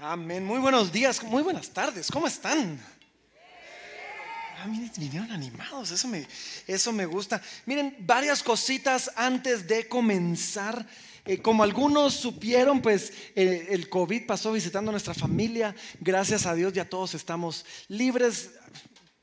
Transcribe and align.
Amén. 0.00 0.44
Muy 0.44 0.60
buenos 0.60 0.92
días, 0.92 1.20
muy 1.24 1.42
buenas 1.42 1.70
tardes. 1.70 2.08
¿Cómo 2.08 2.28
están? 2.28 2.80
Ah, 4.56 4.68
miren, 4.68 4.92
vinieron 4.96 5.32
animados, 5.32 5.90
eso 5.90 6.06
me, 6.06 6.24
eso 6.68 6.92
me 6.92 7.04
gusta. 7.04 7.42
Miren, 7.66 7.96
varias 7.98 8.40
cositas 8.40 9.10
antes 9.16 9.66
de 9.66 9.88
comenzar. 9.88 10.86
Eh, 11.24 11.42
como 11.42 11.64
algunos 11.64 12.14
supieron, 12.14 12.80
pues 12.80 13.12
eh, 13.34 13.66
el 13.70 13.88
COVID 13.88 14.24
pasó 14.24 14.52
visitando 14.52 14.90
a 14.90 14.92
nuestra 14.92 15.14
familia. 15.14 15.74
Gracias 15.98 16.46
a 16.46 16.54
Dios 16.54 16.72
ya 16.72 16.88
todos 16.88 17.14
estamos 17.14 17.66
libres. 17.88 18.52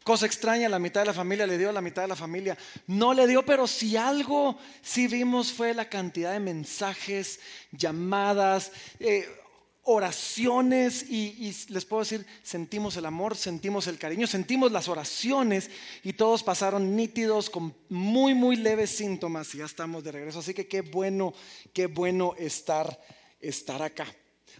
Cosa 0.03 0.25
extraña, 0.25 0.67
la 0.67 0.77
mitad 0.77 0.99
de 0.99 1.07
la 1.07 1.13
familia 1.13 1.47
le 1.47 1.57
dio, 1.57 1.71
la 1.71 1.79
mitad 1.79 2.01
de 2.01 2.09
la 2.09 2.17
familia 2.17 2.57
no 2.85 3.13
le 3.13 3.25
dio, 3.27 3.45
pero 3.45 3.65
si 3.65 3.95
algo 3.95 4.59
sí 4.81 5.07
vimos 5.07 5.53
fue 5.53 5.73
la 5.73 5.87
cantidad 5.87 6.33
de 6.33 6.41
mensajes, 6.41 7.39
llamadas, 7.71 8.73
eh, 8.99 9.25
oraciones 9.85 11.03
y, 11.09 11.55
les 11.69 11.85
puedo 11.85 12.01
decir, 12.01 12.25
sentimos 12.43 12.97
el 12.97 13.05
amor, 13.05 13.37
sentimos 13.37 13.87
el 13.87 13.97
cariño, 13.97 14.27
sentimos 14.27 14.71
las 14.71 14.87
oraciones 14.87 15.69
y 16.03 16.13
todos 16.13 16.43
pasaron 16.43 16.95
nítidos 16.95 17.49
con 17.49 17.73
muy, 17.89 18.33
muy 18.33 18.55
leves 18.55 18.89
síntomas 18.89 19.53
y 19.53 19.59
ya 19.59 19.65
estamos 19.65 20.03
de 20.03 20.11
regreso. 20.11 20.39
Así 20.39 20.53
que 20.53 20.67
qué 20.67 20.81
bueno, 20.81 21.33
qué 21.71 21.85
bueno 21.85 22.33
estar, 22.37 22.99
estar 23.39 23.81
acá. 23.81 24.07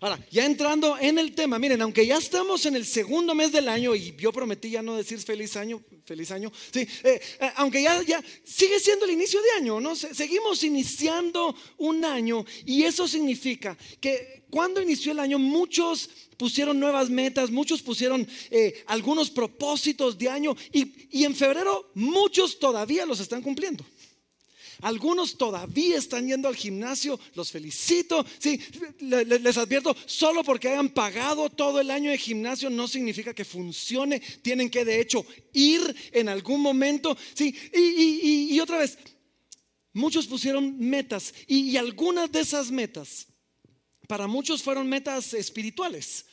Ahora, 0.01 0.19
ya 0.29 0.45
entrando 0.45 0.97
en 0.99 1.17
el 1.17 1.33
tema, 1.33 1.57
miren, 1.57 1.81
aunque 1.81 2.05
ya 2.05 2.17
estamos 2.17 2.65
en 2.65 2.75
el 2.75 2.85
segundo 2.85 3.33
mes 3.33 3.51
del 3.51 3.69
año 3.69 3.95
y 3.95 4.15
yo 4.17 4.31
prometí 4.31 4.69
ya 4.69 4.81
no 4.81 4.95
decir 4.95 5.19
feliz 5.19 5.55
año, 5.55 5.81
feliz 6.05 6.31
año, 6.31 6.51
sí, 6.73 6.81
eh, 7.03 7.21
eh, 7.39 7.51
aunque 7.55 7.81
ya, 7.81 8.01
ya 8.03 8.23
sigue 8.43 8.79
siendo 8.79 9.05
el 9.05 9.11
inicio 9.11 9.41
de 9.41 9.51
año, 9.61 9.79
¿no? 9.79 9.95
Seguimos 9.95 10.63
iniciando 10.63 11.55
un 11.77 12.03
año 12.03 12.45
y 12.65 12.83
eso 12.83 13.07
significa 13.07 13.77
que 14.01 14.43
cuando 14.49 14.81
inició 14.81 15.13
el 15.13 15.19
año 15.19 15.39
muchos 15.39 16.09
pusieron 16.37 16.79
nuevas 16.79 17.09
metas, 17.09 17.49
muchos 17.49 17.81
pusieron 17.81 18.27
eh, 18.51 18.83
algunos 18.87 19.29
propósitos 19.29 20.17
de 20.17 20.29
año 20.29 20.55
y, 20.71 21.07
y 21.11 21.23
en 21.23 21.35
febrero 21.35 21.91
muchos 21.93 22.59
todavía 22.59 23.05
los 23.05 23.19
están 23.19 23.41
cumpliendo. 23.41 23.85
Algunos 24.81 25.37
todavía 25.37 25.97
están 25.97 26.27
yendo 26.27 26.47
al 26.47 26.55
gimnasio, 26.55 27.19
los 27.33 27.51
felicito. 27.51 28.25
Sí, 28.39 28.59
les 28.99 29.57
advierto, 29.57 29.95
solo 30.05 30.43
porque 30.43 30.69
hayan 30.69 30.89
pagado 30.89 31.49
todo 31.49 31.79
el 31.79 31.91
año 31.91 32.11
de 32.11 32.17
gimnasio 32.17 32.69
no 32.69 32.87
significa 32.87 33.33
que 33.33 33.45
funcione. 33.45 34.19
Tienen 34.19 34.69
que 34.69 34.85
de 34.85 34.99
hecho 34.99 35.25
ir 35.53 35.95
en 36.11 36.29
algún 36.29 36.61
momento. 36.61 37.17
Sí, 37.33 37.55
y, 37.73 38.59
otra 38.59 38.79
vez, 38.79 38.97
muchos 39.93 40.27
pusieron 40.27 40.77
metas 40.79 41.33
y 41.47 41.75
algunas 41.77 42.31
de 42.31 42.41
esas 42.41 42.71
metas, 42.71 43.27
para 44.07 44.27
muchos 44.27 44.61
fueron 44.61 44.87
metas 44.87 45.33
espirituales. 45.33 46.25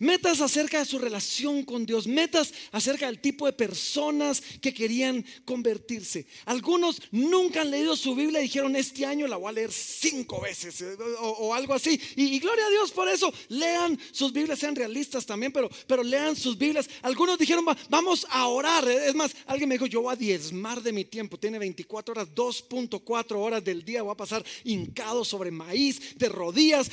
Metas 0.00 0.40
acerca 0.40 0.78
de 0.78 0.86
su 0.86 0.98
relación 0.98 1.62
con 1.62 1.84
Dios, 1.84 2.06
metas 2.06 2.54
acerca 2.72 3.04
del 3.04 3.20
tipo 3.20 3.44
de 3.44 3.52
personas 3.52 4.42
que 4.60 4.72
querían 4.72 5.22
convertirse. 5.44 6.26
Algunos 6.46 7.02
nunca 7.10 7.60
han 7.60 7.70
leído 7.70 7.94
su 7.96 8.14
Biblia 8.14 8.40
y 8.40 8.44
dijeron, 8.44 8.74
este 8.76 9.04
año 9.04 9.26
la 9.26 9.36
voy 9.36 9.50
a 9.50 9.52
leer 9.52 9.70
cinco 9.70 10.40
veces 10.40 10.80
eh, 10.80 10.96
o, 11.20 11.52
algo 11.54 11.74
así. 11.74 12.00
Y, 12.16 12.38
gloria 12.38 12.64
a 12.64 12.70
Dios 12.70 12.90
por 12.92 13.08
eso, 13.08 13.30
lean 13.48 13.98
sus 14.10 14.32
Biblias, 14.32 14.58
sean 14.58 14.74
realistas 14.74 15.26
también, 15.26 15.52
pero, 15.52 15.68
pero 15.86 16.02
lean 16.02 16.34
sus 16.34 16.56
Biblias. 16.56 16.88
Algunos 17.02 17.38
dijeron, 17.38 17.66
vamos 17.90 18.26
a 18.30 18.46
orar. 18.46 18.88
Es 18.88 19.14
más, 19.14 19.36
alguien 19.44 19.68
me 19.68 19.74
dijo, 19.74 19.84
yo 19.84 20.00
voy 20.00 20.14
a 20.14 20.16
diezmar 20.16 20.82
de 20.82 20.92
mi 20.92 21.04
tiempo. 21.04 21.38
Tiene 21.38 21.58
24 21.58 22.12
horas, 22.12 22.28
2.4 22.34 23.36
horas 23.36 23.62
del 23.62 23.84
día, 23.84 24.00
voy 24.00 24.12
a 24.12 24.16
pasar 24.16 24.42
hincado 24.64 25.26
sobre 25.26 25.50
maíz, 25.50 26.16
de 26.16 26.30
rodillas 26.30 26.90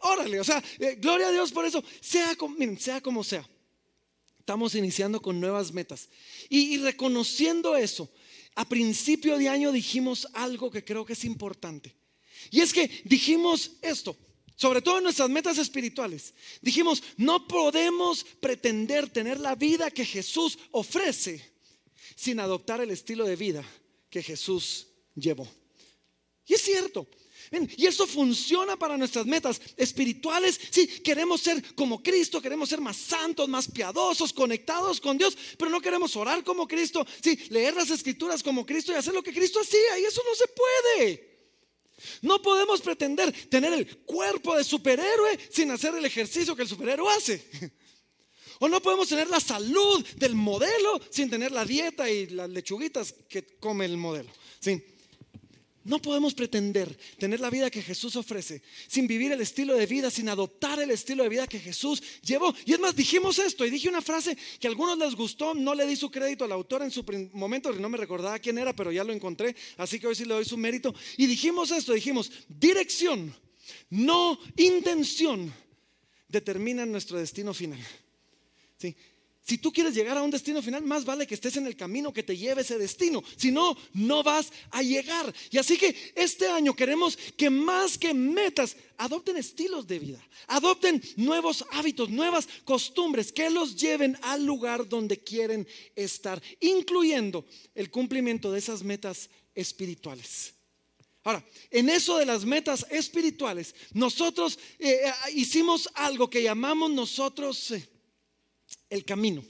órale, 0.00 0.40
o 0.40 0.44
sea, 0.44 0.62
eh, 0.78 0.96
gloria 0.98 1.28
a 1.28 1.32
Dios 1.32 1.52
por 1.52 1.64
eso, 1.64 1.82
sea, 2.00 2.36
sea 2.78 3.00
como 3.00 3.24
sea. 3.24 3.48
Estamos 4.46 4.76
iniciando 4.76 5.20
con 5.20 5.40
nuevas 5.40 5.72
metas. 5.72 6.08
Y, 6.48 6.78
reconociendo 6.78 7.74
eso, 7.74 8.08
a 8.54 8.64
principio 8.68 9.36
de 9.38 9.48
año 9.48 9.72
dijimos 9.72 10.28
algo 10.34 10.70
que 10.70 10.84
creo 10.84 11.04
que 11.04 11.14
es 11.14 11.24
importante. 11.24 11.96
Y 12.52 12.60
es 12.60 12.72
que 12.72 12.88
dijimos 13.04 13.72
esto, 13.82 14.16
sobre 14.54 14.80
todo 14.82 14.98
en 14.98 15.02
nuestras 15.02 15.28
metas 15.28 15.58
espirituales. 15.58 16.32
Dijimos, 16.62 17.02
no 17.16 17.48
podemos 17.48 18.24
pretender 18.38 19.10
tener 19.10 19.40
la 19.40 19.56
vida 19.56 19.90
que 19.90 20.04
Jesús 20.04 20.58
ofrece 20.70 21.44
sin 22.14 22.38
adoptar 22.38 22.80
el 22.80 22.92
estilo 22.92 23.24
de 23.24 23.34
vida 23.34 23.64
que 24.08 24.22
Jesús 24.22 24.86
llevó. 25.16 25.48
Y 26.46 26.54
es 26.54 26.62
cierto, 26.62 27.08
y 27.76 27.86
eso 27.86 28.06
funciona 28.06 28.76
para 28.76 28.96
nuestras 28.96 29.26
metas 29.26 29.60
espirituales. 29.76 30.60
Sí, 30.70 30.86
queremos 30.86 31.40
ser 31.40 31.62
como 31.74 32.02
Cristo, 32.02 32.40
queremos 32.40 32.68
ser 32.68 32.80
más 32.80 32.96
santos, 32.96 33.48
más 33.48 33.70
piadosos, 33.70 34.32
conectados 34.32 35.00
con 35.00 35.16
Dios, 35.16 35.36
pero 35.58 35.70
no 35.70 35.80
queremos 35.80 36.16
orar 36.16 36.42
como 36.44 36.66
Cristo. 36.66 37.06
Sí, 37.22 37.38
leer 37.50 37.74
las 37.74 37.90
escrituras 37.90 38.42
como 38.42 38.66
Cristo 38.66 38.92
y 38.92 38.96
hacer 38.96 39.14
lo 39.14 39.22
que 39.22 39.32
Cristo 39.32 39.60
hacía. 39.60 39.98
Y 39.98 40.04
eso 40.04 40.22
no 40.28 40.34
se 40.34 40.46
puede. 40.48 41.36
No 42.22 42.42
podemos 42.42 42.80
pretender 42.80 43.32
tener 43.48 43.72
el 43.72 43.98
cuerpo 43.98 44.56
de 44.56 44.64
superhéroe 44.64 45.38
sin 45.50 45.70
hacer 45.70 45.94
el 45.94 46.04
ejercicio 46.04 46.54
que 46.54 46.62
el 46.62 46.68
superhéroe 46.68 47.12
hace. 47.14 47.44
O 48.58 48.70
no 48.70 48.80
podemos 48.80 49.06
tener 49.06 49.28
la 49.28 49.38
salud 49.38 50.02
del 50.16 50.34
modelo 50.34 50.98
sin 51.10 51.28
tener 51.28 51.52
la 51.52 51.66
dieta 51.66 52.08
y 52.08 52.28
las 52.28 52.48
lechuguitas 52.48 53.12
que 53.28 53.58
come 53.58 53.84
el 53.84 53.98
modelo. 53.98 54.30
Sí. 54.60 54.82
No 55.86 56.02
podemos 56.02 56.34
pretender 56.34 56.98
tener 57.16 57.38
la 57.38 57.48
vida 57.48 57.70
que 57.70 57.80
Jesús 57.80 58.16
ofrece 58.16 58.60
sin 58.88 59.06
vivir 59.06 59.30
el 59.30 59.40
estilo 59.40 59.74
de 59.74 59.86
vida, 59.86 60.10
sin 60.10 60.28
adoptar 60.28 60.80
el 60.80 60.90
estilo 60.90 61.22
de 61.22 61.28
vida 61.28 61.46
que 61.46 61.60
Jesús 61.60 62.02
llevó. 62.22 62.52
Y 62.64 62.72
es 62.72 62.80
más, 62.80 62.96
dijimos 62.96 63.38
esto 63.38 63.64
y 63.64 63.70
dije 63.70 63.88
una 63.88 64.02
frase 64.02 64.36
que 64.58 64.66
a 64.66 64.70
algunos 64.70 64.98
les 64.98 65.14
gustó, 65.14 65.54
no 65.54 65.76
le 65.76 65.86
di 65.86 65.94
su 65.94 66.10
crédito 66.10 66.44
al 66.44 66.50
autor 66.50 66.82
en 66.82 66.90
su 66.90 67.04
momento, 67.34 67.72
no 67.72 67.88
me 67.88 67.98
recordaba 67.98 68.36
quién 68.40 68.58
era, 68.58 68.74
pero 68.74 68.90
ya 68.90 69.04
lo 69.04 69.12
encontré, 69.12 69.54
así 69.76 70.00
que 70.00 70.08
hoy 70.08 70.16
sí 70.16 70.24
le 70.24 70.34
doy 70.34 70.44
su 70.44 70.56
mérito. 70.56 70.92
Y 71.16 71.26
dijimos 71.26 71.70
esto, 71.70 71.92
dijimos, 71.92 72.32
dirección, 72.48 73.32
no 73.88 74.40
intención, 74.56 75.54
determinan 76.26 76.90
nuestro 76.90 77.16
destino 77.16 77.54
final. 77.54 77.80
¿Sí? 78.76 78.96
Si 79.46 79.58
tú 79.58 79.72
quieres 79.72 79.94
llegar 79.94 80.18
a 80.18 80.22
un 80.22 80.30
destino 80.32 80.60
final, 80.60 80.82
más 80.82 81.04
vale 81.04 81.24
que 81.24 81.36
estés 81.36 81.56
en 81.56 81.68
el 81.68 81.76
camino 81.76 82.12
que 82.12 82.24
te 82.24 82.36
lleve 82.36 82.62
ese 82.62 82.78
destino. 82.78 83.22
Si 83.36 83.52
no, 83.52 83.76
no 83.92 84.24
vas 84.24 84.50
a 84.72 84.82
llegar. 84.82 85.32
Y 85.52 85.58
así 85.58 85.76
que 85.76 85.94
este 86.16 86.48
año 86.48 86.74
queremos 86.74 87.16
que 87.36 87.48
más 87.48 87.96
que 87.96 88.12
metas, 88.12 88.76
adopten 88.96 89.36
estilos 89.36 89.86
de 89.86 90.00
vida, 90.00 90.28
adopten 90.48 91.00
nuevos 91.14 91.64
hábitos, 91.70 92.10
nuevas 92.10 92.48
costumbres 92.64 93.30
que 93.30 93.48
los 93.48 93.76
lleven 93.76 94.18
al 94.22 94.44
lugar 94.44 94.88
donde 94.88 95.22
quieren 95.22 95.64
estar, 95.94 96.42
incluyendo 96.58 97.46
el 97.76 97.88
cumplimiento 97.88 98.50
de 98.50 98.58
esas 98.58 98.82
metas 98.82 99.30
espirituales. 99.54 100.54
Ahora, 101.22 101.44
en 101.70 101.88
eso 101.88 102.18
de 102.18 102.26
las 102.26 102.44
metas 102.44 102.84
espirituales, 102.90 103.76
nosotros 103.92 104.58
eh, 104.80 105.02
eh, 105.04 105.12
hicimos 105.34 105.88
algo 105.94 106.28
que 106.28 106.42
llamamos 106.42 106.90
nosotros... 106.90 107.70
Eh, 107.70 107.95
el 108.90 109.04
camino. 109.04 109.44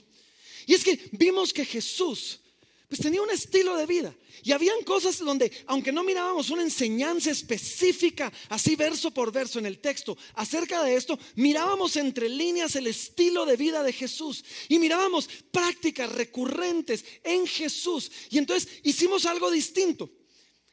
Y 0.66 0.74
es 0.74 0.82
que 0.82 0.98
vimos 1.12 1.52
que 1.52 1.64
Jesús 1.64 2.40
pues 2.88 3.00
tenía 3.00 3.20
un 3.20 3.30
estilo 3.30 3.76
de 3.76 3.84
vida. 3.84 4.14
Y 4.44 4.52
habían 4.52 4.82
cosas 4.84 5.18
donde, 5.18 5.50
aunque 5.66 5.90
no 5.90 6.04
mirábamos 6.04 6.50
una 6.50 6.62
enseñanza 6.62 7.32
específica, 7.32 8.32
así 8.48 8.76
verso 8.76 9.10
por 9.10 9.32
verso 9.32 9.58
en 9.58 9.66
el 9.66 9.80
texto, 9.80 10.16
acerca 10.34 10.84
de 10.84 10.94
esto, 10.94 11.18
mirábamos 11.34 11.96
entre 11.96 12.28
líneas 12.28 12.76
el 12.76 12.86
estilo 12.86 13.44
de 13.44 13.56
vida 13.56 13.82
de 13.82 13.92
Jesús. 13.92 14.44
Y 14.68 14.78
mirábamos 14.78 15.28
prácticas 15.50 16.12
recurrentes 16.12 17.04
en 17.24 17.46
Jesús. 17.46 18.10
Y 18.30 18.38
entonces 18.38 18.68
hicimos 18.84 19.26
algo 19.26 19.50
distinto. 19.50 20.08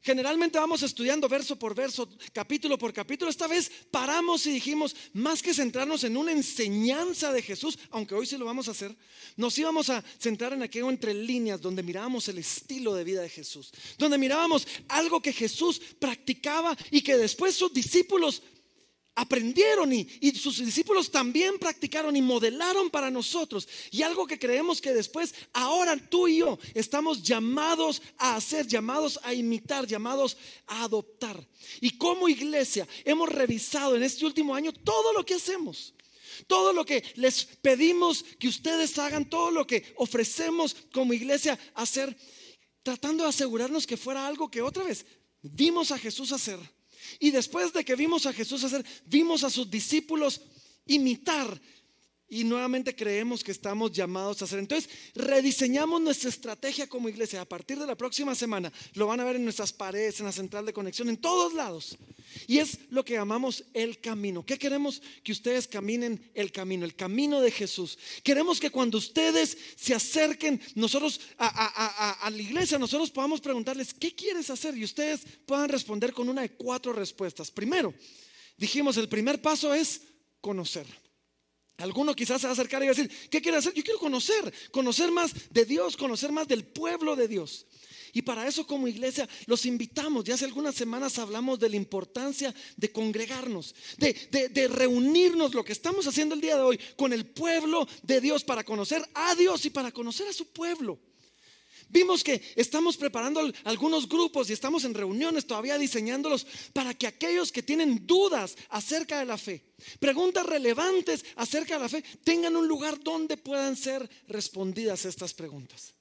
Generalmente 0.04 0.60
vamos 0.60 0.84
estudiando 0.84 1.30
verso 1.30 1.58
por 1.58 1.74
verso, 1.74 2.10
capítulo 2.34 2.78
por 2.78 2.92
capítulo. 2.92 3.32
Esta 3.32 3.48
vez 3.48 3.72
paramos 3.90 4.46
y 4.46 4.52
dijimos, 4.52 4.94
más 5.14 5.42
que 5.42 5.54
centrarnos 5.54 6.04
en 6.04 6.18
una 6.18 6.34
enseñanza 6.34 7.32
de 7.32 7.42
Jesús, 7.42 7.80
aunque 7.90 8.14
hoy 8.14 8.26
sí 8.26 8.38
lo 8.38 8.44
vamos 8.44 8.68
a 8.68 8.72
hacer, 8.72 8.94
nos 9.38 9.58
íbamos 9.58 9.90
a 9.90 10.04
centrar 10.20 10.52
en 10.52 10.62
aquello 10.62 10.90
entre 10.90 11.14
líneas 11.14 11.62
donde 11.62 11.84
mirábamos 11.84 12.28
el 12.28 12.38
estilo 12.38 12.94
de 12.96 13.06
vida 13.06 13.22
de 13.22 13.30
Jesús, 13.30 13.72
donde 13.98 14.18
mirábamos 14.18 14.68
algo 14.90 15.22
que 15.22 15.32
Jesús 15.32 15.80
practicaba 16.00 16.78
y 16.92 17.02
que 17.02 17.16
después 17.16 17.56
sus 17.56 17.74
discípulos 17.74 18.44
aprendieron 19.16 19.94
y, 19.94 20.08
sus 20.36 20.58
discípulos 20.58 21.12
también 21.12 21.60
practicaron 21.60 22.16
y 22.16 22.22
modelaron 22.22 22.90
para 22.90 23.12
nosotros. 23.12 23.68
Y 23.92 24.02
algo 24.02 24.26
que 24.26 24.40
creemos 24.40 24.82
que 24.82 24.94
después, 24.94 25.34
ahora 25.54 25.96
tú 25.98 26.28
y 26.28 26.38
yo 26.38 26.58
estamos 26.74 27.22
llamados 27.22 28.02
a 28.18 28.36
hacer, 28.36 28.68
llamados 28.68 29.20
a 29.24 29.34
imitar, 29.34 29.86
llamados 29.86 30.38
a 30.68 30.84
adoptar. 30.84 31.48
Y 31.82 31.98
como 31.98 32.28
iglesia 32.28 32.88
hemos 33.06 33.30
revisado 33.30 33.96
en 33.96 34.04
este 34.04 34.26
último 34.26 34.56
año 34.56 34.74
todo 34.74 35.14
lo 35.14 35.26
que 35.26 35.36
hacemos. 35.36 35.94
Todo 36.48 36.74
lo 36.74 36.84
que 36.84 37.04
les 37.16 37.46
pedimos 37.46 38.26
que 38.40 38.48
ustedes 38.48 38.98
hagan, 38.98 39.30
todo 39.30 39.52
lo 39.52 39.68
que 39.68 39.94
ofrecemos 39.98 40.76
como 40.92 41.14
iglesia 41.14 41.60
hacer, 41.76 42.18
tratando 42.82 43.24
de 43.24 43.30
asegurarnos 43.30 43.86
que 43.86 43.98
fuera 43.98 44.26
algo 44.26 44.50
que 44.50 44.62
otra 44.62 44.84
vez 44.84 45.06
vimos 45.44 45.92
a 45.92 46.00
Jesús 46.00 46.32
hacer 46.32 46.60
y 47.20 47.32
después 47.32 47.74
de 47.74 47.84
que 47.84 47.96
vimos 47.96 48.26
a 48.26 48.34
Jesús 48.34 48.64
hacer, 48.64 48.86
vimos 49.06 49.44
a 49.44 49.50
sus 49.50 49.70
discípulos 49.70 50.42
imitar 50.86 51.60
y 52.34 52.44
nuevamente 52.44 52.96
creemos 52.96 53.44
que 53.44 53.52
estamos 53.52 53.92
llamados 53.92 54.42
a 54.42 54.46
hacer. 54.46 54.58
Entonces, 54.58 54.90
rediseñamos 55.14 56.02
nuestra 56.02 56.30
estrategia 56.30 56.88
como 56.88 57.08
iglesia. 57.08 57.42
A 57.42 57.46
partir 57.46 57.78
de 57.78 57.86
la 57.86 57.96
próxima 57.96 58.34
semana 58.34 58.74
lo 58.96 59.06
van 59.06 59.20
a 59.20 59.24
ver 59.24 59.36
en 59.36 59.44
nuestras 59.44 59.72
paredes, 59.72 60.20
en 60.20 60.26
la 60.26 60.32
central 60.32 60.66
de 60.66 60.74
conexión, 60.74 61.10
en 61.10 61.18
todos 61.18 61.54
lados. 61.54 61.96
Y 62.48 62.58
es 62.58 62.80
lo 62.90 63.06
que 63.06 63.14
llamamos 63.14 63.64
el 63.76 64.02
camino. 64.02 64.44
¿Qué 64.44 64.58
queremos? 64.58 65.00
Que 65.24 65.32
ustedes 65.32 65.68
caminen 65.68 66.32
el 66.34 66.52
camino, 66.52 66.86
el 66.86 66.96
camino 66.96 67.40
de 67.40 67.52
Jesús. 67.52 68.00
Queremos 68.24 68.60
que 68.60 68.72
cuando 68.72 68.98
ustedes 68.98 69.56
se 69.76 69.94
acerquen 69.94 70.60
nosotros 70.74 71.22
a, 71.38 72.26
a 72.26 72.30
la 72.32 72.42
iglesia, 72.42 72.80
nosotros 72.80 73.12
podamos 73.12 73.42
preguntarles, 73.42 73.94
¿qué 73.94 74.16
quieres 74.16 74.50
hacer? 74.50 74.76
Y 74.76 74.84
ustedes 74.84 75.22
puedan 75.46 75.70
responder 75.70 76.14
con 76.14 76.28
una 76.28 76.42
de 76.42 76.54
cuatro 76.54 76.94
respuestas. 76.94 77.52
Primero, 77.52 77.94
dijimos, 78.58 78.98
el 78.98 79.08
primer 79.08 79.40
paso 79.40 79.72
es 79.72 80.02
conocer. 80.42 81.03
Alguno 81.78 82.16
quizás 82.16 82.40
se 82.40 82.48
va 82.48 82.52
a 82.52 82.54
acercar 82.54 82.84
y 82.84 82.86
va 82.86 82.92
a 82.92 82.96
decir, 82.96 83.12
¿qué 83.30 83.42
quiere 83.42 83.58
hacer? 83.58 83.74
Yo 83.74 83.84
quiero 83.84 84.00
conocer, 84.00 84.54
conocer 84.72 85.12
más 85.12 85.34
de 85.52 85.66
Dios, 85.66 85.98
conocer 85.98 86.32
más 86.32 86.48
del 86.48 86.64
pueblo 86.64 87.16
de 87.16 87.28
Dios. 87.28 87.66
Y 88.14 88.22
para 88.22 88.48
eso 88.48 88.68
como 88.68 88.88
iglesia 88.88 89.28
los 89.48 89.66
invitamos. 89.66 90.24
Ya 90.24 90.36
hace 90.36 90.46
algunas 90.46 90.76
semanas 90.76 91.18
hablamos 91.18 91.60
de 91.60 91.70
la 91.70 91.76
importancia 91.76 92.54
de 92.78 92.92
congregarnos, 92.92 93.74
de, 93.98 94.14
de, 94.50 94.68
reunirnos, 94.68 95.56
lo 95.56 95.64
que 95.64 95.74
estamos 95.74 96.06
haciendo 96.06 96.36
el 96.36 96.42
día 96.42 96.56
de 96.56 96.62
hoy 96.62 96.80
con 96.96 97.12
el 97.12 97.26
pueblo 97.26 97.88
de 98.04 98.22
Dios 98.22 98.44
para 98.44 98.64
conocer 98.64 99.04
a 99.16 99.34
Dios 99.34 99.66
y 99.66 99.72
para 99.72 99.92
conocer 99.92 100.28
a 100.28 100.34
su 100.34 100.46
pueblo. 100.46 101.00
Vimos 101.94 102.24
que 102.24 102.42
estamos 102.56 102.98
preparando 102.98 103.40
algunos 103.66 104.10
grupos 104.10 104.50
y 104.50 104.54
estamos 104.54 104.84
en 104.84 104.96
reuniones 104.96 105.46
todavía 105.46 105.78
diseñándolos 105.78 106.48
para 106.74 106.96
que 106.96 107.06
aquellos 107.06 107.52
que 107.52 107.62
tienen 107.62 108.08
dudas 108.08 108.58
acerca 108.70 109.20
de 109.20 109.26
la 109.26 109.38
fe, 109.38 109.62
preguntas 110.00 110.44
relevantes 110.44 111.24
acerca 111.36 111.76
de 111.76 111.80
la 111.82 111.90
fe, 111.90 112.04
tengan 112.24 112.56
un 112.56 112.68
lugar 112.68 113.00
donde 113.00 113.38
puedan 113.38 113.76
ser 113.76 114.10
respondidas 114.28 115.06
estas 115.06 115.36
preguntas. 115.36 115.93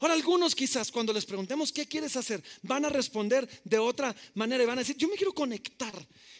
Ahora 0.00 0.14
algunos 0.14 0.54
quizás 0.54 0.90
cuando 0.90 1.12
les 1.12 1.24
preguntemos 1.24 1.72
qué 1.72 1.86
quieres 1.86 2.16
hacer, 2.16 2.42
van 2.62 2.84
a 2.84 2.88
responder 2.88 3.48
de 3.64 3.78
otra 3.78 4.14
manera 4.34 4.62
y 4.62 4.66
van 4.66 4.78
a 4.78 4.82
decir, 4.82 4.96
yo 4.96 5.08
me 5.08 5.16
quiero 5.16 5.32
conectar. 5.32 5.94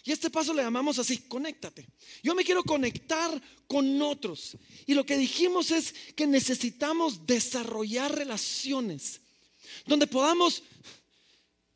Y 0.05 0.13
este 0.13 0.31
paso 0.31 0.53
le 0.53 0.63
llamamos 0.63 0.99
así, 0.99 1.19
conéctate. 1.19 1.87
Yo 2.23 2.35
me 2.35 2.45
quiero 2.45 2.63
conectar 2.63 3.41
con 3.67 4.01
otros. 4.03 4.57
Y 4.87 4.95
lo 4.95 5.05
que 5.05 5.17
dijimos 5.17 5.71
es 5.71 5.95
que 6.15 6.27
necesitamos 6.27 7.27
desarrollar 7.27 8.15
relaciones 8.15 9.21
donde 9.87 10.07
podamos 10.07 10.63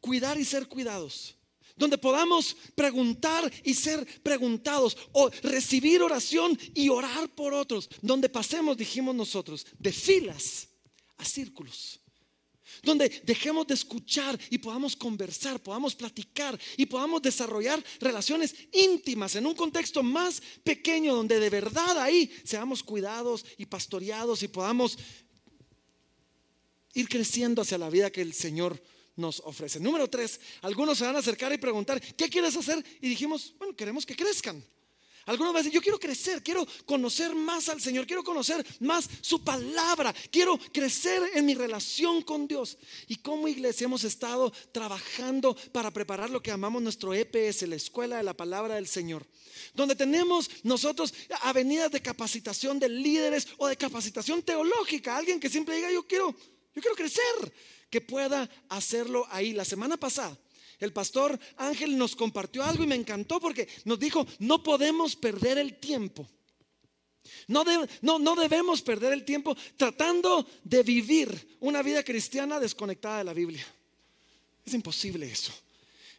cuidar 0.01 0.39
y 0.39 0.45
ser 0.45 0.69
cuidados. 0.69 1.35
Donde 1.77 1.99
podamos 1.99 2.57
preguntar 2.77 3.51
y 3.65 3.75
ser 3.75 4.07
preguntados 4.23 4.97
o 5.13 5.29
recibir 5.43 6.03
oración 6.03 6.57
y 6.73 6.89
orar 6.89 7.29
por 7.35 7.53
otros. 7.53 7.89
Donde 8.01 8.29
pasemos, 8.29 8.77
dijimos 8.77 9.15
nosotros, 9.15 9.67
de 9.79 9.93
filas 9.93 10.69
a 11.19 11.25
círculos. 11.25 12.01
Donde 12.83 13.09
dejemos 13.25 13.67
de 13.67 13.75
escuchar 13.75 14.39
y 14.51 14.59
podamos 14.59 14.97
conversar, 14.97 15.63
podamos 15.63 15.95
platicar 15.95 16.59
y 16.77 16.87
podamos 16.87 17.21
desarrollar 17.23 17.83
relaciones 18.01 18.55
íntimas 18.73 19.37
en 19.37 19.47
un 19.47 19.55
contexto 19.55 20.03
más 20.03 20.43
pequeño 20.63 21.15
donde 21.15 21.39
de 21.39 21.51
verdad 21.51 21.99
ahí 21.99 22.33
seamos 22.45 22.83
cuidados 22.83 23.45
y 23.59 23.67
pastoreados 23.67 24.43
y 24.43 24.49
podamos 24.49 24.99
ir 26.95 27.09
creciendo 27.09 27.63
hacia 27.63 27.79
la 27.79 27.91
vida 27.91 28.11
que 28.11 28.23
el 28.23 28.33
Señor 28.33 28.83
nos 29.17 29.41
ofrece. 29.41 29.79
Número 29.79 30.09
tres, 30.09 30.41
algunos 30.63 30.99
se 30.99 31.05
van 31.05 31.17
a 31.17 31.21
acercar 31.21 31.53
y 31.53 31.59
preguntar, 31.59 32.01
¿qué 32.01 32.29
quieres 32.29 32.57
hacer? 32.57 32.85
Y 33.01 33.09
dijimos, 33.09 33.55
bueno, 33.59 33.77
queremos 33.77 34.07
que 34.07 34.17
crezcan. 34.17 34.65
Algunos 35.27 35.55
van 35.55 35.61
a 35.61 35.63
decir, 35.63 35.73
yo 35.73 35.81
quiero 35.81 35.99
crecer, 35.99 36.43
quiero 36.43 36.67
conocer 36.85 37.35
más 37.35 37.69
al 37.69 37.81
Señor, 37.81 38.07
quiero 38.07 38.23
conocer 38.23 38.65
más 38.81 39.09
su 39.23 39.43
palabra, 39.43 40.15
quiero 40.31 40.59
crecer 40.73 41.23
en 41.35 41.47
mi 41.47 41.55
relación 41.55 42.23
con 42.23 42.47
Dios. 42.47 42.77
Y 43.09 43.17
como 43.17 43.49
iglesia 43.49 43.87
hemos 43.87 44.05
estado 44.05 44.53
trabajando 44.73 45.57
para 45.73 45.91
preparar 45.91 46.29
lo 46.29 46.43
que 46.43 46.51
llamamos 46.51 46.83
nuestro 46.83 47.15
EPS, 47.15 47.63
la 47.63 47.77
Escuela 47.77 48.19
de 48.19 48.23
la 48.23 48.35
Palabra 48.35 48.75
del 48.75 48.87
Señor, 48.87 49.27
donde 49.75 49.97
tenemos 49.97 50.51
nosotros 50.63 51.15
avenidas 51.41 51.91
de 51.91 52.03
capacitación 52.03 52.79
de 52.79 52.89
líderes 52.91 53.49
o 53.57 53.67
de 53.67 53.77
capacitación 53.77 54.43
teológica, 54.43 55.17
alguien 55.17 55.41
que 55.41 55.49
siempre 55.49 55.77
diga, 55.77 55.91
yo 55.91 56.07
quiero, 56.07 56.35
yo 56.75 56.83
quiero 56.83 56.97
crecer, 56.97 57.53
que 57.89 58.01
pueda 58.01 58.51
hacerlo 58.69 59.27
ahí. 59.31 59.53
La 59.53 59.65
semana 59.65 59.97
pasada 59.97 60.37
el 60.81 60.93
pastor 60.93 61.39
Ángel 61.57 61.97
nos 61.97 62.17
compartió 62.17 62.63
algo 62.65 62.85
y 62.85 62.87
me 62.87 62.95
encantó 62.95 63.41
porque 63.41 63.69
nos 63.85 63.99
dijo, 63.99 64.27
no 64.39 64.63
podemos 64.63 65.17
perder 65.17 65.59
el 65.59 65.79
tiempo. 65.79 66.29
No, 67.49 67.65
no, 68.03 68.19
no, 68.19 68.35
debemos 68.35 68.83
perder 68.83 69.13
el 69.13 69.25
tiempo 69.25 69.57
tratando 69.77 70.47
de 70.63 70.83
vivir 70.83 71.57
una 71.61 71.83
vida 71.83 72.03
cristiana 72.03 72.61
desconectada 72.61 73.19
de 73.19 73.25
la 73.25 73.33
Biblia. 73.33 73.67
Es 74.65 74.75
imposible 74.75 75.31
eso. 75.31 75.53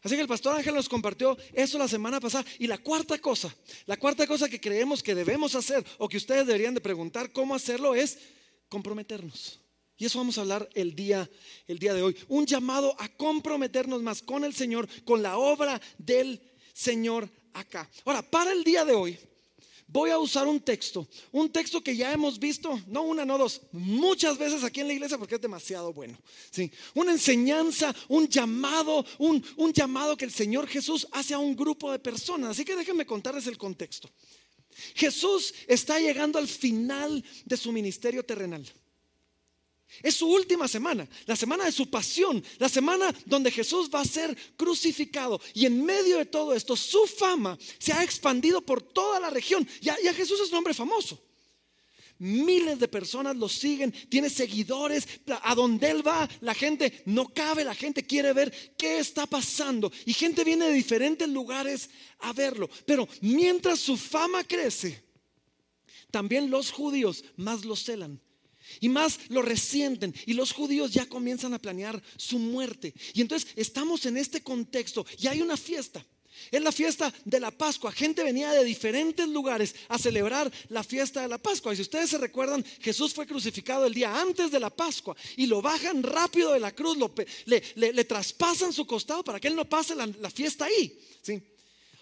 Así 0.04 0.16
que 0.16 0.22
el 0.22 0.28
pastor 0.28 0.56
Ángel 0.56 0.76
nos 0.76 0.88
compartió 0.88 1.36
eso 1.54 1.80
la 1.80 1.88
semana 1.88 2.20
pasada. 2.20 2.46
Y 2.60 2.68
la 2.68 2.78
cuarta 2.78 3.18
cosa, 3.18 3.56
la 3.88 3.98
cuarta 3.98 4.28
cosa 4.28 4.48
que 4.48 4.62
creemos 4.62 5.02
que 5.02 5.16
debemos 5.16 5.56
hacer 5.56 5.84
o 5.98 6.08
que 6.08 6.18
ustedes 6.18 6.46
deberían 6.46 6.76
de 6.76 6.82
preguntar 6.82 7.32
cómo 7.32 7.56
hacerlo 7.56 7.96
es 7.96 8.20
comprometernos. 8.70 9.60
Y 9.98 10.06
eso 10.06 10.20
vamos 10.20 10.38
a 10.38 10.42
hablar 10.42 10.70
el 10.74 10.96
día, 10.96 11.30
el 11.68 11.80
día 11.80 11.94
de 11.94 12.02
hoy. 12.02 12.16
Un 12.28 12.46
llamado 12.46 12.96
a 13.00 13.08
comprometernos 13.10 14.02
más 14.02 14.22
con 14.22 14.44
el 14.44 14.54
Señor, 14.54 14.88
con 15.06 15.22
la 15.24 15.38
obra 15.38 15.82
del 15.98 16.42
Señor 16.74 17.30
acá. 17.54 17.90
Ahora, 18.04 18.22
para 18.22 18.52
el 18.52 18.64
día 18.64 18.84
de 18.84 18.94
hoy, 18.94 19.18
voy 19.88 20.10
a 20.10 20.20
usar 20.20 20.48
un 20.48 20.60
texto, 20.60 21.08
un 21.32 21.50
texto 21.50 21.82
que 21.82 21.96
ya 21.96 22.12
hemos 22.12 22.38
visto, 22.40 22.78
no 22.88 23.04
una, 23.04 23.24
no 23.24 23.38
dos, 23.38 23.62
muchas 23.72 24.38
veces 24.38 24.64
aquí 24.64 24.82
en 24.82 24.88
la 24.88 24.94
iglesia 24.94 25.18
porque 25.18 25.36
es 25.36 25.42
demasiado 25.42 25.94
bueno. 25.94 26.18
¿sí? 26.52 26.70
Una 26.94 27.14
enseñanza, 27.14 27.96
un 28.10 28.28
llamado, 28.28 29.06
un, 29.20 29.44
un 29.56 29.72
llamado 29.72 30.18
que 30.18 30.26
el 30.26 30.32
Señor 30.32 30.68
Jesús 30.68 31.08
hace 31.12 31.34
a 31.34 31.40
un 31.40 31.56
grupo 31.56 31.90
de 31.92 32.00
personas. 32.00 32.52
Así 32.52 32.66
que 32.66 32.76
déjenme 32.76 33.06
contarles 33.06 33.48
el 33.48 33.58
contexto. 33.58 34.10
Jesús 34.94 35.54
está 35.68 36.00
llegando 36.00 36.38
al 36.38 36.50
final 36.50 37.24
de 37.46 37.56
su 37.56 37.72
ministerio 37.72 38.26
terrenal. 38.26 38.66
Es 40.04 40.16
su 40.16 40.28
última 40.28 40.68
semana, 40.68 41.08
la 41.26 41.36
semana 41.36 41.66
de 41.66 41.72
su 41.72 41.90
pasión, 41.90 42.44
la 42.58 42.70
semana 42.70 43.14
donde 43.26 43.52
Jesús 43.52 43.90
va 43.94 44.02
a 44.02 44.06
ser 44.06 44.36
crucificado. 44.58 45.40
Y 45.54 45.66
en 45.66 45.86
medio 45.86 46.18
de 46.18 46.26
todo 46.26 46.54
esto, 46.54 46.76
su 46.76 47.06
fama 47.08 47.58
se 47.80 47.94
ha 47.94 48.04
expandido 48.04 48.62
por 48.62 48.82
toda 48.82 49.20
la 49.20 49.30
región. 49.30 49.68
Ya, 49.82 49.96
Jesús 50.14 50.40
es 50.42 50.50
un 50.50 50.58
hombre 50.58 50.74
famoso. 50.74 51.22
Miles 52.18 52.80
de 52.80 52.88
personas 52.88 53.36
lo 53.36 53.50
siguen, 53.50 53.94
tiene 54.10 54.30
seguidores. 54.30 55.08
A 55.44 55.56
donde 55.56 55.90
él 55.90 56.06
va, 56.06 56.28
la 56.42 56.54
gente 56.54 57.04
no 57.06 57.30
cabe, 57.30 57.64
la 57.64 57.76
gente 57.76 58.06
quiere 58.06 58.34
ver 58.34 58.52
qué 58.78 59.00
está 59.00 59.26
pasando. 59.26 59.92
Y 60.06 60.14
gente 60.14 60.44
viene 60.44 60.66
de 60.66 60.74
diferentes 60.74 61.28
lugares 61.30 61.90
a 62.20 62.34
verlo. 62.34 62.70
Pero 62.86 63.08
mientras 63.22 63.80
su 63.80 63.98
fama 63.98 64.44
crece, 64.44 65.04
también 66.12 66.50
los 66.50 66.72
judíos 66.72 67.24
más 67.38 67.64
lo 67.64 67.76
celan 67.76 68.20
y 68.80 68.90
más 68.90 69.20
lo 69.30 69.42
resienten. 69.42 70.14
Y 70.26 70.34
los 70.34 70.52
judíos 70.52 70.92
ya 70.92 71.06
comienzan 71.06 71.54
a 71.54 71.62
planear 71.62 72.02
su 72.18 72.40
muerte. 72.40 72.94
Y 73.14 73.22
entonces 73.22 73.50
estamos 73.56 74.06
en 74.06 74.18
este 74.18 74.42
contexto 74.42 75.06
y 75.20 75.28
hay 75.28 75.42
una 75.42 75.58
fiesta. 75.58 76.06
Es 76.52 76.62
la 76.62 76.72
fiesta 76.72 77.14
de 77.24 77.40
la 77.40 77.52
Pascua. 77.52 77.92
Gente 77.92 78.24
venía 78.24 78.52
de 78.52 78.64
diferentes 78.64 79.28
lugares 79.28 79.76
a 79.88 79.98
celebrar 79.98 80.52
la 80.70 80.84
fiesta 80.84 81.22
de 81.22 81.28
la 81.28 81.38
Pascua. 81.38 81.74
Y 81.74 81.78
si 81.78 81.82
ustedes 81.82 82.10
se 82.10 82.18
recuerdan, 82.18 82.64
Jesús 82.82 83.14
fue 83.14 83.26
crucificado 83.26 83.86
el 83.86 83.94
día 83.94 84.20
antes 84.20 84.52
de 84.52 84.60
la 84.60 84.70
Pascua 84.70 85.16
y 85.38 85.48
lo 85.48 85.62
bajan 85.62 86.04
rápido 86.04 86.52
de 86.54 86.60
la 86.60 86.74
cruz, 86.74 86.98
le, 87.46 88.04
traspasan 88.06 88.74
su 88.74 88.86
costado 88.86 89.24
para 89.24 89.40
que 89.40 89.48
él 89.48 89.56
no 89.56 89.66
pase 89.66 89.96
la, 89.96 90.08
la 90.08 90.30
fiesta 90.30 90.66
ahí. 90.66 91.00
¿sí? 91.22 91.42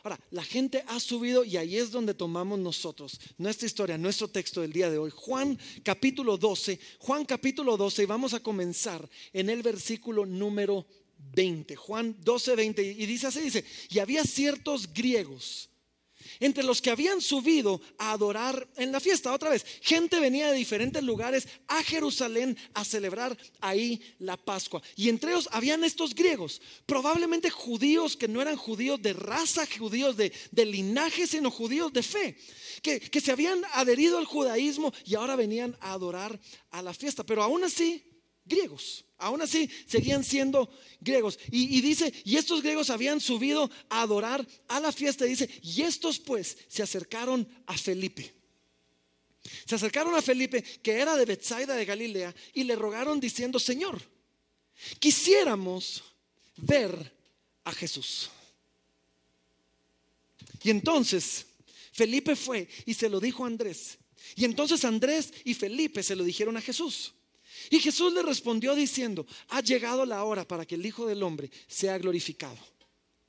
Ahora, 0.03 0.19
la 0.31 0.43
gente 0.43 0.83
ha 0.88 1.00
subido 1.00 1.45
y 1.45 1.55
ahí 1.55 1.77
es 1.77 1.89
donde 1.89 2.13
tomamos 2.13 2.60
nosotros 2.60 3.19
nuestra 3.38 3.65
historia, 3.65 3.98
nuestro 3.98 4.27
texto 4.27 4.60
del 4.60 4.74
día 4.74 4.89
de 4.89 4.98
hoy. 4.98 5.10
Juan 5.15 5.57
capítulo 5.81 6.38
12, 6.38 6.77
Juan 7.00 7.24
capítulo 7.24 7.77
12 7.77 8.03
y 8.03 8.05
vamos 8.05 8.33
a 8.33 8.41
comenzar 8.41 9.10
en 9.31 9.50
el 9.50 9.62
versículo 9.62 10.25
número 10.25 10.86
20. 11.33 11.77
Juan 11.77 12.17
12, 12.19 12.55
20 12.55 12.83
y 12.83 13.05
dice 13.05 13.27
así, 13.27 13.39
dice, 13.39 13.63
y 13.89 14.00
había 14.00 14.25
ciertos 14.25 14.91
griegos 14.93 15.69
entre 16.43 16.63
los 16.63 16.81
que 16.81 16.89
habían 16.89 17.21
subido 17.21 17.79
a 17.97 18.12
adorar 18.12 18.67
en 18.75 18.91
la 18.91 19.00
fiesta. 19.00 19.31
Otra 19.31 19.50
vez, 19.50 19.65
gente 19.81 20.19
venía 20.19 20.51
de 20.51 20.57
diferentes 20.57 21.01
lugares 21.01 21.47
a 21.67 21.81
Jerusalén 21.83 22.57
a 22.73 22.83
celebrar 22.83 23.38
ahí 23.62 24.01
la 24.19 24.35
Pascua. 24.35 24.81
Y 24.97 25.07
entre 25.07 25.31
ellos 25.31 25.47
habían 25.53 25.85
estos 25.85 26.13
griegos, 26.13 26.62
probablemente 26.85 27.50
judíos 27.50 28.17
que 28.17 28.27
no 28.27 28.41
eran 28.41 28.57
judíos 28.57 29.01
de 29.01 29.13
raza, 29.13 29.65
judíos 29.65 30.17
de, 30.17 30.33
linaje, 30.65 31.27
sino 31.27 31.50
judíos 31.50 31.93
de 31.93 32.03
fe, 32.03 32.38
que, 32.81 33.00
que 33.00 33.21
se 33.21 33.31
habían 33.31 33.62
adherido 33.73 34.17
al 34.17 34.25
judaísmo 34.25 34.93
y 35.05 35.15
ahora 35.15 35.38
venían 35.38 35.77
a 35.79 35.93
adorar 35.93 36.38
a 36.71 36.81
la 36.81 36.93
fiesta. 36.93 37.23
Pero 37.23 37.41
aún 37.41 37.63
así, 37.63 38.03
griegos. 38.45 39.05
Aún 39.17 39.41
así, 39.41 39.69
seguían 39.88 40.23
siendo 40.23 40.69
griegos. 41.00 41.39
Y, 41.50 41.79
dice, 41.81 42.13
y 42.25 42.38
estos 42.38 42.62
griegos 42.62 42.89
habían 42.89 43.21
subido 43.21 43.69
a 43.89 44.01
adorar 44.01 44.45
a 44.67 44.79
la 44.79 44.91
fiesta. 44.91 45.25
Dice, 45.25 45.50
y 45.62 45.81
estos 45.81 46.19
pues 46.19 46.57
se 46.67 46.83
acercaron 46.83 47.47
a 47.65 47.77
Felipe. 47.77 48.33
Se 49.65 49.75
acercaron 49.75 50.15
a 50.15 50.21
Felipe, 50.21 50.62
que 50.62 50.93
era 50.93 51.15
de 51.15 51.25
Bethsaida 51.25 51.75
de 51.75 51.85
Galilea, 51.85 52.33
y 52.53 52.63
le 52.63 52.75
rogaron 52.75 53.19
diciendo, 53.19 53.59
Señor, 53.59 54.01
quisiéramos 55.00 56.03
ver 56.57 57.13
a 57.63 57.71
Jesús. 57.71 58.29
Y 60.63 60.69
entonces 60.69 61.45
Felipe 61.91 62.35
fue 62.35 62.67
y 62.85 62.93
se 62.93 63.09
lo 63.09 63.19
dijo 63.19 63.43
a 63.43 63.47
Andrés. 63.47 63.97
Y 64.35 64.45
entonces 64.45 64.83
Andrés 64.85 65.33
y 65.43 65.53
Felipe 65.53 66.01
se 66.01 66.15
lo 66.15 66.23
dijeron 66.23 66.57
a 66.57 66.62
Jesús. 66.62 67.13
Y 67.70 67.79
Jesús 67.79 68.13
le 68.13 68.22
respondió 68.22 68.75
diciendo, 68.75 69.25
ha 69.50 69.62
llegado 69.62 70.05
la 70.05 70.24
hora 70.24 70.48
para 70.48 70.65
que 70.65 70.75
el 70.75 70.86
Hijo 70.86 71.05
del 71.05 71.24
Hombre 71.24 71.51
sea 71.67 71.98
glorificado. 71.98 72.58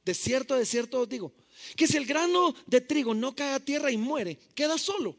De 0.04 0.14
cierto, 0.14 0.56
de 0.56 0.66
cierto 0.66 1.00
os 1.00 1.08
digo, 1.08 1.32
que 1.76 1.86
si 1.86 1.96
el 1.96 2.06
grano 2.06 2.54
de 2.66 2.80
trigo 2.80 3.14
no 3.14 3.34
cae 3.34 3.54
a 3.54 3.60
tierra 3.60 3.90
y 3.90 3.96
muere, 3.96 4.38
queda 4.54 4.76
solo. 4.76 5.16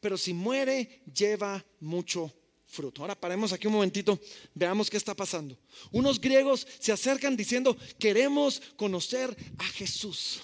Pero 0.00 0.18
si 0.18 0.34
muere, 0.34 1.02
lleva 1.14 1.64
mucho 1.80 2.32
fruto. 2.66 3.02
Ahora 3.02 3.18
paremos 3.18 3.52
aquí 3.52 3.66
un 3.66 3.74
momentito, 3.74 4.20
veamos 4.54 4.90
qué 4.90 4.96
está 4.96 5.14
pasando. 5.14 5.58
Unos 5.90 6.20
griegos 6.20 6.66
se 6.78 6.92
acercan 6.92 7.36
diciendo, 7.36 7.76
queremos 7.98 8.60
conocer 8.76 9.34
a 9.58 9.64
Jesús. 9.64 10.40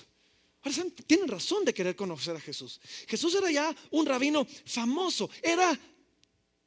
Ahora, 0.62 0.87
tienen 1.06 1.28
razón 1.28 1.64
de 1.64 1.75
querer 1.75 1.94
conocer 1.94 2.34
a 2.37 2.40
Jesús. 2.40 2.80
Jesús 3.06 3.34
era 3.34 3.50
ya 3.50 3.75
un 3.90 4.06
rabino 4.06 4.46
famoso, 4.64 5.28
era 5.42 5.78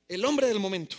el 0.08 0.24
hombre 0.24 0.48
del 0.48 0.60
momento. 0.60 0.98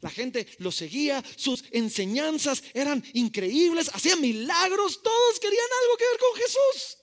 La 0.00 0.10
gente 0.10 0.46
lo 0.58 0.70
seguía, 0.70 1.24
sus 1.36 1.64
enseñanzas 1.70 2.62
eran 2.72 3.04
increíbles, 3.14 3.90
hacía 3.92 4.16
milagros, 4.16 5.02
todos 5.02 5.40
querían 5.40 5.66
algo 5.82 5.96
que 5.96 6.04
ver 6.04 6.18
con 6.18 6.40
Jesús. 6.40 6.98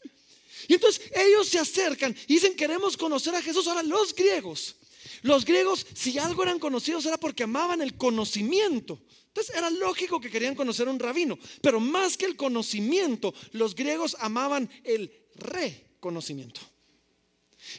Y 0.67 0.73
entonces 0.75 1.11
ellos 1.13 1.47
se 1.47 1.59
acercan 1.59 2.15
y 2.27 2.35
dicen, 2.35 2.55
queremos 2.55 2.97
conocer 2.97 3.35
a 3.35 3.41
Jesús. 3.41 3.67
Ahora 3.67 3.83
los 3.83 4.15
griegos, 4.15 4.75
los 5.21 5.45
griegos 5.45 5.85
si 5.93 6.17
algo 6.17 6.43
eran 6.43 6.59
conocidos 6.59 7.05
era 7.05 7.17
porque 7.17 7.43
amaban 7.43 7.81
el 7.81 7.97
conocimiento. 7.97 8.99
Entonces 9.27 9.55
era 9.55 9.69
lógico 9.69 10.21
que 10.21 10.31
querían 10.31 10.55
conocer 10.55 10.87
a 10.87 10.91
un 10.91 10.99
rabino, 10.99 11.37
pero 11.61 11.81
más 11.81 12.15
que 12.15 12.25
el 12.25 12.37
conocimiento, 12.37 13.33
los 13.51 13.75
griegos 13.75 14.15
amaban 14.19 14.69
el 14.85 15.11
reconocimiento. 15.35 16.61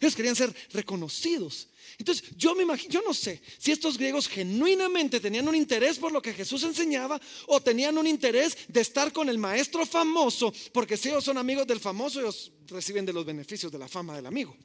Ellos 0.00 0.14
querían 0.14 0.36
ser 0.36 0.54
reconocidos. 0.72 1.68
Entonces, 1.98 2.24
yo 2.36 2.54
me 2.54 2.62
imagino, 2.64 2.92
yo 2.92 3.02
no 3.02 3.14
sé 3.14 3.40
si 3.58 3.72
estos 3.72 3.96
griegos 3.96 4.28
genuinamente 4.28 5.20
tenían 5.20 5.48
un 5.48 5.54
interés 5.54 5.98
por 5.98 6.12
lo 6.12 6.20
que 6.20 6.34
Jesús 6.34 6.62
enseñaba 6.64 7.20
o 7.46 7.60
tenían 7.60 7.96
un 7.96 8.06
interés 8.06 8.56
de 8.68 8.80
estar 8.80 9.12
con 9.12 9.28
el 9.28 9.38
maestro 9.38 9.86
famoso, 9.86 10.52
porque 10.72 10.96
si 10.96 11.08
ellos 11.08 11.24
son 11.24 11.38
amigos 11.38 11.66
del 11.66 11.80
famoso, 11.80 12.20
ellos 12.20 12.52
reciben 12.66 13.06
de 13.06 13.12
los 13.12 13.24
beneficios 13.24 13.72
de 13.72 13.78
la 13.78 13.88
fama 13.88 14.16
del 14.16 14.26
amigo. 14.26 14.56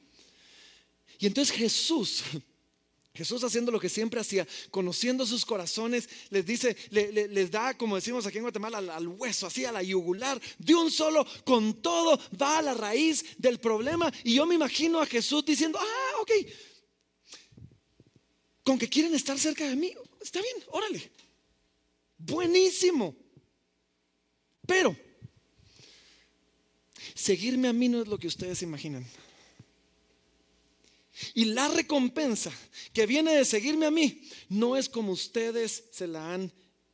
Y 1.19 1.27
entonces 1.27 1.55
Jesús, 1.55 2.23
Jesús 3.13 3.43
haciendo 3.43 3.71
lo 3.71 3.79
que 3.79 3.89
siempre 3.89 4.21
hacía, 4.21 4.47
conociendo 4.69 5.25
sus 5.25 5.45
corazones, 5.45 6.07
les 6.29 6.45
dice, 6.45 6.77
les 6.89 7.51
da, 7.51 7.77
como 7.77 7.95
decimos 7.95 8.25
aquí 8.25 8.37
en 8.37 8.43
Guatemala, 8.43 8.77
al, 8.77 8.89
al, 8.89 9.07
hueso, 9.07 9.47
así 9.47 9.65
a 9.65 9.71
la 9.71 9.83
yugular, 9.83 10.41
de 10.57 10.75
un 10.75 10.89
solo, 10.89 11.25
con 11.43 11.81
todo, 11.81 12.17
va 12.41 12.59
a 12.59 12.61
la 12.61 12.73
raíz 12.73 13.25
del 13.37 13.59
problema. 13.59 14.11
Y 14.23 14.35
yo 14.35 14.45
me 14.45 14.55
imagino 14.55 15.01
a 15.01 15.05
Jesús 15.05 15.43
diciendo, 15.43 15.77
ah, 15.81 16.21
ok, 16.21 16.31
con 18.63 18.77
que 18.77 18.87
quieren 18.87 19.13
estar 19.13 19.37
cerca 19.37 19.67
de 19.67 19.75
mí, 19.75 19.93
está 20.21 20.41
bien, 20.41 20.55
órale. 20.67 21.11
Buenísimo. 22.17 23.15
Pero 24.67 24.95
seguirme 27.15 27.67
a 27.67 27.73
mí 27.73 27.89
no 27.89 28.01
es 28.01 28.07
lo 28.07 28.17
que 28.17 28.27
ustedes 28.27 28.61
imaginan. 28.61 29.05
Y 31.33 31.45
la 31.45 31.67
recompensa 31.67 32.51
que 32.93 33.05
viene 33.05 33.33
de 33.33 33.45
seguirme 33.45 33.85
a 33.85 33.91
mí 33.91 34.21
no 34.49 34.77
es 34.77 34.89
como 34.89 35.11
ustedes 35.11 35.85
se 35.91 36.07
la 36.07 36.33
han 36.33 36.51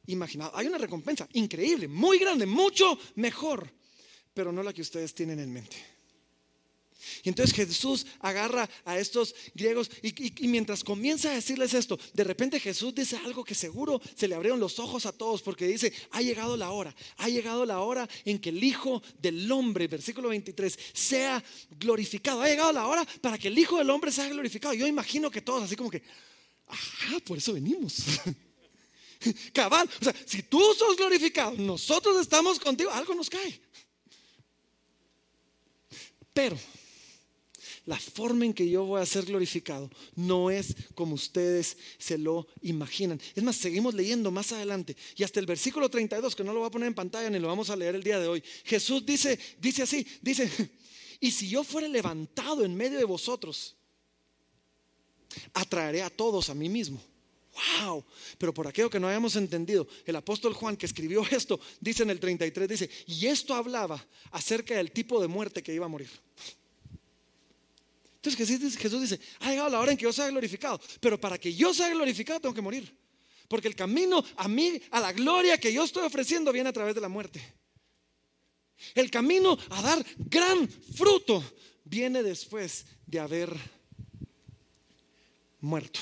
imaginado. 0.08 0.52
Hay 0.56 0.68
una 0.68 0.78
recompensa 0.78 1.28
increíble, 1.34 1.88
muy 1.88 2.18
grande, 2.18 2.46
mucho 2.46 2.98
mejor, 3.16 3.72
pero 4.34 4.52
no 4.52 4.64
la 4.64 4.74
que 4.74 4.82
ustedes 4.82 5.14
tienen 5.14 5.40
en 5.40 5.52
mente. 5.52 5.97
Y 7.24 7.30
entonces 7.30 7.56
Jesús 7.56 8.06
agarra 8.20 8.70
a 8.86 8.98
estos 8.98 9.36
griegos 9.54 9.90
y, 10.02 10.48
mientras 10.48 10.84
comienza 10.84 11.30
a 11.30 11.34
decirles 11.36 11.74
esto, 11.74 12.00
de 12.14 12.24
repente 12.24 12.60
Jesús 12.60 12.94
dice 12.94 13.18
algo 13.18 13.44
que 13.44 13.56
seguro 13.56 14.02
se 14.16 14.28
le 14.28 14.36
abrieron 14.36 14.60
los 14.60 14.80
ojos 14.80 15.06
a 15.06 15.12
todos 15.12 15.42
porque 15.42 15.68
dice, 15.68 15.94
ha 16.12 16.22
llegado 16.22 16.58
la 16.58 16.72
hora, 16.72 16.96
ha 17.18 17.30
llegado 17.30 17.66
la 17.66 17.80
hora 17.80 18.08
en 18.26 18.40
que 18.40 18.50
el 18.50 18.64
Hijo 18.64 19.02
del 19.20 19.52
Hombre, 19.52 19.88
versículo 19.88 20.30
23, 20.30 20.78
sea 20.94 21.44
glorificado. 21.80 22.42
Ha 22.42 22.48
llegado 22.48 22.72
la 22.72 22.88
hora 22.88 23.06
para 23.22 23.38
que 23.38 23.48
el 23.48 23.58
Hijo 23.58 23.78
del 23.78 23.90
Hombre 23.90 24.12
sea 24.12 24.28
glorificado. 24.30 24.74
Yo 24.74 24.88
imagino 24.88 25.32
que 25.32 25.42
todos 25.42 25.64
así 25.64 25.76
como 25.76 25.90
que, 25.90 26.02
ajá, 26.68 27.20
por 27.26 27.38
eso 27.38 27.54
venimos. 27.54 28.04
Cabal, 29.54 29.90
o 30.00 30.04
sea, 30.04 30.16
si 30.26 30.44
tú 30.44 30.62
sos 30.78 30.96
glorificado, 30.96 31.54
nosotros 31.58 32.20
estamos 32.22 32.60
contigo, 32.60 32.92
algo 32.92 33.16
nos 33.16 33.30
cae. 33.30 33.60
Pero 36.34 36.58
la 37.88 37.98
forma 37.98 38.46
en 38.46 38.54
que 38.54 38.70
yo 38.70 38.84
voy 38.84 39.02
a 39.02 39.06
ser 39.06 39.26
glorificado 39.26 39.90
no 40.16 40.52
es 40.52 40.76
como 40.94 41.16
ustedes 41.16 41.78
se 41.98 42.18
lo 42.18 42.46
imaginan. 42.62 43.20
Es 43.34 43.42
más, 43.42 43.56
seguimos 43.56 43.94
leyendo 43.94 44.30
más 44.30 44.52
adelante 44.52 44.96
y 45.16 45.24
hasta 45.24 45.40
el 45.40 45.46
versículo 45.46 45.90
32, 45.90 46.36
que 46.36 46.44
no 46.44 46.52
lo 46.52 46.60
voy 46.60 46.68
a 46.68 46.72
poner 46.72 46.88
en 46.88 46.94
pantalla 46.94 47.30
ni 47.30 47.40
lo 47.40 47.48
vamos 47.48 47.70
a 47.70 47.78
leer 47.78 47.96
el 47.96 48.04
día 48.04 48.20
de 48.20 48.28
hoy. 48.28 48.44
Jesús 48.66 49.06
dice, 49.06 49.40
dice 49.58 49.84
así, 49.84 50.06
dice, 50.22 50.52
y 51.22 51.32
si 51.32 51.48
yo 51.48 51.64
fuera 51.64 51.88
levantado 51.88 52.66
en 52.66 52.76
medio 52.76 53.00
de 53.00 53.06
vosotros, 53.06 53.78
atraeré 55.54 56.04
a 56.04 56.10
todos 56.10 56.50
a 56.50 56.54
mí 56.54 56.68
mismo. 56.68 57.02
Wow, 57.82 58.06
pero 58.38 58.54
por 58.54 58.68
aquello 58.68 58.90
que 58.90 59.00
no 59.00 59.08
habíamos 59.08 59.38
entendido, 59.38 59.88
el 60.06 60.16
apóstol 60.18 60.54
Juan 60.54 60.76
que 60.76 60.86
escribió 60.86 61.26
esto, 61.32 61.58
dice 61.80 62.04
en 62.04 62.10
el 62.10 62.20
33, 62.20 62.68
dice, 62.68 62.90
y 63.08 63.28
esto 63.28 63.56
hablaba 63.56 64.06
acerca 64.32 64.76
del 64.76 64.92
tipo 64.92 65.22
de 65.22 65.28
muerte 65.28 65.64
que 65.64 65.74
iba 65.74 65.86
a 65.86 65.90
morir. 65.90 66.10
Entonces 68.34 68.78
Jesús 68.78 69.02
dice, 69.02 69.20
ha 69.40 69.50
llegado 69.52 69.70
la 69.70 69.80
hora 69.80 69.92
en 69.92 69.98
que 69.98 70.04
yo 70.04 70.14
sea 70.14 70.28
glorificado, 70.28 70.80
pero 71.00 71.20
para 71.20 71.38
que 71.38 71.54
yo 71.54 71.74
sea 71.74 71.90
glorificado 71.90 72.40
tengo 72.40 72.56
que 72.56 72.62
morir. 72.62 72.96
Porque 73.48 73.68
el 73.68 73.76
camino 73.76 74.24
a 74.36 74.48
mí, 74.48 74.82
a 74.92 75.00
la 75.00 75.14
gloria 75.14 75.58
que 75.58 75.72
yo 75.72 75.84
estoy 75.84 76.06
ofreciendo, 76.06 76.52
viene 76.52 76.70
a 76.70 76.74
través 76.74 76.96
de 76.96 77.02
la 77.02 77.08
muerte. 77.08 77.42
El 78.94 79.10
camino 79.10 79.58
a 79.70 79.82
dar 79.82 80.06
gran 80.18 80.68
fruto 80.70 81.44
viene 81.84 82.24
después 82.24 82.86
de 83.06 83.20
haber 83.20 83.56
muerto. 85.62 86.00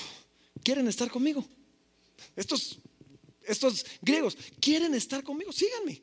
¿Quieren 0.64 0.88
estar 0.88 1.10
conmigo? 1.10 1.46
Estos, 2.36 2.80
estos 3.44 3.86
griegos, 4.02 4.38
¿quieren 4.60 4.94
estar 4.96 5.24
conmigo? 5.24 5.52
Síganme. 5.52 6.02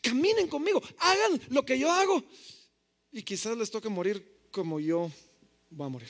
Caminen 0.00 0.48
conmigo. 0.48 0.82
Hagan 0.98 1.40
lo 1.50 1.64
que 1.64 1.78
yo 1.78 1.92
hago. 1.92 2.24
Y 3.12 3.22
quizás 3.22 3.56
les 3.56 3.70
toque 3.70 3.88
morir 3.88 4.48
como 4.50 4.80
yo 4.80 5.10
va 5.78 5.86
a 5.86 5.88
morir. 5.90 6.08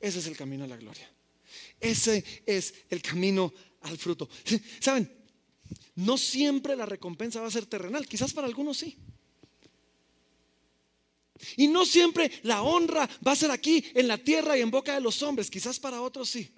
Ese 0.00 0.18
es 0.18 0.26
el 0.26 0.36
camino 0.36 0.64
a 0.64 0.68
la 0.68 0.76
gloria. 0.76 1.08
Ese 1.80 2.24
es 2.46 2.74
el 2.90 3.02
camino 3.02 3.52
al 3.82 3.98
fruto. 3.98 4.28
¿Saben? 4.80 5.10
No 5.96 6.16
siempre 6.16 6.76
la 6.76 6.86
recompensa 6.86 7.40
va 7.40 7.48
a 7.48 7.50
ser 7.50 7.66
terrenal, 7.66 8.06
quizás 8.06 8.32
para 8.32 8.46
algunos 8.46 8.78
sí. 8.78 8.96
Y 11.56 11.68
no 11.68 11.84
siempre 11.84 12.30
la 12.42 12.62
honra 12.62 13.08
va 13.26 13.32
a 13.32 13.36
ser 13.36 13.50
aquí 13.50 13.84
en 13.94 14.08
la 14.08 14.18
tierra 14.18 14.56
y 14.56 14.60
en 14.60 14.70
boca 14.70 14.94
de 14.94 15.00
los 15.00 15.22
hombres, 15.22 15.50
quizás 15.50 15.78
para 15.78 16.00
otros 16.00 16.30
sí. 16.30 16.50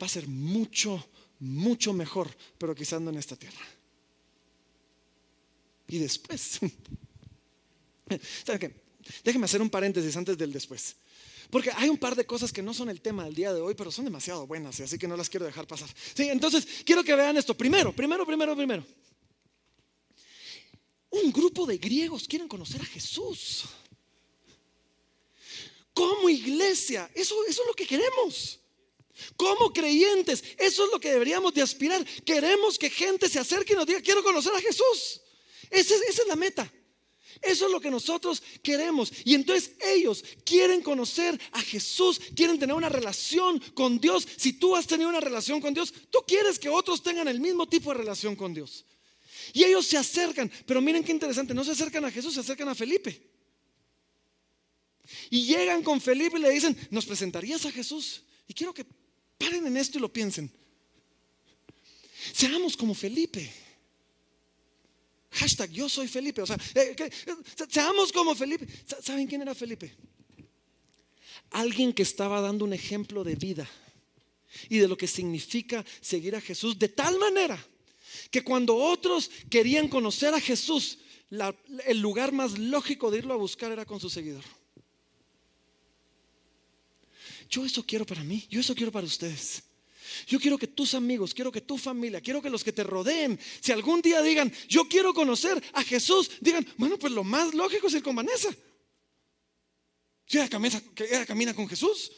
Va 0.00 0.06
a 0.06 0.10
ser 0.10 0.26
mucho, 0.26 1.08
mucho 1.38 1.92
mejor, 1.92 2.34
pero 2.58 2.74
quizás 2.74 3.00
no 3.00 3.10
en 3.10 3.18
esta 3.18 3.36
tierra. 3.36 3.64
Y 5.86 5.98
después, 5.98 6.60
¿saben 8.44 8.60
qué? 8.60 8.87
Déjenme 9.24 9.46
hacer 9.46 9.62
un 9.62 9.70
paréntesis 9.70 10.16
antes 10.16 10.36
del 10.36 10.52
después. 10.52 10.96
Porque 11.50 11.70
hay 11.74 11.88
un 11.88 11.96
par 11.96 12.14
de 12.14 12.26
cosas 12.26 12.52
que 12.52 12.62
no 12.62 12.74
son 12.74 12.90
el 12.90 13.00
tema 13.00 13.24
del 13.24 13.34
día 13.34 13.52
de 13.52 13.60
hoy, 13.60 13.74
pero 13.74 13.90
son 13.90 14.04
demasiado 14.04 14.46
buenas, 14.46 14.80
así 14.80 14.98
que 14.98 15.08
no 15.08 15.16
las 15.16 15.30
quiero 15.30 15.46
dejar 15.46 15.66
pasar. 15.66 15.88
Sí, 16.14 16.28
entonces 16.28 16.66
quiero 16.84 17.02
que 17.02 17.14
vean 17.14 17.36
esto. 17.38 17.54
Primero, 17.54 17.92
primero, 17.92 18.26
primero, 18.26 18.54
primero. 18.54 18.86
Un 21.10 21.32
grupo 21.32 21.66
de 21.66 21.78
griegos 21.78 22.28
quieren 22.28 22.48
conocer 22.48 22.82
a 22.82 22.84
Jesús. 22.84 23.64
Como 25.94 26.28
iglesia, 26.28 27.10
eso, 27.14 27.34
eso 27.46 27.62
es 27.62 27.66
lo 27.66 27.74
que 27.74 27.86
queremos. 27.86 28.60
Como 29.36 29.72
creyentes, 29.72 30.44
eso 30.58 30.84
es 30.84 30.92
lo 30.92 31.00
que 31.00 31.10
deberíamos 31.10 31.54
de 31.54 31.62
aspirar. 31.62 32.04
Queremos 32.24 32.78
que 32.78 32.90
gente 32.90 33.28
se 33.28 33.38
acerque 33.38 33.72
y 33.72 33.76
nos 33.76 33.86
diga, 33.86 34.02
quiero 34.02 34.22
conocer 34.22 34.54
a 34.54 34.60
Jesús. 34.60 35.22
esa 35.70 35.94
es 35.94 36.26
la 36.28 36.36
meta. 36.36 36.70
Eso 37.42 37.66
es 37.66 37.72
lo 37.72 37.80
que 37.80 37.90
nosotros 37.90 38.42
queremos. 38.62 39.12
Y 39.24 39.34
entonces 39.34 39.72
ellos 39.80 40.24
quieren 40.44 40.82
conocer 40.82 41.38
a 41.52 41.60
Jesús, 41.60 42.20
quieren 42.34 42.58
tener 42.58 42.74
una 42.74 42.88
relación 42.88 43.58
con 43.74 44.00
Dios. 44.00 44.26
Si 44.36 44.54
tú 44.54 44.74
has 44.76 44.86
tenido 44.86 45.08
una 45.08 45.20
relación 45.20 45.60
con 45.60 45.74
Dios, 45.74 45.92
tú 46.10 46.20
quieres 46.26 46.58
que 46.58 46.68
otros 46.68 47.02
tengan 47.02 47.28
el 47.28 47.40
mismo 47.40 47.68
tipo 47.68 47.90
de 47.92 47.98
relación 47.98 48.36
con 48.36 48.54
Dios. 48.54 48.84
Y 49.52 49.64
ellos 49.64 49.86
se 49.86 49.96
acercan, 49.96 50.50
pero 50.66 50.80
miren 50.80 51.04
qué 51.04 51.12
interesante, 51.12 51.54
no 51.54 51.64
se 51.64 51.72
acercan 51.72 52.04
a 52.04 52.10
Jesús, 52.10 52.34
se 52.34 52.40
acercan 52.40 52.68
a 52.68 52.74
Felipe. 52.74 53.22
Y 55.30 55.46
llegan 55.46 55.82
con 55.82 56.00
Felipe 56.00 56.38
y 56.38 56.42
le 56.42 56.50
dicen, 56.50 56.76
¿nos 56.90 57.06
presentarías 57.06 57.64
a 57.64 57.72
Jesús? 57.72 58.22
Y 58.46 58.54
quiero 58.54 58.74
que 58.74 58.84
paren 59.38 59.66
en 59.66 59.76
esto 59.76 59.98
y 59.98 60.00
lo 60.00 60.12
piensen. 60.12 60.50
Seamos 62.32 62.76
como 62.76 62.94
Felipe. 62.94 63.50
Hashtag 65.30 65.70
yo 65.70 65.88
soy 65.88 66.08
Felipe. 66.08 66.42
O 66.42 66.46
sea, 66.46 66.58
eh, 66.74 66.96
seamos 67.68 68.12
como 68.12 68.34
Felipe. 68.34 68.66
¿Saben 69.02 69.26
quién 69.26 69.42
era 69.42 69.54
Felipe? 69.54 69.94
Alguien 71.50 71.92
que 71.92 72.02
estaba 72.02 72.40
dando 72.40 72.64
un 72.64 72.72
ejemplo 72.72 73.24
de 73.24 73.34
vida 73.34 73.68
y 74.68 74.78
de 74.78 74.88
lo 74.88 74.96
que 74.96 75.06
significa 75.06 75.84
seguir 76.00 76.34
a 76.34 76.40
Jesús 76.40 76.78
de 76.78 76.88
tal 76.88 77.18
manera 77.18 77.62
que 78.30 78.42
cuando 78.42 78.74
otros 78.76 79.30
querían 79.50 79.88
conocer 79.88 80.34
a 80.34 80.40
Jesús, 80.40 80.98
el 81.86 82.00
lugar 82.00 82.32
más 82.32 82.58
lógico 82.58 83.10
de 83.10 83.18
irlo 83.18 83.34
a 83.34 83.38
buscar 83.38 83.70
era 83.70 83.84
con 83.84 84.00
su 84.00 84.08
seguidor. 84.08 84.44
Yo 87.50 87.64
eso 87.64 87.84
quiero 87.84 88.04
para 88.04 88.22
mí, 88.24 88.46
yo 88.50 88.60
eso 88.60 88.74
quiero 88.74 88.92
para 88.92 89.06
ustedes. 89.06 89.62
Yo 90.26 90.38
quiero 90.38 90.58
que 90.58 90.66
tus 90.66 90.94
amigos, 90.94 91.34
quiero 91.34 91.52
que 91.52 91.60
tu 91.60 91.78
familia, 91.78 92.20
quiero 92.20 92.42
que 92.42 92.50
los 92.50 92.64
que 92.64 92.72
te 92.72 92.84
rodeen, 92.84 93.38
si 93.60 93.72
algún 93.72 94.00
día 94.00 94.22
digan, 94.22 94.52
yo 94.68 94.88
quiero 94.88 95.14
conocer 95.14 95.62
a 95.72 95.82
Jesús, 95.82 96.30
digan, 96.40 96.66
bueno, 96.76 96.98
pues 96.98 97.12
lo 97.12 97.24
más 97.24 97.54
lógico 97.54 97.86
es 97.86 97.94
ir 97.94 98.02
con 98.02 98.16
Vanessa. 98.16 98.50
Si 100.26 100.36
ella 100.36 100.48
camina, 100.48 100.82
ella 100.96 101.54
con 101.54 101.68
Jesús. 101.68 102.10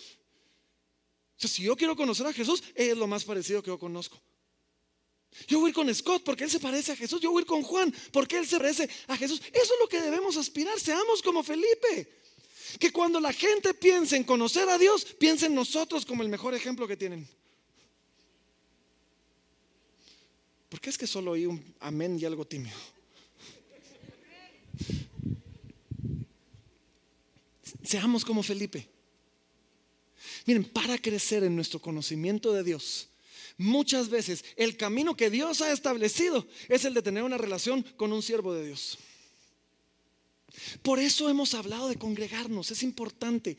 O 1.37 1.41
sea, 1.41 1.49
si 1.49 1.63
yo 1.63 1.77
quiero 1.77 1.97
conocer 1.97 2.27
a 2.27 2.33
Jesús, 2.33 2.63
es 2.75 2.97
lo 2.97 3.07
más 3.07 3.25
parecido 3.25 3.63
que 3.63 3.69
yo 3.69 3.79
conozco. 3.79 4.21
Yo 5.47 5.61
voy 5.61 5.73
con 5.73 5.93
Scott 5.95 6.23
porque 6.25 6.45
él 6.45 6.51
se 6.51 6.61
parece 6.61 6.93
a 6.93 6.97
Jesús. 6.97 7.21
Yo 7.21 7.31
voy 7.31 7.45
con 7.45 7.63
Juan 7.63 7.95
porque 8.13 8.37
él 8.37 8.47
se 8.47 8.59
parece 8.59 8.89
a 9.07 9.17
Jesús. 9.17 9.41
Eso 9.53 9.75
es 9.75 9.81
lo 9.81 9.89
que 9.89 10.03
debemos 10.03 10.37
aspirar. 10.37 10.79
Seamos 10.79 11.23
como 11.23 11.43
Felipe. 11.43 12.21
Que 12.79 12.93
cuando 12.93 13.21
la 13.21 13.33
gente 13.33 13.75
piense 13.75 14.17
en 14.17 14.25
conocer 14.25 14.69
a 14.69 14.79
Dios, 14.79 15.05
piense 15.19 15.47
en 15.47 15.55
nosotros 15.55 16.05
como 16.05 16.23
el 16.23 16.29
mejor 16.29 16.55
ejemplo 16.55 16.87
que 16.87 16.97
tienen. 16.97 17.29
¿Por 20.71 20.81
qué 20.81 20.89
es 20.89 20.97
que 20.97 21.07
solo 21.07 21.33
oí 21.33 21.47
un 21.47 21.63
amén 21.81 22.17
y 22.19 22.25
algo 22.25 22.47
tímido? 22.47 22.77
Seamos 27.83 28.25
como 28.25 28.43
Felipe. 28.43 28.89
Miren, 30.47 30.65
para 30.65 30.97
crecer 30.97 31.43
en 31.43 31.57
nuestro 31.57 31.81
conocimiento 31.81 32.53
de 32.53 32.63
Dios, 32.63 33.09
muchas 33.59 34.09
veces 34.09 34.45
el 34.57 34.77
camino 34.77 35.17
que 35.17 35.29
Dios 35.29 35.61
ha 35.61 35.73
establecido 35.73 36.47
es 36.69 36.85
el 36.85 36.95
de 36.95 37.03
tener 37.03 37.25
una 37.25 37.37
relación 37.37 37.83
con 37.97 38.13
un 38.13 38.23
siervo 38.23 38.55
de 38.55 38.67
Dios. 38.67 38.97
Por 40.83 41.01
eso 41.01 41.29
hemos 41.29 41.55
hablado 41.55 41.89
de 41.89 41.97
congregarnos, 41.97 42.71
es 42.71 42.85
importante. 42.85 43.57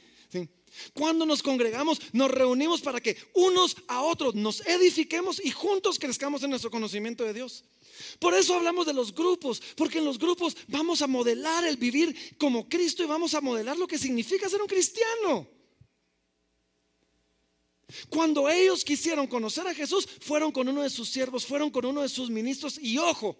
Cuando 0.94 1.26
nos 1.26 1.44
congregamos, 1.44 2.00
nos 2.14 2.32
reunimos 2.32 2.82
para 2.82 3.02
que 3.02 3.18
unos 3.34 3.76
a 3.88 4.02
otros 4.02 4.36
nos 4.36 4.66
edifiquemos 4.66 5.44
y 5.44 5.52
juntos 5.52 6.00
crezcamos 6.00 6.44
en 6.44 6.50
nuestro 6.50 6.72
conocimiento 6.72 7.24
de 7.24 7.34
Dios. 7.34 7.64
Por 8.20 8.34
eso 8.34 8.56
hablamos 8.56 8.86
de 8.86 8.94
los 8.94 9.14
grupos, 9.14 9.62
porque 9.76 10.00
en 10.00 10.06
los 10.06 10.18
grupos 10.18 10.56
vamos 10.68 11.02
a 11.02 11.08
modelar 11.08 11.66
el 11.66 11.78
vivir 11.78 12.36
como 12.38 12.68
Cristo 12.68 13.04
y 13.04 13.08
vamos 13.08 13.34
a 13.34 13.42
modelar 13.42 13.78
lo 13.78 13.88
que 13.88 13.98
significa 13.98 14.50
ser 14.50 14.62
un 14.62 14.68
cristiano. 14.68 15.48
Cuando 18.10 18.50
ellos 18.50 18.84
quisieron 18.84 19.28
conocer 19.28 19.68
a 19.68 19.74
Jesús, 19.74 20.08
fueron 20.22 20.52
con 20.52 20.68
uno 20.68 20.82
de 20.82 20.90
sus 20.90 21.10
siervos, 21.10 21.46
fueron 21.46 21.70
con 21.70 21.86
uno 21.86 22.02
de 22.02 22.10
sus 22.10 22.30
ministros 22.30 22.80
y 22.82 22.98
ojo, 22.98 23.38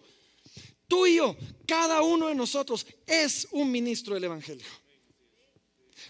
tú 0.88 1.06
y 1.06 1.16
yo, 1.16 1.36
cada 1.66 2.02
uno 2.02 2.28
de 2.28 2.36
nosotros 2.36 2.86
es 3.08 3.48
un 3.52 3.72
ministro 3.72 4.16
del 4.16 4.26
Evangelio. 4.26 4.66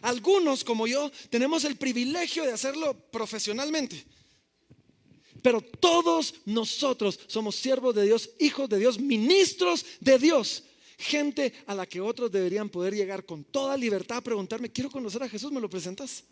Algunos, 0.02 0.64
como 0.64 0.88
yo, 0.88 1.12
tenemos 1.30 1.64
el 1.64 1.76
privilegio 1.76 2.44
de 2.44 2.54
hacerlo 2.54 2.94
profesionalmente. 3.12 4.04
Pero 5.42 5.62
todos 5.62 6.36
nosotros 6.46 7.20
somos 7.28 7.56
siervos 7.56 7.96
de 7.96 8.06
Dios, 8.06 8.30
hijos 8.40 8.70
de 8.70 8.80
Dios, 8.80 9.00
ministros 9.00 9.86
de 10.00 10.20
Dios. 10.20 10.64
Gente 10.98 11.54
a 11.66 11.74
la 11.74 11.88
que 11.88 12.00
otros 12.00 12.32
deberían 12.32 12.70
poder 12.70 12.94
llegar 12.94 13.26
con 13.26 13.44
toda 13.44 13.76
libertad 13.76 14.18
a 14.18 14.22
preguntarme, 14.22 14.72
quiero 14.72 14.92
conocer 14.92 15.24
a 15.24 15.30
Jesús, 15.30 15.52
¿me 15.52 15.60
lo 15.60 15.70
presentas? 15.70 16.24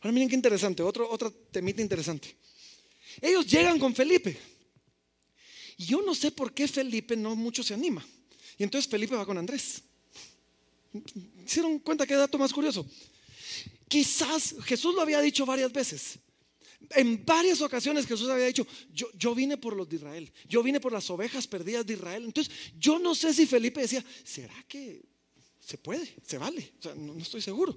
Ahora 0.00 0.12
miren 0.12 0.28
qué 0.28 0.34
interesante, 0.34 0.82
otro, 0.82 1.08
otro 1.10 1.30
temita 1.30 1.82
interesante. 1.82 2.34
Ellos 3.20 3.46
llegan 3.46 3.78
con 3.78 3.94
Felipe. 3.94 4.38
Y 5.76 5.84
yo 5.84 6.00
no 6.00 6.14
sé 6.14 6.30
por 6.30 6.54
qué 6.54 6.66
Felipe 6.66 7.16
no 7.16 7.36
mucho 7.36 7.62
se 7.62 7.74
anima. 7.74 8.06
Y 8.56 8.62
entonces 8.62 8.90
Felipe 8.90 9.14
va 9.14 9.26
con 9.26 9.36
Andrés. 9.36 9.82
¿Hicieron 11.44 11.78
cuenta 11.80 12.06
qué 12.06 12.14
dato 12.14 12.38
más 12.38 12.52
curioso? 12.52 12.86
Quizás 13.88 14.56
Jesús 14.64 14.94
lo 14.94 15.02
había 15.02 15.20
dicho 15.20 15.46
varias 15.46 15.72
veces. 15.72 16.18
En 16.90 17.24
varias 17.24 17.60
ocasiones 17.60 18.06
Jesús 18.06 18.28
había 18.28 18.46
dicho, 18.46 18.66
yo, 18.92 19.08
yo, 19.14 19.34
vine 19.34 19.56
por 19.56 19.74
los 19.74 19.88
de 19.88 19.96
Israel, 19.96 20.32
yo 20.48 20.62
vine 20.62 20.80
por 20.80 20.92
las 20.92 21.08
ovejas 21.10 21.46
perdidas 21.46 21.86
de 21.86 21.94
Israel. 21.94 22.24
Entonces, 22.24 22.52
yo 22.78 22.98
no 22.98 23.14
sé 23.14 23.32
si 23.32 23.46
Felipe 23.46 23.80
decía, 23.80 24.04
¿será 24.24 24.54
que 24.68 25.02
se 25.60 25.78
puede? 25.78 26.14
¿Se 26.24 26.38
vale? 26.38 26.72
O 26.78 26.82
sea, 26.82 26.94
no, 26.94 27.16
estoy 27.18 27.40
seguro. 27.40 27.76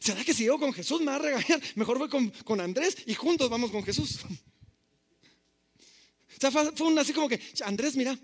¿Será 0.00 0.22
que 0.24 0.34
si 0.34 0.42
llego 0.42 0.58
con 0.58 0.72
Jesús 0.72 1.00
me 1.00 1.06
va 1.06 1.16
a 1.16 1.18
regañar? 1.18 1.60
Mejor 1.76 1.98
voy 1.98 2.08
con, 2.08 2.28
con 2.44 2.60
Andrés 2.60 2.96
y 3.06 3.14
juntos 3.14 3.48
vamos 3.48 3.70
con 3.70 3.82
Jesús. 3.84 4.20
O 6.36 6.38
sea, 6.38 6.50
fue, 6.50 6.86
un, 6.86 6.98
así 6.98 7.14
como 7.14 7.30
que, 7.30 7.40
Andrés, 7.64 7.96
mira, 7.96 8.18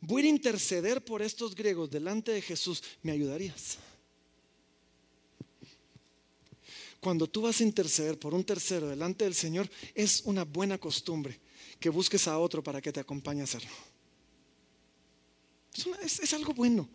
voy 0.00 0.26
a 0.26 0.28
interceder 0.28 1.04
por 1.04 1.22
estos 1.22 1.54
griegos 1.54 1.90
delante 1.90 2.32
de 2.32 2.42
Jesús, 2.42 2.82
¿me 3.02 3.12
ayudarías? 3.12 3.78
Cuando 7.00 7.28
tú 7.28 7.42
vas 7.42 7.60
a 7.60 7.64
interceder 7.64 8.18
por 8.18 8.34
un 8.34 8.44
tercero 8.44 8.88
delante 8.88 9.24
del 9.24 9.34
Señor, 9.34 9.70
es 9.94 10.22
una 10.24 10.44
buena 10.44 10.78
costumbre 10.78 11.38
que 11.78 11.90
busques 11.90 12.26
a 12.26 12.38
otro 12.38 12.62
para 12.62 12.80
que 12.80 12.92
te 12.92 13.00
acompañe 13.00 13.40
a 13.40 13.44
hacerlo. 13.44 13.70
Es, 16.02 16.32
algo 16.32 16.52
bueno. 16.54 16.88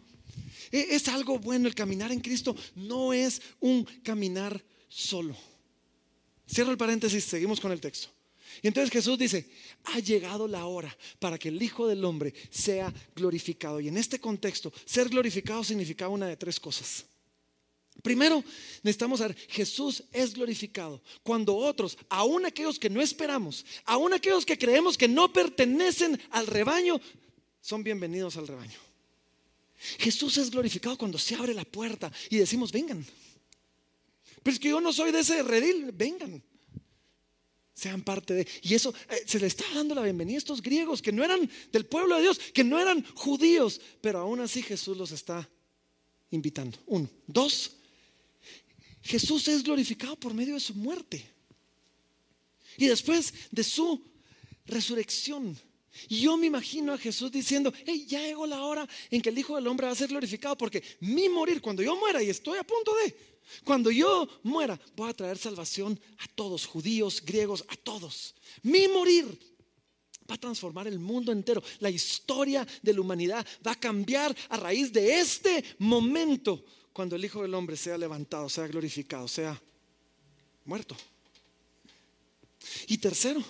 E, 0.71 0.95
es 0.95 1.07
algo 1.07 1.39
bueno. 1.39 1.67
El 1.67 1.75
caminar 1.75 2.11
en 2.11 2.19
Cristo 2.19 2.55
no 2.75 3.13
es 3.13 3.41
un 3.61 3.85
caminar 4.03 4.61
solo. 4.89 5.35
Cierro 6.51 6.71
el 6.71 6.77
paréntesis, 6.77 7.23
seguimos 7.23 7.61
con 7.61 7.71
el 7.71 7.79
texto. 7.79 8.09
Y 8.61 8.67
entonces 8.67 8.91
Jesús 8.91 9.17
dice, 9.17 9.49
ha 9.85 9.99
llegado 9.99 10.47
la 10.47 10.65
hora 10.65 10.95
para 11.19 11.37
que 11.37 11.49
el 11.49 11.61
Hijo 11.61 11.87
del 11.87 12.03
Hombre 12.05 12.33
sea 12.49 12.93
glorificado. 13.15 13.79
Y 13.79 13.87
en 13.87 13.97
este 13.97 14.19
contexto, 14.19 14.71
ser 14.85 15.09
glorificado 15.09 15.63
significaba 15.63 16.09
una 16.13 16.27
de 16.27 16.37
tres 16.37 16.59
cosas. 16.59 17.05
Primero, 18.01 18.43
necesitamos 18.81 19.19
saber, 19.19 19.37
Jesús 19.49 20.03
es 20.11 20.33
glorificado 20.33 21.01
cuando 21.21 21.55
otros, 21.55 21.97
aun 22.09 22.45
aquellos 22.45 22.79
que 22.79 22.89
no 22.89 23.01
esperamos, 23.01 23.65
aun 23.85 24.13
aquellos 24.13 24.45
que 24.45 24.57
creemos 24.57 24.97
que 24.97 25.07
no 25.07 25.31
pertenecen 25.31 26.19
al 26.31 26.47
rebaño, 26.47 26.99
son 27.61 27.83
bienvenidos 27.83 28.35
al 28.35 28.47
rebaño. 28.47 28.79
Jesús 29.99 30.37
es 30.37 30.49
glorificado 30.49 30.97
cuando 30.97 31.17
se 31.17 31.35
abre 31.35 31.53
la 31.53 31.65
puerta 31.65 32.11
y 32.29 32.37
decimos, 32.37 32.71
vengan. 32.71 33.05
Pero 34.41 34.53
es 34.53 34.59
que 34.59 34.69
yo 34.69 34.81
no 34.81 34.91
soy 34.91 35.11
de 35.11 35.19
ese 35.19 35.43
redil, 35.43 35.91
vengan 35.93 36.43
sean 37.83 38.01
parte 38.01 38.33
de... 38.33 38.47
Y 38.61 38.73
eso 38.73 38.93
eh, 39.09 39.23
se 39.25 39.39
le 39.39 39.47
está 39.47 39.65
dando 39.73 39.93
la 39.93 40.01
bienvenida 40.01 40.35
a 40.35 40.37
estos 40.37 40.61
griegos 40.61 41.01
que 41.01 41.11
no 41.11 41.23
eran 41.23 41.49
del 41.71 41.85
pueblo 41.85 42.15
de 42.15 42.21
Dios, 42.21 42.39
que 42.53 42.63
no 42.63 42.79
eran 42.79 43.03
judíos, 43.15 43.81
pero 44.01 44.19
aún 44.19 44.39
así 44.39 44.61
Jesús 44.61 44.97
los 44.97 45.11
está 45.11 45.49
invitando. 46.31 46.77
Uno. 46.87 47.09
Dos, 47.27 47.71
Jesús 49.01 49.47
es 49.49 49.63
glorificado 49.63 50.15
por 50.15 50.33
medio 50.33 50.53
de 50.53 50.61
su 50.61 50.73
muerte. 50.73 51.25
Y 52.77 52.87
después 52.87 53.33
de 53.51 53.63
su 53.63 54.01
resurrección. 54.65 55.59
Yo 56.09 56.37
me 56.37 56.47
imagino 56.47 56.93
a 56.93 56.97
Jesús 56.97 57.31
diciendo, 57.31 57.71
hey, 57.85 58.05
ya 58.07 58.21
llegó 58.21 58.47
la 58.47 58.63
hora 58.63 58.87
en 59.11 59.21
que 59.21 59.29
el 59.29 59.37
Hijo 59.37 59.55
del 59.55 59.67
Hombre 59.67 59.85
va 59.85 59.93
a 59.93 59.95
ser 59.95 60.07
glorificado, 60.07 60.57
porque 60.57 60.81
mi 61.01 61.29
morir, 61.29 61.61
cuando 61.61 61.83
yo 61.83 61.95
muera 61.95 62.23
y 62.23 62.29
estoy 62.29 62.57
a 62.57 62.63
punto 62.63 62.93
de, 63.03 63.15
cuando 63.63 63.91
yo 63.91 64.27
muera, 64.43 64.79
voy 64.95 65.09
a 65.09 65.13
traer 65.13 65.37
salvación 65.37 65.99
a 66.19 66.27
todos, 66.35 66.65
judíos, 66.65 67.21
griegos, 67.23 67.63
a 67.67 67.75
todos. 67.75 68.35
Mi 68.61 68.87
morir 68.87 69.39
va 70.29 70.35
a 70.35 70.39
transformar 70.39 70.87
el 70.87 70.99
mundo 70.99 71.31
entero. 71.31 71.61
La 71.79 71.89
historia 71.89 72.65
de 72.81 72.93
la 72.93 73.01
humanidad 73.01 73.45
va 73.65 73.71
a 73.71 73.79
cambiar 73.79 74.35
a 74.49 74.57
raíz 74.57 74.91
de 74.91 75.19
este 75.19 75.63
momento, 75.79 76.63
cuando 76.91 77.15
el 77.15 77.25
Hijo 77.25 77.41
del 77.41 77.53
Hombre 77.53 77.77
sea 77.77 77.97
levantado, 77.97 78.49
sea 78.49 78.67
glorificado, 78.67 79.27
sea 79.27 79.61
muerto. 80.65 80.95
Y 82.87 82.97
tercero, 82.97 83.43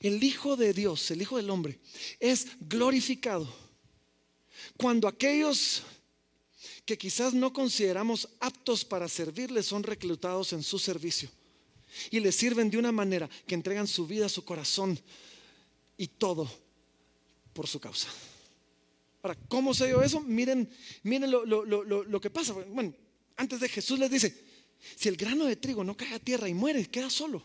el 0.00 0.22
Hijo 0.22 0.56
de 0.56 0.72
Dios, 0.72 1.10
el 1.10 1.22
Hijo 1.22 1.36
del 1.36 1.50
Hombre, 1.50 1.78
es 2.18 2.48
glorificado 2.60 3.48
Cuando 4.76 5.06
aquellos 5.06 5.82
que 6.86 6.96
quizás 6.96 7.34
no 7.34 7.52
consideramos 7.52 8.28
aptos 8.40 8.84
para 8.84 9.08
servirle 9.08 9.62
son 9.62 9.82
reclutados 9.82 10.52
en 10.52 10.62
su 10.62 10.78
servicio 10.78 11.28
y 12.10 12.20
le 12.20 12.32
sirven 12.32 12.70
de 12.70 12.78
una 12.78 12.92
manera 12.92 13.28
que 13.46 13.54
entregan 13.54 13.86
su 13.86 14.06
vida, 14.06 14.28
su 14.28 14.44
corazón 14.44 14.98
y 15.98 16.06
todo 16.06 16.50
por 17.52 17.66
su 17.66 17.80
causa. 17.80 18.08
Ahora, 19.22 19.36
¿cómo 19.48 19.74
se 19.74 19.86
dio 19.86 20.02
eso? 20.02 20.20
Miren, 20.20 20.70
miren 21.02 21.30
lo, 21.30 21.44
lo 21.44 22.20
que 22.20 22.30
pasa. 22.30 22.52
Bueno, 22.52 22.94
antes 23.36 23.60
de 23.60 23.68
Jesús 23.68 23.98
les 23.98 24.10
dice, 24.10 24.46
si 24.94 25.08
el 25.08 25.16
grano 25.16 25.44
de 25.46 25.56
trigo 25.56 25.82
no 25.82 25.96
cae 25.96 26.14
a 26.14 26.18
tierra 26.18 26.48
y 26.48 26.54
muere, 26.54 26.86
queda 26.86 27.10
solo. 27.10 27.42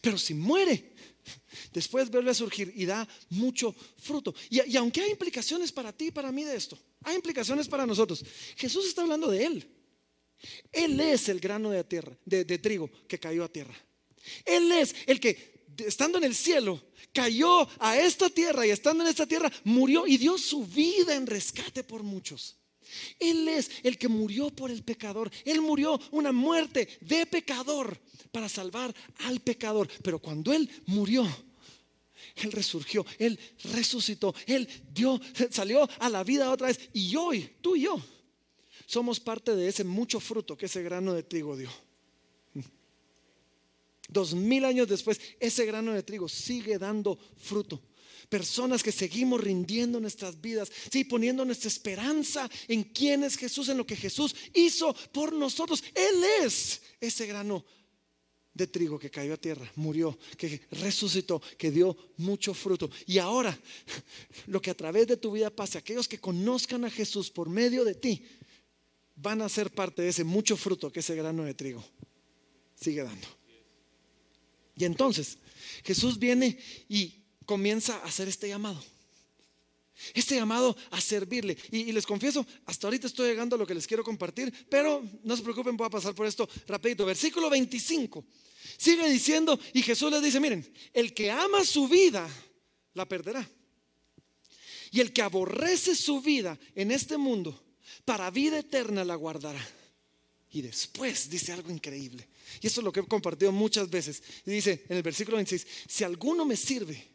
Pero 0.00 0.18
si 0.18 0.34
muere, 0.34 0.92
después 1.72 2.10
vuelve 2.10 2.30
a 2.30 2.34
surgir 2.34 2.72
y 2.74 2.84
da 2.84 3.06
mucho 3.30 3.74
fruto. 3.98 4.34
Y, 4.50 4.76
aunque 4.76 5.00
hay 5.00 5.10
implicaciones 5.10 5.72
para 5.72 5.92
ti 5.92 6.06
y 6.06 6.10
para 6.10 6.32
mí 6.32 6.44
de 6.44 6.56
esto, 6.56 6.78
hay 7.04 7.16
implicaciones 7.16 7.68
para 7.68 7.86
nosotros. 7.86 8.24
Jesús 8.56 8.86
está 8.86 9.02
hablando 9.02 9.30
de 9.30 9.44
Él. 9.44 9.68
Él 10.72 11.00
es 11.00 11.28
el 11.28 11.40
grano 11.40 11.70
de, 11.70 11.82
tierra, 11.84 12.16
de, 12.24 12.44
de 12.44 12.58
trigo 12.58 12.90
que 13.08 13.18
cayó 13.18 13.44
a 13.44 13.48
tierra. 13.48 13.74
Él 14.44 14.70
es 14.72 14.94
el 15.06 15.20
que, 15.20 15.66
estando 15.78 16.18
en 16.18 16.24
el 16.24 16.34
cielo, 16.34 16.82
cayó 17.12 17.68
a 17.80 17.98
esta 17.98 18.28
tierra 18.28 18.66
y 18.66 18.70
estando 18.70 19.02
en 19.02 19.10
esta 19.10 19.26
tierra, 19.26 19.50
murió 19.64 20.06
y 20.06 20.16
dio 20.16 20.38
su 20.38 20.64
vida 20.64 21.14
en 21.14 21.26
rescate 21.26 21.82
por 21.82 22.02
muchos. 22.02 22.56
Él 23.18 23.48
es 23.48 23.70
el 23.82 23.98
que 23.98 24.08
murió 24.08 24.50
por 24.50 24.70
el 24.70 24.82
pecador. 24.82 25.30
Él 25.44 25.60
murió 25.60 26.00
una 26.10 26.32
muerte 26.32 26.88
de 27.00 27.26
pecador 27.26 28.00
para 28.30 28.48
salvar 28.48 28.94
al 29.18 29.40
pecador. 29.40 29.88
Pero 30.02 30.18
cuando 30.18 30.52
Él 30.52 30.70
murió, 30.86 31.26
Él 32.42 32.52
resurgió, 32.52 33.04
Él 33.18 33.38
resucitó, 33.72 34.34
Él 34.46 34.68
dio, 34.92 35.20
salió 35.50 35.88
a 35.98 36.08
la 36.08 36.24
vida 36.24 36.50
otra 36.50 36.68
vez. 36.68 36.80
Y 36.92 37.14
hoy, 37.16 37.56
tú 37.60 37.76
y 37.76 37.82
yo, 37.82 38.00
somos 38.86 39.20
parte 39.20 39.54
de 39.54 39.68
ese 39.68 39.84
mucho 39.84 40.20
fruto 40.20 40.56
que 40.56 40.66
ese 40.66 40.82
grano 40.82 41.14
de 41.14 41.22
trigo 41.22 41.56
dio. 41.56 41.70
Dos 44.08 44.34
mil 44.34 44.64
años 44.64 44.88
después, 44.88 45.20
ese 45.38 45.66
grano 45.66 45.92
de 45.92 46.02
trigo 46.02 46.28
sigue 46.28 46.78
dando 46.78 47.18
fruto 47.36 47.82
personas 48.28 48.82
que 48.82 48.92
seguimos 48.92 49.40
rindiendo 49.40 50.00
nuestras 50.00 50.40
vidas, 50.40 50.70
sí, 50.90 51.04
poniendo 51.04 51.44
nuestra 51.44 51.68
esperanza 51.68 52.48
en 52.66 52.84
quién 52.84 53.24
es 53.24 53.36
Jesús, 53.36 53.68
en 53.68 53.78
lo 53.78 53.86
que 53.86 53.96
Jesús 53.96 54.34
hizo 54.54 54.94
por 55.12 55.32
nosotros. 55.32 55.82
Él 55.94 56.22
es 56.42 56.82
ese 57.00 57.26
grano 57.26 57.64
de 58.58 58.66
trigo 58.66 58.98
que 58.98 59.10
cayó 59.10 59.34
a 59.34 59.36
tierra, 59.38 59.70
murió, 59.76 60.18
que 60.36 60.60
resucitó, 60.72 61.40
que 61.56 61.70
dio 61.70 61.96
mucho 62.18 62.52
fruto. 62.52 62.90
Y 63.06 63.18
ahora, 63.18 63.56
lo 64.48 64.60
que 64.60 64.70
a 64.70 64.76
través 64.76 65.06
de 65.06 65.16
tu 65.16 65.32
vida 65.32 65.48
pase, 65.48 65.78
aquellos 65.78 66.08
que 66.08 66.18
conozcan 66.18 66.84
a 66.84 66.90
Jesús 66.90 67.30
por 67.30 67.48
medio 67.48 67.84
de 67.84 67.94
ti, 67.94 68.22
van 69.14 69.40
a 69.40 69.48
ser 69.48 69.70
parte 69.70 70.02
de 70.02 70.08
ese 70.08 70.24
mucho 70.24 70.56
fruto 70.56 70.92
que 70.92 71.00
ese 71.00 71.14
grano 71.14 71.44
de 71.44 71.54
trigo 71.54 71.84
sigue 72.74 73.02
dando. 73.02 73.26
Y 74.76 74.84
entonces, 74.84 75.38
Jesús 75.84 76.18
viene 76.18 76.58
y 76.88 77.22
comienza 77.46 77.96
a 77.98 78.04
hacer 78.04 78.28
este 78.28 78.48
llamado. 78.48 78.82
Este 80.14 80.36
llamado 80.36 80.76
a 80.90 81.00
servirle. 81.00 81.56
Y, 81.72 81.90
les 81.90 82.06
confieso, 82.06 82.46
hasta 82.66 82.86
ahorita 82.86 83.06
estoy 83.06 83.28
llegando 83.28 83.56
a 83.56 83.58
lo 83.58 83.66
que 83.66 83.74
les 83.74 83.86
quiero 83.86 84.04
compartir, 84.04 84.52
pero 84.68 85.02
no 85.24 85.36
se 85.36 85.42
preocupen, 85.42 85.76
voy 85.76 85.86
a 85.86 85.90
pasar 85.90 86.14
por 86.14 86.26
esto 86.26 86.48
rapidito. 86.66 87.04
Versículo 87.04 87.50
25. 87.50 88.24
Sigue 88.76 89.08
diciendo, 89.08 89.58
y 89.72 89.82
Jesús 89.82 90.10
les 90.10 90.22
dice, 90.22 90.40
miren, 90.40 90.66
el 90.92 91.14
que 91.14 91.30
ama 91.30 91.64
su 91.64 91.88
vida, 91.88 92.28
la 92.94 93.06
perderá. 93.06 93.48
Y 94.90 95.00
el 95.00 95.12
que 95.12 95.22
aborrece 95.22 95.94
su 95.94 96.20
vida 96.20 96.58
en 96.74 96.90
este 96.90 97.16
mundo, 97.16 97.62
para 98.04 98.30
vida 98.30 98.58
eterna 98.58 99.04
la 99.04 99.14
guardará. 99.14 99.64
Y 100.50 100.62
después 100.62 101.28
dice 101.28 101.52
algo 101.52 101.70
increíble. 101.70 102.26
Y 102.60 102.66
eso 102.66 102.80
es 102.80 102.84
lo 102.84 102.92
que 102.92 103.00
he 103.00 103.06
compartido 103.06 103.52
muchas 103.52 103.90
veces. 103.90 104.22
Y 104.46 104.50
dice 104.50 104.84
en 104.88 104.96
el 104.96 105.02
versículo 105.02 105.36
26, 105.36 105.66
si 105.86 106.04
alguno 106.04 106.44
me 106.44 106.56
sirve, 106.56 107.06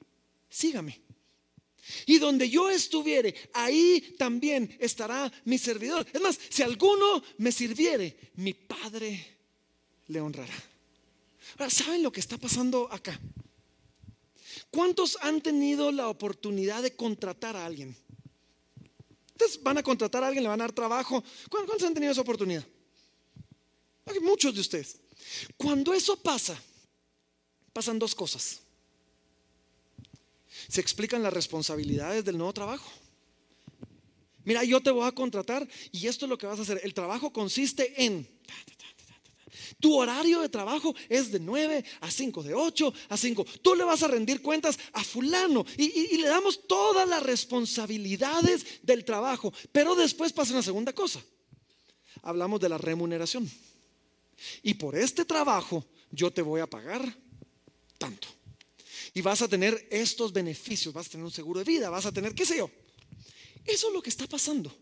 sígame. 0.49 1.01
Y 2.05 2.17
donde 2.17 2.49
yo 2.49 2.69
estuviere, 2.69 3.35
ahí 3.53 4.15
también 4.17 4.75
estará 4.79 5.31
mi 5.45 5.57
servidor. 5.57 6.05
Es 6.13 6.21
más, 6.21 6.39
si 6.49 6.61
alguno 6.61 7.23
me 7.39 7.51
sirviere, 7.51 8.31
mi 8.35 8.53
Padre 8.53 9.25
le 10.07 10.21
honrará. 10.21 10.72
Ahora, 11.57 11.69
¿saben 11.69 12.03
lo 12.03 12.11
que 12.11 12.19
está 12.19 12.37
pasando 12.37 12.91
acá? 12.91 13.19
¿Cuántos 14.71 15.17
han 15.21 15.41
tenido 15.41 15.91
la 15.91 16.09
oportunidad 16.09 16.81
de 16.81 16.95
contratar 16.95 17.55
a 17.55 17.65
alguien? 17.65 17.95
Ustedes 19.31 19.61
van 19.61 19.77
a 19.77 19.83
contratar 19.83 20.23
a 20.23 20.27
alguien, 20.27 20.43
le 20.43 20.49
van 20.49 20.61
a 20.61 20.65
dar 20.65 20.71
trabajo. 20.71 21.23
¿Cuántos 21.49 21.83
han 21.83 21.93
tenido 21.93 22.11
esa 22.11 22.21
oportunidad? 22.21 22.65
Muchos 24.21 24.53
de 24.53 24.61
ustedes. 24.61 24.99
Cuando 25.57 25.93
eso 25.93 26.17
pasa, 26.17 26.61
pasan 27.71 27.99
dos 27.99 28.13
cosas 28.13 28.63
se 30.67 30.81
explican 30.81 31.23
las 31.23 31.33
responsabilidades 31.33 32.23
del 32.25 32.37
nuevo 32.37 32.53
trabajo. 32.53 32.89
Mira, 34.45 34.63
yo 34.63 34.81
te 34.81 34.91
voy 34.91 35.07
a 35.07 35.11
contratar 35.11 35.67
y 35.91 36.07
esto 36.07 36.25
es 36.25 36.29
lo 36.29 36.37
que 36.37 36.47
vas 36.47 36.59
a 36.59 36.63
hacer. 36.63 36.81
El 36.83 36.93
trabajo 36.93 37.31
consiste 37.31 38.05
en... 38.05 38.27
Tu 39.79 39.93
horario 39.95 40.41
de 40.41 40.49
trabajo 40.49 40.93
es 41.09 41.31
de 41.31 41.39
9 41.39 41.83
a 42.01 42.11
5, 42.11 42.43
de 42.43 42.53
8 42.53 42.93
a 43.09 43.17
5. 43.17 43.45
Tú 43.61 43.75
le 43.75 43.83
vas 43.83 44.03
a 44.03 44.07
rendir 44.07 44.41
cuentas 44.41 44.77
a 44.93 45.03
fulano 45.03 45.65
y, 45.77 46.15
y 46.15 46.17
le 46.17 46.27
damos 46.27 46.67
todas 46.67 47.07
las 47.07 47.23
responsabilidades 47.23 48.83
del 48.83 49.05
trabajo. 49.05 49.53
Pero 49.71 49.95
después 49.95 50.33
pasa 50.33 50.53
una 50.53 50.63
segunda 50.63 50.93
cosa. 50.93 51.23
Hablamos 52.21 52.59
de 52.59 52.69
la 52.69 52.77
remuneración. 52.77 53.49
Y 54.61 54.73
por 54.75 54.95
este 54.95 55.25
trabajo 55.25 55.85
yo 56.11 56.31
te 56.31 56.41
voy 56.41 56.61
a 56.61 56.69
pagar 56.69 57.17
tanto 57.97 58.27
y 59.13 59.21
vas 59.21 59.41
a 59.41 59.47
tener 59.47 59.87
estos 59.91 60.33
beneficios, 60.33 60.93
vas 60.93 61.07
a 61.07 61.11
tener 61.11 61.25
un 61.25 61.31
seguro 61.31 61.59
de 61.59 61.65
vida, 61.65 61.89
vas 61.89 62.05
a 62.05 62.11
tener, 62.11 62.33
qué 62.33 62.45
sé 62.45 62.57
yo. 62.57 62.69
Eso 63.63 63.87
es 63.87 63.93
lo 63.93 64.01
que 64.01 64.09
está 64.09 64.27
pasando. 64.27 64.75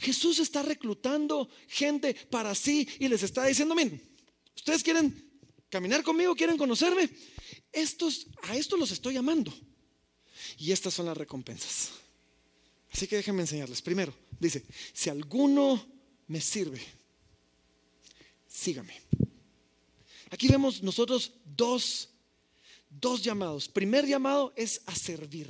Jesús 0.00 0.38
está 0.38 0.62
reclutando 0.62 1.48
gente 1.68 2.14
para 2.14 2.54
sí 2.54 2.88
y 2.98 3.08
les 3.08 3.22
está 3.22 3.46
diciendo, 3.46 3.74
miren, 3.74 4.00
ustedes 4.54 4.82
quieren 4.82 5.30
caminar 5.68 6.02
conmigo, 6.02 6.34
quieren 6.34 6.56
conocerme, 6.56 7.08
estos, 7.72 8.26
a 8.42 8.56
estos 8.56 8.78
los 8.78 8.90
estoy 8.90 9.14
llamando. 9.14 9.52
Y 10.58 10.72
estas 10.72 10.94
son 10.94 11.06
las 11.06 11.16
recompensas. 11.16 11.90
Así 12.92 13.06
que 13.06 13.16
déjenme 13.16 13.42
enseñarles. 13.42 13.80
Primero, 13.80 14.14
dice, 14.38 14.64
si 14.92 15.08
alguno 15.08 15.84
me 16.26 16.40
sirve, 16.40 16.82
sígame. 18.46 19.00
Aquí 20.30 20.48
vemos 20.48 20.82
nosotros 20.82 21.32
dos 21.44 22.12
dos 23.00 23.22
llamados. 23.22 23.68
Primer 23.68 24.06
llamado 24.06 24.52
es 24.56 24.82
a 24.86 24.94
servir. 24.94 25.48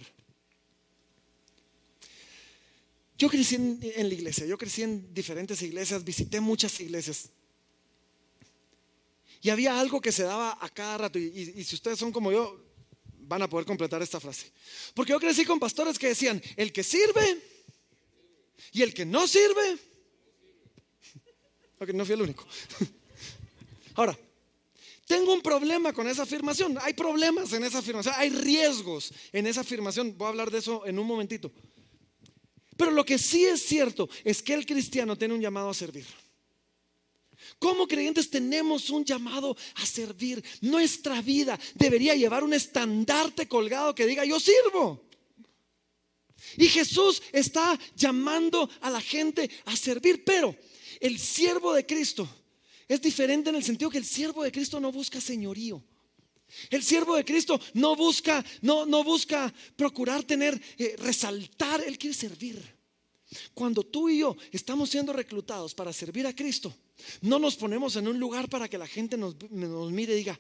Yo 3.23 3.31
crecí 3.31 3.55
en, 3.55 4.09
la 4.09 4.15
iglesia, 4.15 4.45
yo 4.47 4.59
crecí 4.59 4.83
en 4.83 5.15
diferentes 5.15 5.63
iglesias, 5.63 6.03
visité 6.03 6.41
muchas 6.41 6.81
iglesias. 6.81 7.31
Y 9.41 9.49
había 9.49 9.79
algo 9.79 10.01
que 10.01 10.11
se 10.11 10.25
daba 10.25 10.59
a 10.61 10.69
cada 10.69 10.99
rato. 10.99 11.21
Y, 11.21 11.63
si 11.63 11.77
ustedes 11.77 12.01
son 12.01 12.11
como 12.11 12.33
yo, 12.33 12.61
van 13.21 13.41
a 13.43 13.49
poder 13.49 13.65
completar 13.65 14.03
esta 14.03 14.19
frase. 14.19 14.51
Porque 14.93 15.13
yo 15.13 15.21
crecí 15.21 15.45
con 15.45 15.61
pastores 15.61 16.01
que 16.01 16.09
decían, 16.09 16.43
el 16.57 16.73
que 16.73 16.83
sirve 16.83 17.41
y 18.73 18.83
el 18.83 18.93
que 18.93 19.07
no 19.07 19.25
sirve. 19.29 19.79
Ok, 21.79 21.91
no 21.91 22.05
fui 22.05 22.15
el 22.15 22.23
único. 22.23 22.45
Ahora, 23.95 24.19
tengo 25.07 25.33
un 25.33 25.43
problema 25.43 25.93
con 25.93 26.09
esa 26.09 26.25
afirmación. 26.25 26.77
Hay 26.81 26.95
problemas 26.95 27.53
en 27.53 27.63
esa 27.63 27.79
afirmación. 27.79 28.17
Hay 28.19 28.31
riesgos 28.31 29.13
en 29.33 29.47
esa 29.47 29.61
afirmación. 29.61 30.19
Voy 30.19 30.27
a 30.27 30.31
hablar 30.31 30.51
de 30.51 30.59
eso 30.59 30.85
en 30.87 30.99
un 30.99 31.07
momentito. 31.07 31.53
Pero 32.77 32.91
lo 32.91 33.05
que 33.05 33.19
sí 33.19 33.45
es 33.45 33.63
cierto 33.63 34.09
es 34.25 34.43
que 34.43 34.55
el 34.55 34.67
cristiano 34.67 35.17
tiene 35.17 35.35
un 35.35 35.41
llamado 35.41 35.71
a 35.71 35.75
servir. 35.75 36.07
Como 37.59 37.87
creyentes 37.87 38.31
tenemos 38.31 38.91
un 38.91 39.05
llamado 39.05 39.57
a 39.75 39.87
servir. 39.87 40.43
Nuestra 40.61 41.21
vida 41.21 41.59
debería 41.75 42.15
llevar 42.15 42.45
un 42.45 42.55
estandarte 42.55 43.47
colgado 43.47 43.95
que 43.95 44.07
diga, 44.07 44.25
yo 44.25 44.39
sirvo. 44.41 45.05
Y 46.57 46.67
Jesús 46.67 47.23
está 47.33 47.79
llamando 47.95 48.69
a 48.81 48.91
la 48.91 49.01
gente 49.01 49.51
a 49.65 49.77
servir, 49.77 50.25
pero 50.25 50.57
el 51.01 51.19
siervo 51.19 51.73
de 51.73 51.87
Cristo 51.87 52.29
es 52.89 53.01
diferente 53.01 53.51
en 53.51 53.57
el 53.57 53.65
sentido 53.65 53.91
que 53.91 53.99
el 53.99 54.05
siervo 54.05 54.43
de 54.43 54.53
Cristo 54.53 54.81
no 54.81 54.93
busca 54.93 55.21
señorío. 55.21 55.83
El 56.71 56.83
siervo 56.83 57.17
de 57.17 57.25
Cristo 57.25 57.61
no 57.75 57.97
busca, 57.97 58.45
no, 58.61 58.87
no 58.87 59.05
busca 59.05 59.53
procurar 59.77 60.23
tener, 60.25 60.61
eh, 60.79 60.97
resaltar, 60.99 61.83
él 61.83 61.99
quiere 61.99 62.15
servir. 62.15 62.63
Cuando 63.55 63.83
tú 63.83 64.09
y 64.09 64.19
yo 64.19 64.37
estamos 64.51 64.91
siendo 64.91 65.13
reclutados 65.13 65.75
para 65.75 65.93
servir 65.93 66.27
a 66.27 66.35
Cristo, 66.35 66.75
no 67.23 67.39
nos 67.39 67.57
ponemos 67.57 67.97
en 67.97 68.07
un 68.09 68.19
lugar 68.19 68.49
para 68.49 68.69
que 68.69 68.77
la 68.77 68.87
gente 68.87 69.17
nos, 69.17 69.35
nos 69.51 69.91
mire 69.91 70.15
y 70.15 70.19
diga, 70.19 70.39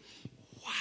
wow. 0.56 0.72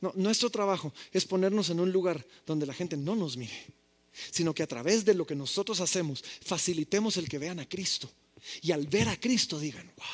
No, 0.00 0.12
nuestro 0.14 0.50
trabajo 0.50 0.92
es 1.10 1.24
ponernos 1.24 1.70
en 1.70 1.80
un 1.80 1.90
lugar 1.90 2.24
donde 2.44 2.66
la 2.66 2.74
gente 2.74 2.96
no 2.96 3.16
nos 3.16 3.36
mire 3.36 3.76
sino 4.30 4.54
que 4.54 4.62
a 4.62 4.66
través 4.66 5.04
de 5.04 5.14
lo 5.14 5.26
que 5.26 5.34
nosotros 5.34 5.80
hacemos 5.80 6.24
facilitemos 6.44 7.16
el 7.16 7.28
que 7.28 7.38
vean 7.38 7.60
a 7.60 7.68
Cristo. 7.68 8.10
Y 8.62 8.72
al 8.72 8.86
ver 8.86 9.08
a 9.08 9.18
Cristo 9.18 9.58
digan, 9.58 9.86
wow. 9.96 10.06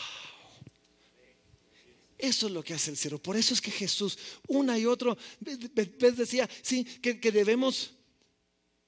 Eso 2.22 2.46
es 2.46 2.52
lo 2.52 2.62
que 2.62 2.72
hace 2.72 2.92
el 2.92 2.96
cielo. 2.96 3.20
Por 3.20 3.36
eso 3.36 3.52
es 3.52 3.60
que 3.60 3.72
Jesús, 3.72 4.16
una 4.46 4.78
y 4.78 4.86
otro 4.86 5.18
vez 5.40 6.16
decía, 6.16 6.48
sí, 6.62 6.84
que, 6.84 7.18
que 7.18 7.32
debemos 7.32 7.94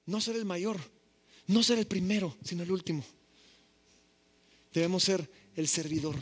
no 0.05 0.21
ser 0.21 0.37
el 0.37 0.45
mayor, 0.45 0.79
no 1.47 1.61
ser 1.61 1.77
el 1.77 1.85
primero, 1.85 2.37
sino 2.45 2.63
el 2.63 2.71
último. 2.71 3.03
Debemos 4.73 5.03
ser 5.03 5.29
el 5.53 5.67
servidor. 5.67 6.15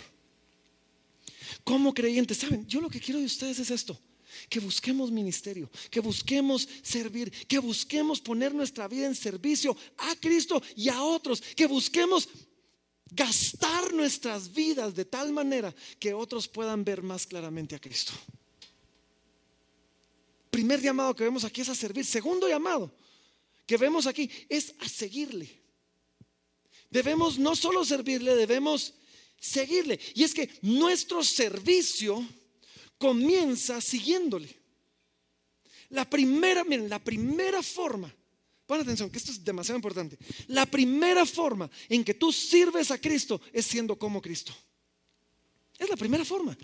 Como 1.64 1.94
creyentes, 1.94 2.40
¿saben? 2.40 2.66
Yo 2.66 2.82
lo 2.82 2.90
que 2.90 3.00
quiero 3.00 3.20
de 3.20 3.28
ustedes 3.28 3.60
es 3.60 3.70
esto 3.70 4.02
que 4.50 4.60
busquemos 4.60 5.12
ministerio, 5.12 5.70
que 5.92 6.00
busquemos 6.00 6.68
servir, 6.82 7.32
que 7.46 7.60
busquemos 7.60 8.20
poner 8.20 8.56
nuestra 8.56 8.88
vida 8.88 9.06
en 9.06 9.14
servicio 9.14 9.78
a 10.00 10.16
Cristo 10.16 10.60
y 10.76 10.90
a 10.90 11.04
otros, 11.04 11.42
que 11.56 11.68
busquemos 11.68 12.28
gastar 13.12 13.94
nuestras 13.94 14.54
vidas 14.54 14.96
de 14.96 15.06
tal 15.06 15.32
manera 15.32 15.74
que 16.00 16.14
otros 16.14 16.48
puedan 16.48 16.84
ver 16.84 17.02
más 17.02 17.26
claramente 17.26 17.76
a 17.76 17.80
Cristo. 17.80 18.14
Primer 20.50 20.82
llamado 20.82 21.16
que 21.16 21.24
vemos 21.24 21.44
aquí 21.44 21.62
es 21.62 21.70
a 21.70 21.76
servir. 21.76 22.06
Segundo 22.06 22.48
llamado 22.48 22.94
que 23.66 23.78
vemos 23.78 24.06
aquí 24.08 24.30
es 24.50 24.74
a 24.80 24.88
seguirle. 24.88 25.50
Debemos 26.90 27.40
no 27.40 27.56
solo 27.56 27.84
servirle, 27.84 28.36
debemos 28.36 28.94
seguirle. 29.40 30.00
Y 30.14 30.24
es 30.24 30.34
que 30.34 30.50
nuestro 30.62 31.24
servicio 31.24 32.24
comienza 33.00 33.82
siguiéndole. 33.82 34.56
La 35.90 36.08
primera, 36.10 36.64
miren, 36.64 36.90
la 36.90 37.04
primera 37.04 37.62
forma, 37.62 38.14
pon 38.66 38.80
atención, 38.80 39.10
que 39.10 39.18
esto 39.18 39.32
es 39.32 39.44
demasiado 39.44 39.78
importante. 39.78 40.18
La 40.48 40.66
primera 40.66 41.26
forma 41.26 41.70
en 41.90 42.04
que 42.04 42.14
tú 42.14 42.32
sirves 42.32 42.92
a 42.92 42.98
Cristo 42.98 43.42
es 43.52 43.66
siendo 43.66 43.98
como 43.98 44.22
Cristo. 44.22 44.54
Es 45.78 45.90
la 45.90 45.98
primera 45.98 46.24
forma. 46.24 46.58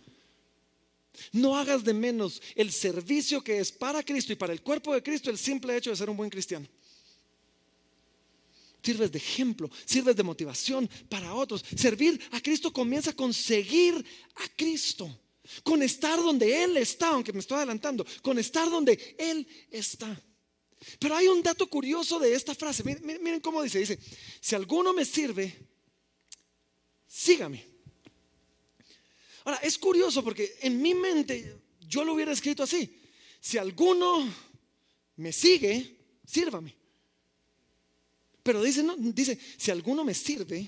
No 1.33 1.57
hagas 1.57 1.83
de 1.83 1.93
menos 1.93 2.41
el 2.55 2.71
servicio 2.71 3.43
que 3.43 3.59
es 3.59 3.71
para 3.71 4.03
Cristo 4.03 4.31
y 4.31 4.35
para 4.35 4.53
el 4.53 4.61
cuerpo 4.61 4.93
de 4.93 5.03
Cristo 5.03 5.29
el 5.29 5.37
simple 5.37 5.75
hecho 5.75 5.89
de 5.89 5.95
ser 5.95 6.09
un 6.09 6.17
buen 6.17 6.29
cristiano. 6.29 6.67
Sirves 8.81 9.11
de 9.11 9.17
ejemplo, 9.17 9.69
sirves 9.85 10.15
de 10.15 10.23
motivación 10.23 10.89
para 11.09 11.33
otros. 11.33 11.65
Servir 11.75 12.19
a 12.31 12.39
Cristo 12.39 12.71
comienza 12.71 13.11
con 13.13 13.33
seguir 13.33 14.05
a 14.35 14.47
Cristo 14.55 15.19
con 15.63 15.81
estar 15.81 16.17
donde 16.19 16.63
Él 16.63 16.77
está, 16.77 17.09
aunque 17.09 17.33
me 17.33 17.39
estoy 17.39 17.57
adelantando, 17.57 18.05
con 18.21 18.37
estar 18.37 18.69
donde 18.69 19.15
Él 19.17 19.47
está. 19.71 20.21
Pero 20.99 21.15
hay 21.15 21.27
un 21.27 21.43
dato 21.43 21.67
curioso 21.67 22.19
de 22.19 22.33
esta 22.33 22.55
frase. 22.55 22.83
Miren, 22.83 23.39
cómo 23.41 23.61
dice, 23.61 23.79
dice, 23.79 23.99
si 24.39 24.55
alguno 24.55 24.93
me 24.93 25.05
sirve, 25.05 25.53
sígame. 27.07 27.65
Ahora, 29.43 29.59
es 29.63 29.77
curioso 29.77 30.23
porque 30.23 30.57
en 30.61 30.81
mi 30.81 30.93
mente 30.93 31.59
yo 31.81 32.03
lo 32.03 32.13
hubiera 32.13 32.31
escrito 32.31 32.63
así. 32.63 33.01
Si 33.41 33.57
alguno 33.57 34.31
me 35.17 35.31
sigue, 35.31 35.97
sírvame. 36.25 36.75
Pero 38.43 38.63
dice, 38.63 38.83
no, 38.83 38.95
dice, 38.97 39.37
si 39.57 39.71
alguno 39.71 40.03
me 40.03 40.13
sirve, 40.13 40.67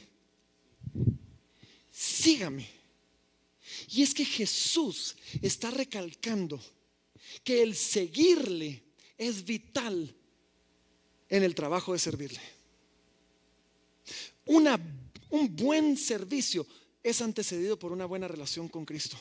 sígame. 1.89 2.67
Y 3.89 4.01
es 4.01 4.13
que 4.13 4.25
Jesús 4.25 5.15
está 5.41 5.71
recalcando 5.71 6.61
que 7.43 7.61
el 7.61 7.75
seguirle 7.75 8.83
es 9.21 9.45
vital 9.45 10.15
en 11.29 11.43
el 11.43 11.53
trabajo 11.53 11.93
de 11.93 11.99
servirle. 11.99 12.41
un 14.45 15.55
buen 15.55 15.95
servicio 15.95 16.65
es 17.03 17.21
antecedido 17.21 17.77
por 17.77 17.91
una 17.91 18.07
buena 18.07 18.27
relación 18.27 18.67
con 18.67 18.83
Cristo. 18.83 19.17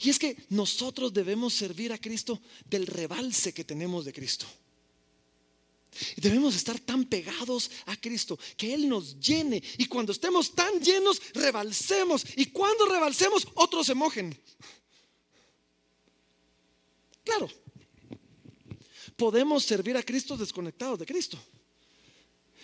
Y 0.00 0.10
es 0.10 0.18
que 0.18 0.36
nosotros 0.50 1.12
debemos 1.12 1.54
servir 1.54 1.92
a 1.92 1.98
Cristo 1.98 2.40
del 2.64 2.86
rebalse 2.86 3.52
que 3.52 3.64
tenemos 3.64 4.04
de 4.04 4.12
Cristo. 4.12 4.46
Debemos 6.16 6.54
estar 6.54 6.78
tan 6.78 7.04
pegados 7.04 7.68
a 7.86 7.96
Cristo 7.96 8.38
que 8.56 8.72
Él 8.72 8.88
nos 8.88 9.18
llene 9.18 9.60
y 9.76 9.86
cuando 9.86 10.12
estemos 10.12 10.54
tan 10.54 10.80
llenos 10.80 11.20
rebalsemos 11.34 12.24
y 12.36 12.46
cuando 12.46 12.86
rebalsemos 12.86 13.48
otros 13.56 13.88
se 13.88 13.94
mojen. 13.94 14.38
Claro, 17.24 17.50
podemos 19.20 19.64
servir 19.64 19.98
a 19.98 20.02
Cristo 20.02 20.34
desconectados 20.34 20.98
de 20.98 21.04
Cristo. 21.04 21.38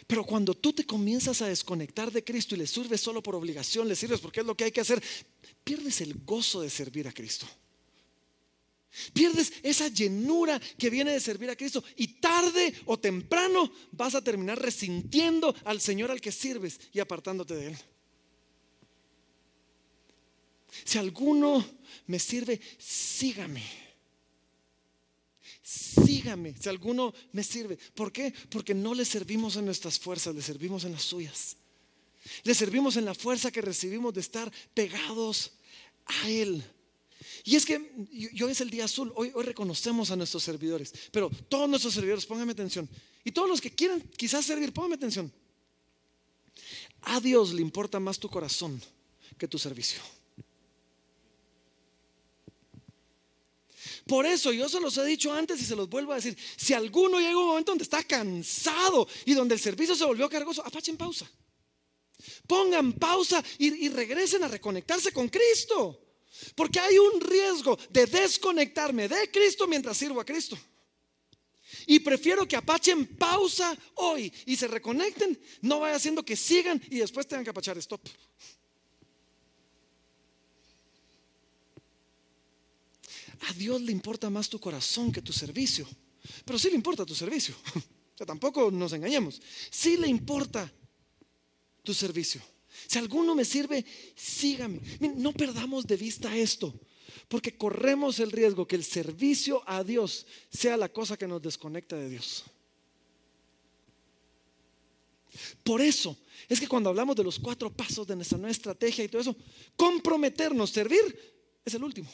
Pero 0.06 0.24
cuando 0.24 0.54
tú 0.54 0.72
te 0.72 0.86
comienzas 0.86 1.42
a 1.42 1.48
desconectar 1.48 2.10
de 2.10 2.24
Cristo 2.24 2.54
y 2.54 2.58
le 2.58 2.66
sirves 2.66 3.02
solo 3.02 3.22
por 3.22 3.34
obligación, 3.34 3.86
le 3.86 3.94
sirves 3.94 4.20
porque 4.20 4.40
es 4.40 4.46
lo 4.46 4.56
que 4.56 4.64
hay 4.64 4.72
que 4.72 4.80
hacer, 4.80 5.02
pierdes 5.62 6.00
el 6.00 6.14
gozo 6.24 6.62
de 6.62 6.70
servir 6.70 7.06
a 7.08 7.12
Cristo. 7.12 7.46
Pierdes 9.12 9.52
esa 9.62 9.88
llenura 9.88 10.58
que 10.78 10.88
viene 10.88 11.12
de 11.12 11.20
servir 11.20 11.50
a 11.50 11.56
Cristo 11.56 11.84
y 11.94 12.06
tarde 12.06 12.72
o 12.86 12.98
temprano 12.98 13.70
vas 13.92 14.14
a 14.14 14.24
terminar 14.24 14.58
resintiendo 14.58 15.54
al 15.62 15.82
Señor 15.82 16.10
al 16.10 16.22
que 16.22 16.32
sirves 16.32 16.80
y 16.90 17.00
apartándote 17.00 17.54
de 17.54 17.66
Él. 17.66 17.76
Si 20.86 20.96
alguno 20.96 21.62
me 22.06 22.18
sirve, 22.18 22.58
sígame. 22.78 23.85
Sígame, 25.66 26.54
si 26.56 26.68
alguno 26.68 27.12
me 27.32 27.42
sirve. 27.42 27.76
¿Por 27.76 28.12
qué? 28.12 28.32
Porque 28.50 28.72
no 28.72 28.94
le 28.94 29.04
servimos 29.04 29.56
en 29.56 29.64
nuestras 29.64 29.98
fuerzas, 29.98 30.32
le 30.32 30.40
servimos 30.40 30.84
en 30.84 30.92
las 30.92 31.02
suyas. 31.02 31.56
Le 32.44 32.54
servimos 32.54 32.96
en 32.96 33.04
la 33.04 33.16
fuerza 33.16 33.50
que 33.50 33.60
recibimos 33.60 34.14
de 34.14 34.20
estar 34.20 34.52
pegados 34.74 35.54
a 36.04 36.30
Él. 36.30 36.62
Y 37.42 37.56
es 37.56 37.66
que 37.66 37.78
hoy 38.40 38.52
es 38.52 38.60
el 38.60 38.70
día 38.70 38.84
azul, 38.84 39.12
hoy, 39.16 39.32
reconocemos 39.42 40.12
a 40.12 40.16
nuestros 40.16 40.44
servidores, 40.44 40.94
pero 41.10 41.30
todos 41.48 41.68
nuestros 41.68 41.94
servidores, 41.94 42.26
pónganme 42.26 42.52
atención. 42.52 42.88
Y 43.24 43.32
todos 43.32 43.48
los 43.48 43.60
que 43.60 43.72
quieren 43.74 44.00
quizás 44.16 44.44
servir, 44.44 44.72
pónganme 44.72 44.94
atención. 44.94 45.32
A 47.02 47.18
Dios 47.18 47.52
le 47.52 47.62
importa 47.62 47.98
más 47.98 48.20
tu 48.20 48.28
corazón 48.28 48.80
que 49.36 49.48
tu 49.48 49.58
servicio. 49.58 50.00
Por 54.06 54.24
eso 54.24 54.52
yo 54.52 54.68
se 54.68 54.80
los 54.80 54.96
he 54.98 55.04
dicho 55.04 55.32
antes 55.32 55.60
y 55.60 55.64
se 55.64 55.74
los 55.74 55.88
vuelvo 55.88 56.12
a 56.12 56.16
decir. 56.16 56.36
Si 56.56 56.72
alguno 56.72 57.18
llega 57.18 57.36
un 57.36 57.48
momento 57.48 57.72
donde 57.72 57.84
está 57.84 58.04
cansado 58.04 59.08
y 59.24 59.34
donde 59.34 59.54
el 59.54 59.60
servicio 59.60 59.96
se 59.96 60.04
volvió 60.04 60.28
cargoso, 60.28 60.64
apachen 60.64 60.96
pausa. 60.96 61.28
Pongan 62.46 62.92
pausa 62.92 63.42
y, 63.58 63.86
y 63.86 63.88
regresen 63.88 64.44
a 64.44 64.48
reconectarse 64.48 65.12
con 65.12 65.28
Cristo. 65.28 66.00
Porque 66.54 66.78
hay 66.78 66.98
un 66.98 67.20
riesgo 67.20 67.76
de 67.90 68.06
desconectarme 68.06 69.08
de 69.08 69.28
Cristo 69.30 69.66
mientras 69.66 69.96
sirvo 69.96 70.20
a 70.20 70.24
Cristo. 70.24 70.56
Y 71.86 71.98
prefiero 71.98 72.46
que 72.46 72.56
apachen 72.56 73.16
pausa 73.16 73.76
hoy 73.94 74.32
y 74.44 74.56
se 74.56 74.68
reconecten, 74.68 75.38
no 75.62 75.80
vaya 75.80 75.96
haciendo 75.96 76.24
que 76.24 76.36
sigan 76.36 76.80
y 76.90 76.98
después 76.98 77.26
tengan 77.26 77.44
que 77.44 77.50
apachar 77.50 77.76
stop. 77.78 78.00
A 83.48 83.52
Dios 83.52 83.80
le 83.80 83.92
importa 83.92 84.30
más 84.30 84.48
tu 84.48 84.58
corazón 84.58 85.12
que 85.12 85.22
tu 85.22 85.32
servicio. 85.32 85.86
Pero 86.44 86.58
sí 86.58 86.68
le 86.68 86.76
importa 86.76 87.04
tu 87.04 87.14
servicio. 87.14 87.54
O 88.16 88.18
sea, 88.18 88.26
tampoco 88.26 88.70
nos 88.70 88.94
engañemos. 88.94 89.42
Sí 89.70 89.98
le 89.98 90.08
importa 90.08 90.72
tu 91.82 91.92
servicio. 91.92 92.40
Si 92.86 92.98
alguno 92.98 93.34
me 93.34 93.44
sirve, 93.44 93.84
sígame. 94.14 94.80
No 95.16 95.34
perdamos 95.34 95.86
de 95.86 95.98
vista 95.98 96.34
esto, 96.34 96.72
porque 97.28 97.58
corremos 97.58 98.18
el 98.18 98.32
riesgo 98.32 98.66
que 98.66 98.76
el 98.76 98.84
servicio 98.84 99.62
a 99.66 99.84
Dios 99.84 100.26
sea 100.50 100.78
la 100.78 100.88
cosa 100.88 101.18
que 101.18 101.26
nos 101.28 101.42
desconecta 101.42 101.94
de 101.96 102.08
Dios. 102.08 102.44
Por 105.62 105.82
eso 105.82 106.16
es 106.48 106.58
que 106.58 106.68
cuando 106.68 106.88
hablamos 106.88 107.16
de 107.16 107.24
los 107.24 107.38
cuatro 107.38 107.70
pasos 107.70 108.06
de 108.06 108.16
nuestra 108.16 108.38
nueva 108.38 108.52
estrategia 108.52 109.04
y 109.04 109.08
todo 109.08 109.20
eso, 109.20 109.36
comprometernos, 109.76 110.70
servir, 110.70 111.34
es 111.64 111.74
el 111.74 111.84
último. 111.84 112.08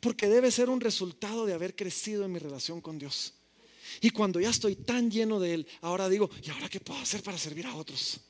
Porque 0.00 0.28
debe 0.28 0.50
ser 0.50 0.68
un 0.70 0.80
resultado 0.80 1.46
de 1.46 1.54
haber 1.54 1.76
crecido 1.76 2.24
en 2.24 2.32
mi 2.32 2.38
relación 2.38 2.80
con 2.80 2.98
Dios. 2.98 3.34
Y 4.00 4.10
cuando 4.10 4.40
ya 4.40 4.50
estoy 4.50 4.76
tan 4.76 5.10
lleno 5.10 5.40
de 5.40 5.54
Él, 5.54 5.66
ahora 5.80 6.08
digo, 6.08 6.30
¿y 6.42 6.50
ahora 6.50 6.68
qué 6.68 6.80
puedo 6.80 7.00
hacer 7.00 7.22
para 7.22 7.38
servir 7.38 7.66
a 7.66 7.76
otros? 7.76 8.20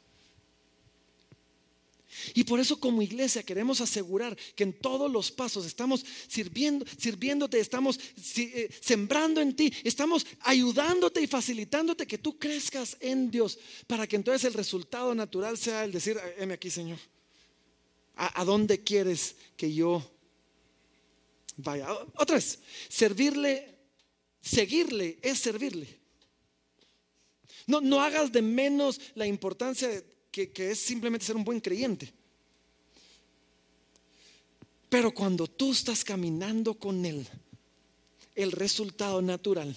Y 2.35 2.45
por 2.45 2.61
eso 2.61 2.79
como 2.81 3.03
iglesia 3.03 3.43
queremos 3.43 3.81
asegurar 3.81 4.37
que 4.55 4.65
en 4.65 4.73
todos 4.73 5.11
los 5.11 5.31
pasos 5.31 5.67
estamos 5.67 6.05
sirviendo, 6.29 6.85
sirviéndote, 6.99 7.61
estamos 7.61 7.99
eh, 8.37 8.71
sembrando 8.81 9.41
en 9.41 9.55
ti, 9.55 9.73
estamos 9.85 10.27
ayudándote 10.41 11.21
y 11.21 11.27
facilitándote 11.27 12.07
que 12.07 12.19
tú 12.19 12.39
crezcas 12.39 12.97
en 13.01 13.31
Dios 13.31 13.59
para 13.87 14.07
que 14.07 14.17
entonces 14.17 14.45
el 14.45 14.55
resultado 14.55 15.15
natural 15.15 15.59
sea 15.59 15.85
el 15.85 15.93
decir, 15.93 16.19
heme 16.39 16.55
aquí 16.55 16.71
Señor, 16.71 16.99
¿a, 18.17 18.45
dónde 18.45 18.83
quieres 18.83 19.37
que 19.57 19.73
yo 19.73 20.03
vaya? 21.57 21.93
Otra 22.17 22.37
vez, 22.37 22.59
servirle, 22.89 23.75
seguirle 24.41 25.19
es 25.23 25.39
servirle. 25.39 25.89
No, 27.67 27.81
no 27.81 28.01
hagas 28.01 28.31
de 28.31 28.43
menos 28.43 29.01
la 29.15 29.27
importancia 29.27 30.03
que, 30.31 30.53
que 30.53 30.71
es 30.71 30.79
simplemente 30.79 31.27
ser 31.27 31.37
un 31.37 31.45
buen 31.45 31.61
creyente. 31.61 32.13
Pero 34.89 35.13
cuando 35.13 35.47
tú 35.47 35.73
estás 35.73 36.05
caminando 36.05 36.75
con 36.75 37.05
Él, 37.05 37.27
el 38.35 38.53
resultado 38.53 39.21
natural 39.21 39.77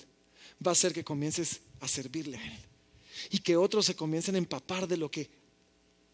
va 0.65 0.71
a 0.71 0.75
ser 0.75 0.93
que 0.93 1.03
comiences 1.03 1.61
a 1.79 1.87
servirle 1.87 2.37
a 2.37 2.45
Él 2.45 2.59
y 3.31 3.39
que 3.39 3.57
otros 3.57 3.85
se 3.85 3.95
comiencen 3.95 4.35
a 4.35 4.39
empapar 4.39 4.87
de 4.87 4.97
lo 4.97 5.09
que 5.09 5.29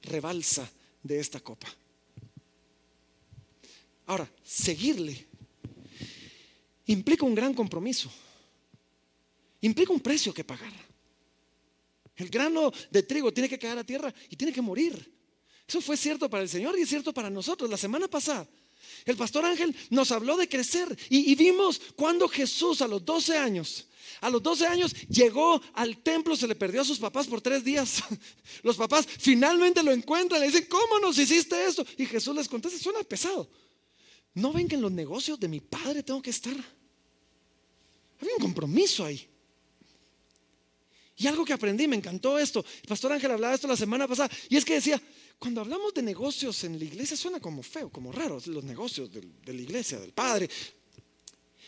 rebalsa 0.04 0.70
de 1.04 1.20
esta 1.20 1.40
copa. 1.40 1.68
Ahora, 4.08 4.32
seguirle 4.44 5.28
implica 6.88 7.26
un 7.26 7.36
gran 7.36 7.54
compromiso, 7.54 8.12
implica 9.62 9.94
un 9.94 10.00
precio 10.00 10.34
que 10.34 10.44
pagar. 10.44 10.74
El 12.16 12.30
grano 12.30 12.72
de 12.90 13.04
trigo 13.04 13.34
tiene 13.34 13.50
que 13.50 13.60
caer 13.60 13.78
a 13.78 13.84
tierra 13.84 14.14
y 14.30 14.36
tiene 14.36 14.54
que 14.54 14.62
morir. 14.62 15.14
Eso 15.68 15.82
fue 15.82 15.98
cierto 15.98 16.30
para 16.30 16.44
el 16.44 16.50
Señor 16.50 16.78
y 16.78 16.84
es 16.84 16.90
cierto 16.90 17.14
para 17.14 17.30
nosotros. 17.30 17.70
La 17.70 17.78
semana 17.78 18.08
pasada, 18.08 18.48
el 19.06 19.18
pastor 19.18 19.46
Ángel 19.46 19.76
nos 19.90 20.12
habló 20.12 20.38
de 20.38 20.48
crecer 20.48 20.96
y, 21.10 21.34
vimos 21.36 21.82
cuando 21.96 22.28
Jesús 22.28 22.82
a 22.82 22.88
los 22.88 23.04
12 23.04 23.38
años 23.38 23.88
a 24.22 24.30
los 24.30 24.42
12 24.42 24.68
años 24.68 24.96
llegó 25.10 25.62
al 25.74 25.98
templo, 25.98 26.36
se 26.36 26.48
le 26.48 26.56
perdió 26.56 26.82
a 26.82 26.86
sus 26.86 27.00
papás 27.00 27.28
por 27.28 27.42
tres 27.42 27.64
días. 27.64 28.04
Los 28.64 28.78
papás 28.78 29.06
finalmente 29.20 29.84
lo 29.84 29.92
encuentran, 29.92 30.40
le 30.40 30.48
dicen, 30.48 30.68
¿cómo 30.70 31.00
nos 31.00 31.18
hiciste 31.20 31.66
esto? 31.66 31.86
Y 31.98 32.06
Jesús 32.06 32.36
les 32.36 32.48
contesta, 32.48 32.80
suena 32.80 33.04
pesado. 33.04 33.48
¿No 34.36 34.52
ven 34.52 34.68
que 34.68 34.76
en 34.76 34.82
los 34.82 34.92
negocios 34.92 35.40
de 35.40 35.48
mi 35.48 35.62
padre 35.62 36.04
tengo 36.04 36.22
que 36.22 36.30
estar? 36.30 36.56
Había 38.20 38.36
un 38.36 38.42
compromiso 38.42 39.06
ahí. 39.06 39.28
Y 41.18 41.28
algo 41.28 41.46
que 41.46 41.54
aprendí, 41.54 41.88
me 41.88 41.96
encantó 41.96 42.38
esto. 42.38 42.64
El 42.82 42.88
pastor 42.88 43.14
Ángel 43.14 43.32
hablaba 43.32 43.52
de 43.52 43.56
esto 43.56 43.68
la 43.68 43.78
semana 43.78 44.08
pasada. 44.08 44.30
Y 44.50 44.58
es 44.58 44.66
que 44.66 44.74
decía, 44.74 45.02
cuando 45.40 45.62
hablamos 45.62 45.94
de 45.94 46.02
negocios 46.02 46.66
en 46.66 46.78
la 46.78 46.84
iglesia 46.84 47.16
suena 47.16 47.40
como 47.40 47.64
feo, 47.64 47.90
como 47.90 48.12
raro, 48.12 48.42
los 48.46 48.64
negocios 48.66 49.10
de, 49.12 49.24
la 49.46 49.62
iglesia, 49.62 50.00
del 50.00 50.12
Padre. 50.12 50.50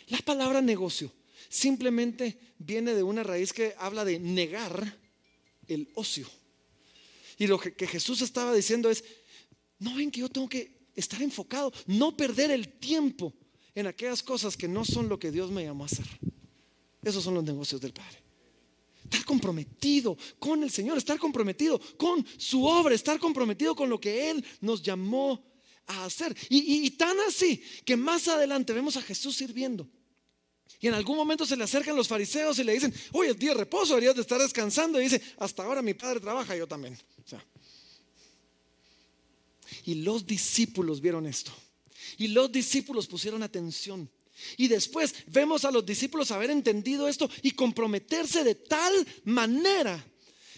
La 0.09 0.17
palabra 0.19 0.61
negocio 0.61 1.11
simplemente 1.47 2.37
viene 2.57 2.93
de 2.93 3.03
una 3.03 3.23
raíz 3.23 3.53
que 3.53 3.73
habla 3.77 4.03
de 4.03 4.19
negar 4.19 4.97
el 5.69 5.89
ocio. 5.95 6.27
Y 7.37 7.47
lo 7.47 7.57
que, 7.57 7.73
que 7.73 7.87
Jesús 7.87 8.21
estaba 8.21 8.53
diciendo 8.53 8.89
es, 8.89 9.05
no 9.79 9.95
ven 9.95 10.11
que 10.11 10.19
yo 10.19 10.29
tengo 10.29 10.49
que 10.49 10.76
estar 10.97 11.21
enfocado, 11.21 11.71
no 11.85 12.17
perder 12.17 12.51
el 12.51 12.67
tiempo 12.67 13.33
en 13.75 13.87
aquellas 13.87 14.23
cosas 14.23 14.57
que 14.57 14.67
no 14.67 14.83
son 14.83 15.07
lo 15.07 15.19
que 15.19 15.31
Dios 15.31 15.51
me 15.51 15.63
llamó 15.63 15.83
a 15.83 15.85
hacer. 15.85 16.07
Esos 17.03 17.23
son 17.23 17.35
los 17.35 17.43
negocios 17.43 17.79
del 17.79 17.93
Padre. 17.93 18.23
Estar 19.03 19.23
comprometido 19.23 20.17
con 20.39 20.63
el 20.63 20.71
Señor, 20.71 20.97
estar 20.97 21.17
comprometido 21.17 21.79
con 21.95 22.25
su 22.37 22.65
obra, 22.65 22.95
estar 22.95 23.19
comprometido 23.19 23.75
con 23.75 23.89
lo 23.89 24.01
que 24.01 24.31
Él 24.31 24.43
nos 24.59 24.81
llamó 24.81 25.41
a 25.85 26.05
hacer. 26.05 26.35
Y, 26.49 26.89
tan 26.91 27.17
así 27.21 27.61
que 27.85 27.95
más 27.95 28.27
adelante 28.27 28.73
vemos 28.73 28.97
a 28.97 29.01
Jesús 29.01 29.35
sirviendo. 29.35 29.87
Y 30.79 30.87
en 30.87 30.95
algún 30.95 31.15
momento 31.15 31.45
se 31.45 31.55
le 31.55 31.63
acercan 31.63 31.95
los 31.95 32.07
fariseos 32.07 32.59
y 32.59 32.63
le 32.63 32.73
dicen, 32.73 32.93
hoy 33.13 33.27
es 33.27 33.39
día 33.39 33.51
de 33.51 33.59
reposo, 33.59 33.93
deberías 33.93 34.15
de 34.15 34.21
estar 34.21 34.39
descansando. 34.39 34.99
Y 34.99 35.03
dice, 35.03 35.21
hasta 35.37 35.63
ahora 35.63 35.81
mi 35.81 35.93
padre 35.93 36.19
trabaja, 36.19 36.55
yo 36.55 36.67
también. 36.67 36.97
Y 39.85 39.95
los 39.95 40.25
discípulos 40.25 41.01
vieron 41.01 41.25
esto. 41.25 41.51
Y 42.17 42.27
los 42.27 42.51
discípulos 42.51 43.07
pusieron 43.07 43.43
atención. 43.43 44.09
Y 44.55 44.67
después 44.67 45.15
vemos 45.27 45.65
a 45.65 45.71
los 45.71 45.85
discípulos 45.85 46.31
haber 46.31 46.51
entendido 46.51 47.07
esto 47.07 47.29
y 47.41 47.51
comprometerse 47.51 48.43
de 48.43 48.55
tal 48.55 48.93
manera 49.25 50.03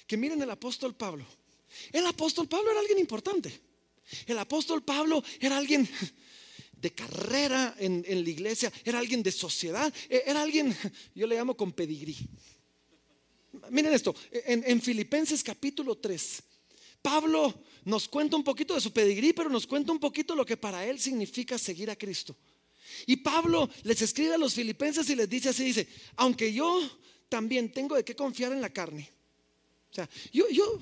que 0.06 0.18
miren 0.18 0.42
el 0.42 0.50
apóstol 0.50 0.96
Pablo. 0.96 1.26
El 1.92 2.06
apóstol 2.06 2.48
Pablo 2.48 2.72
era 2.72 2.80
alguien 2.80 3.00
importante. 3.00 3.58
El 4.26 4.40
apóstol 4.40 4.84
Pablo 4.84 5.24
era 5.40 5.58
alguien 5.58 5.88
de 6.82 6.92
carrera 6.92 7.76
en, 7.78 8.04
la 8.08 8.30
iglesia, 8.30 8.72
era 8.84 9.00
alguien 9.00 9.22
de 9.22 9.32
sociedad, 9.32 9.94
e, 10.10 10.24
era 10.26 10.42
alguien, 10.42 10.76
yo 11.16 11.28
le 11.28 11.36
llamo 11.36 11.56
con 11.56 11.72
pedigrí. 11.74 12.18
Miren 13.70 13.94
esto, 13.94 14.16
en, 14.32 14.64
en 14.66 14.82
Filipenses 14.82 15.44
capítulo 15.44 15.98
3, 15.98 16.44
Pablo 17.02 17.64
nos 17.86 18.08
cuenta 18.08 18.36
un 18.36 18.44
poquito 18.44 18.74
de 18.74 18.82
su 18.82 18.92
pedigrí, 18.92 19.34
pero 19.34 19.50
nos 19.50 19.68
cuenta 19.68 19.92
un 19.92 20.00
poquito 20.00 20.36
lo 20.36 20.46
que 20.46 20.58
para 20.58 20.86
él 20.86 21.00
significa 21.00 21.58
seguir 21.58 21.90
a 21.90 21.96
Cristo. 21.96 22.36
Y 23.06 23.18
Pablo 23.18 23.70
les 23.84 24.02
escribe 24.02 24.34
a 24.34 24.38
los 24.38 24.54
filipenses 24.54 25.10
y 25.10 25.16
les 25.16 25.30
dice 25.30 25.50
así, 25.50 25.64
dice, 25.64 25.88
aunque 26.16 26.52
yo 26.52 26.82
también 27.30 27.72
tengo 27.72 27.96
de 27.96 28.04
qué 28.04 28.16
confiar 28.16 28.52
en 28.52 28.62
la 28.62 28.70
carne. 28.70 29.10
O 29.92 29.94
sea, 29.94 30.10
yo, 30.32 30.48
yo, 30.50 30.80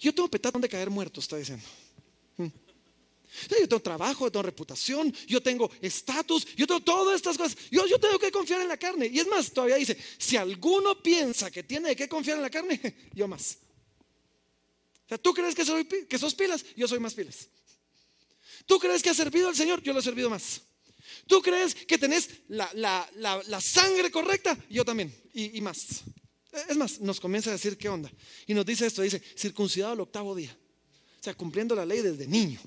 yo 0.00 0.14
tengo 0.14 0.28
petate 0.28 0.52
donde 0.52 0.68
caer 0.68 0.90
muerto, 0.90 1.20
está 1.20 1.36
diciendo. 1.36 1.64
Mm. 2.36 2.46
Yo 3.50 3.68
tengo 3.68 3.80
trabajo, 3.80 4.26
yo 4.26 4.32
tengo 4.32 4.42
reputación, 4.42 5.14
yo 5.26 5.42
tengo 5.42 5.70
estatus, 5.80 6.46
yo 6.56 6.66
tengo 6.66 6.80
todas 6.80 7.16
estas 7.16 7.36
cosas. 7.36 7.56
Yo, 7.70 7.86
yo 7.86 7.98
tengo 7.98 8.18
que 8.18 8.30
confiar 8.30 8.62
en 8.62 8.68
la 8.68 8.76
carne. 8.76 9.06
Y 9.06 9.18
es 9.18 9.26
más, 9.26 9.52
todavía 9.52 9.76
dice, 9.76 9.96
si 10.18 10.36
alguno 10.36 11.02
piensa 11.02 11.50
que 11.50 11.62
tiene 11.62 11.90
de 11.90 11.96
qué 11.96 12.08
confiar 12.08 12.38
en 12.38 12.42
la 12.42 12.50
carne, 12.50 12.80
yo 13.14 13.28
más. 13.28 13.58
O 15.06 15.08
sea, 15.08 15.18
tú 15.18 15.32
crees 15.32 15.54
que, 15.54 15.64
soy, 15.64 15.84
que 15.84 16.18
sos 16.18 16.34
pilas, 16.34 16.64
yo 16.74 16.88
soy 16.88 16.98
más 16.98 17.14
pilas. 17.14 17.48
Tú 18.66 18.80
crees 18.80 19.02
que 19.02 19.10
has 19.10 19.16
servido 19.16 19.48
al 19.48 19.54
Señor, 19.54 19.80
yo 19.80 19.92
lo 19.92 20.00
he 20.00 20.02
servido 20.02 20.28
más. 20.28 20.62
¿Tú 21.28 21.40
crees 21.40 21.74
que 21.74 21.96
tenés 21.96 22.28
la, 22.48 23.60
sangre 23.60 24.10
correcta? 24.10 24.58
Yo 24.68 24.84
también, 24.84 25.14
y, 25.32 25.60
más. 25.60 26.02
Es 26.68 26.76
más, 26.76 27.00
nos 27.00 27.20
comienza 27.20 27.50
a 27.50 27.52
decir 27.52 27.78
qué 27.78 27.88
onda. 27.88 28.10
Y 28.48 28.54
nos 28.54 28.66
dice 28.66 28.86
esto, 28.86 29.02
dice, 29.02 29.22
circuncidado 29.36 29.92
al 29.92 30.00
octavo 30.00 30.34
día. 30.34 30.56
O 31.20 31.22
sea, 31.22 31.34
cumpliendo 31.34 31.76
la 31.76 31.86
ley 31.86 32.00
desde 32.00 32.26
niño. 32.26 32.60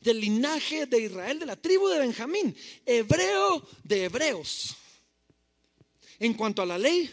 Del 0.00 0.20
linaje 0.20 0.86
de 0.86 1.00
Israel, 1.00 1.38
de 1.38 1.46
la 1.46 1.56
tribu 1.56 1.88
de 1.88 1.98
Benjamín, 1.98 2.56
hebreo 2.86 3.68
de 3.84 4.04
hebreos. 4.04 4.76
En 6.18 6.32
cuanto 6.32 6.62
a 6.62 6.66
la 6.66 6.78
ley, 6.78 7.10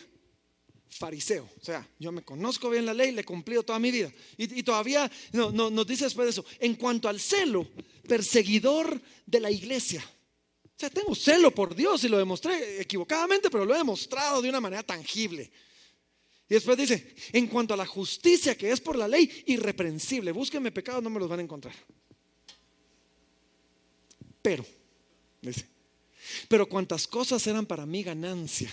fariseo. 0.97 1.49
O 1.61 1.63
sea, 1.63 1.87
yo 1.99 2.11
me 2.11 2.23
conozco 2.23 2.69
bien 2.69 2.85
la 2.85 2.93
ley, 2.93 3.11
le 3.11 3.21
he 3.21 3.25
cumplido 3.25 3.63
toda 3.63 3.79
mi 3.79 3.91
vida. 3.91 4.11
Y, 4.37 4.63
todavía 4.63 5.11
no, 5.33 5.51
nos 5.51 5.87
dice 5.87 6.05
después 6.05 6.25
de 6.25 6.31
eso, 6.31 6.45
en 6.59 6.75
cuanto 6.75 7.09
al 7.09 7.19
celo, 7.19 7.67
perseguidor 8.07 9.01
de 9.25 9.39
la 9.39 9.51
iglesia. 9.51 10.03
O 10.63 10.79
sea, 10.79 10.89
tengo 10.89 11.15
celo 11.15 11.51
por 11.51 11.75
Dios 11.75 12.03
y 12.03 12.09
lo 12.09 12.17
demostré 12.17 12.81
equivocadamente, 12.81 13.49
pero 13.49 13.65
lo 13.65 13.73
he 13.73 13.77
demostrado 13.77 14.41
de 14.41 14.49
una 14.49 14.61
manera 14.61 14.83
tangible. 14.83 15.51
Y 16.47 16.53
después 16.53 16.77
dice, 16.77 17.15
en 17.33 17.47
cuanto 17.47 17.73
a 17.73 17.77
la 17.77 17.85
justicia 17.85 18.55
que 18.55 18.71
es 18.71 18.79
por 18.79 18.95
la 18.95 19.07
ley, 19.07 19.43
irreprensible. 19.47 20.31
Búsquenme 20.31 20.71
pecados, 20.71 21.03
no 21.03 21.09
me 21.09 21.19
los 21.19 21.27
van 21.27 21.39
a 21.39 21.43
encontrar. 21.43 21.75
Pero, 24.41 24.63
dice, 25.41 25.65
pero 26.47 26.69
cuantas 26.69 27.07
cosas 27.07 27.45
eran 27.47 27.65
para 27.65 27.85
mí 27.85 28.03
ganancia, 28.03 28.71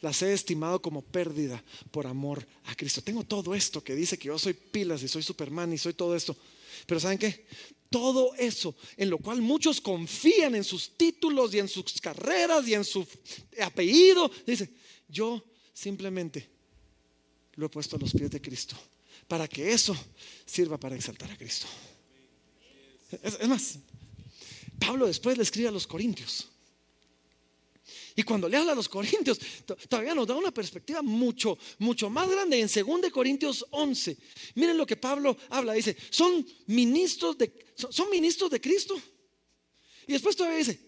las 0.00 0.22
he 0.22 0.32
estimado 0.32 0.80
como 0.80 1.02
pérdida 1.02 1.62
por 1.90 2.06
amor 2.06 2.46
a 2.64 2.74
Cristo. 2.74 3.02
Tengo 3.02 3.24
todo 3.24 3.54
esto 3.54 3.82
que 3.82 3.94
dice 3.94 4.18
que 4.18 4.28
yo 4.28 4.38
soy 4.38 4.54
pilas 4.54 5.02
y 5.02 5.08
soy 5.08 5.22
Superman 5.22 5.72
y 5.72 5.78
soy 5.78 5.94
todo 5.94 6.16
esto. 6.16 6.36
Pero 6.86 7.00
¿saben 7.00 7.18
qué? 7.18 7.46
todo 7.92 8.34
eso 8.36 8.74
en 8.96 9.10
lo 9.10 9.18
cual 9.18 9.42
muchos 9.42 9.80
confían 9.80 10.54
en 10.54 10.64
sus 10.64 10.96
títulos 10.96 11.54
y 11.54 11.60
en 11.60 11.68
sus 11.68 12.00
carreras 12.00 12.66
y 12.66 12.74
en 12.74 12.84
su 12.84 13.06
apellido, 13.60 14.30
dice, 14.46 14.70
yo 15.06 15.44
simplemente 15.72 16.48
lo 17.54 17.66
he 17.66 17.68
puesto 17.68 17.96
a 17.96 17.98
los 17.98 18.12
pies 18.12 18.30
de 18.30 18.40
Cristo 18.40 18.74
para 19.28 19.46
que 19.46 19.72
eso 19.72 19.96
sirva 20.44 20.78
para 20.78 20.96
exaltar 20.96 21.30
a 21.30 21.36
Cristo. 21.36 21.66
Es, 23.22 23.46
más, 23.46 23.78
Pablo 24.80 25.06
después 25.06 25.36
le 25.36 25.42
escribe 25.42 25.68
a 25.68 25.72
los 25.72 25.86
Corintios. 25.86 26.48
Y 28.14 28.22
cuando 28.22 28.48
le 28.48 28.56
habla 28.56 28.72
a 28.72 28.74
los 28.74 28.88
Corintios, 28.88 29.38
todavía 29.88 30.14
nos 30.14 30.26
da 30.26 30.34
una 30.34 30.52
perspectiva 30.52 31.02
mucho, 31.02 31.58
mucho 31.78 32.10
más 32.10 32.28
grande. 32.30 32.60
En 32.60 32.68
2 32.68 33.10
Corintios 33.10 33.64
11, 33.70 34.16
miren 34.54 34.76
lo 34.76 34.86
que 34.86 34.96
Pablo 34.96 35.36
habla. 35.48 35.72
Dice, 35.72 35.96
son 36.10 36.46
ministros 36.66 37.38
de, 37.38 37.52
son 37.74 38.10
ministros 38.10 38.50
de 38.50 38.60
Cristo. 38.60 39.00
Y 40.06 40.12
después 40.12 40.36
todavía 40.36 40.58
dice, 40.58 40.78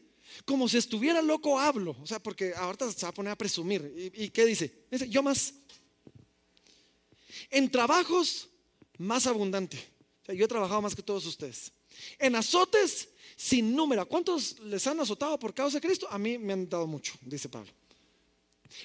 como 0.45 0.69
si 0.69 0.77
estuviera 0.77 1.23
loco 1.23 1.59
hablo. 1.59 1.97
O 2.03 2.07
sea, 2.07 2.23
porque 2.23 2.53
ahorita 2.55 2.91
se 2.93 3.07
va 3.07 3.11
a 3.11 3.15
poner 3.15 3.33
a 3.33 3.37
presumir. 3.37 4.13
¿Y, 4.15 4.29
qué 4.31 4.45
dice? 4.45 4.87
Dice, 4.91 5.09
yo 5.09 5.23
más. 5.23 5.55
En 7.51 7.71
trabajos 7.71 8.49
más 8.99 9.27
abundante. 9.27 9.79
O 10.23 10.27
sea, 10.27 10.35
yo 10.35 10.45
he 10.45 10.49
trabajado 10.49 10.83
más 10.83 10.95
que 10.95 11.03
todos 11.03 11.25
ustedes. 11.27 11.73
En 12.19 12.35
azotes 12.37 13.09
sin 13.37 13.75
número. 13.75 14.07
¿Cuántos 14.09 14.59
les 14.61 14.87
han 14.87 15.01
azotado 15.01 15.39
por 15.39 15.55
causa 15.55 15.79
de 15.79 15.87
Cristo? 15.87 16.07
A 16.11 16.19
mí 16.19 16.39
me 16.39 16.53
han 16.53 16.69
dado 16.69 16.87
mucho, 16.87 17.15
dice 17.23 17.49
Pablo. 17.49 17.71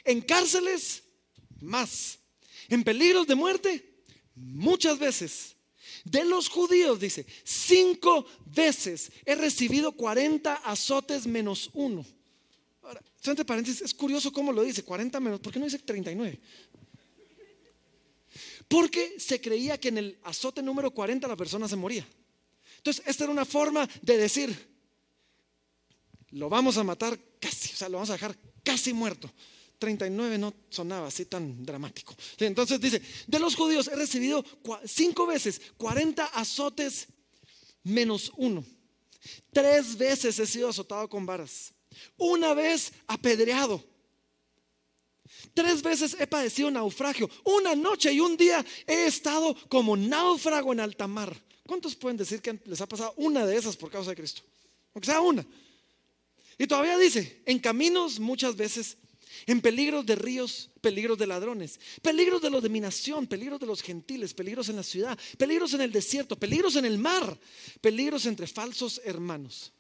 En 0.04 0.22
cárceles, 0.22 1.04
más. 1.62 2.20
En 2.68 2.84
peligros 2.84 3.28
de 3.28 3.36
muerte, 3.36 4.04
muchas 4.36 5.00
veces. 5.00 5.56
De 6.04 6.24
los 6.24 6.50
judíos, 6.50 7.00
dice, 7.00 7.26
cinco 7.44 8.26
veces 8.46 9.12
he 9.26 9.36
recibido 9.36 9.92
40 9.92 10.54
azotes 10.56 11.28
menos 11.28 11.70
uno. 11.74 12.06
Ahora, 12.84 13.02
entre 13.24 13.46
paréntesis, 13.46 13.82
es 13.82 13.94
curioso 13.94 14.32
cómo 14.32 14.52
lo 14.52 14.64
dice, 14.64 14.84
40 14.84 15.20
menos, 15.20 15.40
¿por 15.40 15.52
qué 15.52 15.60
no 15.60 15.66
dice 15.66 15.80
39? 15.80 16.40
Porque 18.68 19.20
se 19.20 19.42
creía 19.42 19.80
que 19.80 19.90
en 19.90 19.98
el 19.98 20.20
azote 20.24 20.62
número 20.62 20.92
40 20.92 21.28
la 21.28 21.36
persona 21.36 21.68
se 21.68 21.76
moría. 21.76 22.08
Entonces, 22.80 23.04
esta 23.06 23.26
era 23.26 23.34
una 23.34 23.46
forma 23.46 23.88
de 24.02 24.18
decir, 24.18 24.70
lo 26.32 26.50
vamos 26.50 26.78
a 26.78 26.84
matar 26.84 27.20
casi, 27.40 27.74
o 27.74 27.76
sea, 27.76 27.90
lo 27.90 27.98
vamos 27.98 28.10
a 28.10 28.14
dejar 28.14 28.38
casi 28.64 28.94
muerto. 28.94 29.30
39 29.80 30.38
no 30.38 30.54
sonaba 30.70 31.08
así 31.08 31.26
tan 31.26 31.66
dramático. 31.66 32.16
Entonces 32.38 32.80
dice, 32.80 33.02
de 33.28 33.40
los 33.40 33.56
judíos 33.56 33.88
he 33.88 33.96
recibido 33.96 34.44
cinco 34.86 35.26
veces 35.26 35.62
40 35.78 36.26
azotes 36.26 37.08
menos 37.84 38.32
uno. 38.38 38.64
Tres 39.52 39.98
veces 39.98 40.40
he 40.40 40.46
sido 40.46 40.70
azotado 40.70 41.10
con 41.10 41.26
varas. 41.26 41.74
Una 42.18 42.54
vez 42.54 42.94
apedreado. 43.08 43.84
Tres 45.54 45.82
veces 45.82 46.16
he 46.20 46.28
padecido 46.28 46.72
naufragio. 46.72 47.30
Una 47.44 47.76
noche 47.76 48.12
y 48.12 48.20
un 48.20 48.38
día 48.38 48.66
he 48.88 49.06
estado 49.06 49.56
como 49.68 49.98
náufrago 49.98 50.74
en 50.74 50.80
alta 50.80 51.08
mar. 51.08 51.36
¿Cuántos 51.70 51.96
pueden 51.96 52.18
decir 52.18 52.42
que 52.42 52.60
les 52.66 52.82
ha 52.82 52.88
pasado 52.88 53.14
una 53.18 53.46
de 53.46 53.56
esas 53.56 53.78
por 53.78 53.92
causa 53.92 54.10
de 54.10 54.16
Cristo? 54.16 54.42
Aunque 54.92 55.06
sea 55.06 55.22
una. 55.22 55.46
Y 56.58 56.66
todavía 56.66 56.98
dice, 56.98 57.44
en 57.46 57.60
caminos 57.60 58.20
muchas 58.20 58.56
veces, 58.56 58.98
en 59.46 59.62
peligros 59.62 60.04
de 60.04 60.16
ríos, 60.16 60.72
peligros 60.82 61.20
de 61.20 61.28
ladrones, 61.28 61.80
peligros 62.02 62.42
de 62.42 62.50
la 62.50 62.60
dominación, 62.60 63.28
peligros 63.28 63.60
de 63.60 63.68
los 63.68 63.84
gentiles, 63.84 64.34
peligros 64.34 64.70
en 64.70 64.78
la 64.78 64.84
ciudad, 64.84 65.16
peligros 65.38 65.72
en 65.76 65.82
el 65.82 65.92
desierto, 65.92 66.36
peligros 66.40 66.76
en 66.76 66.86
el 66.86 66.98
mar, 66.98 67.40
peligros 67.82 68.26
entre 68.26 68.48
falsos 68.48 69.00
hermanos, 69.06 69.72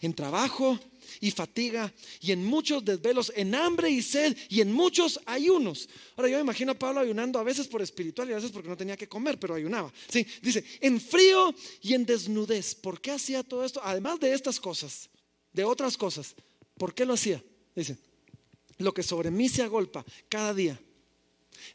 en 0.00 0.14
trabajo 0.14 0.78
y 1.20 1.30
fatiga 1.30 1.92
y 2.20 2.32
en 2.32 2.44
muchos 2.44 2.84
desvelos, 2.84 3.32
en 3.34 3.54
hambre 3.54 3.90
y 3.90 4.02
sed 4.02 4.36
y 4.48 4.60
en 4.60 4.72
muchos 4.72 5.20
ayunos. 5.26 5.88
Ahora 6.16 6.28
yo 6.28 6.36
me 6.36 6.42
imagino 6.42 6.72
a 6.72 6.78
Pablo 6.78 7.00
ayunando 7.00 7.38
a 7.38 7.42
veces 7.42 7.66
por 7.66 7.82
espiritual 7.82 8.28
y 8.28 8.32
a 8.32 8.36
veces 8.36 8.50
porque 8.50 8.68
no 8.68 8.76
tenía 8.76 8.96
que 8.96 9.08
comer, 9.08 9.38
pero 9.38 9.54
ayunaba. 9.54 9.92
Sí, 10.08 10.26
dice, 10.42 10.64
en 10.80 11.00
frío 11.00 11.54
y 11.82 11.94
en 11.94 12.06
desnudez. 12.06 12.74
¿Por 12.74 13.00
qué 13.00 13.12
hacía 13.12 13.42
todo 13.42 13.64
esto? 13.64 13.80
Además 13.82 14.20
de 14.20 14.32
estas 14.32 14.60
cosas, 14.60 15.08
de 15.52 15.64
otras 15.64 15.96
cosas. 15.96 16.34
¿Por 16.76 16.94
qué 16.94 17.04
lo 17.04 17.14
hacía? 17.14 17.42
Dice, 17.74 17.96
lo 18.78 18.94
que 18.94 19.02
sobre 19.02 19.30
mí 19.30 19.48
se 19.48 19.62
agolpa 19.62 20.04
cada 20.28 20.54
día, 20.54 20.80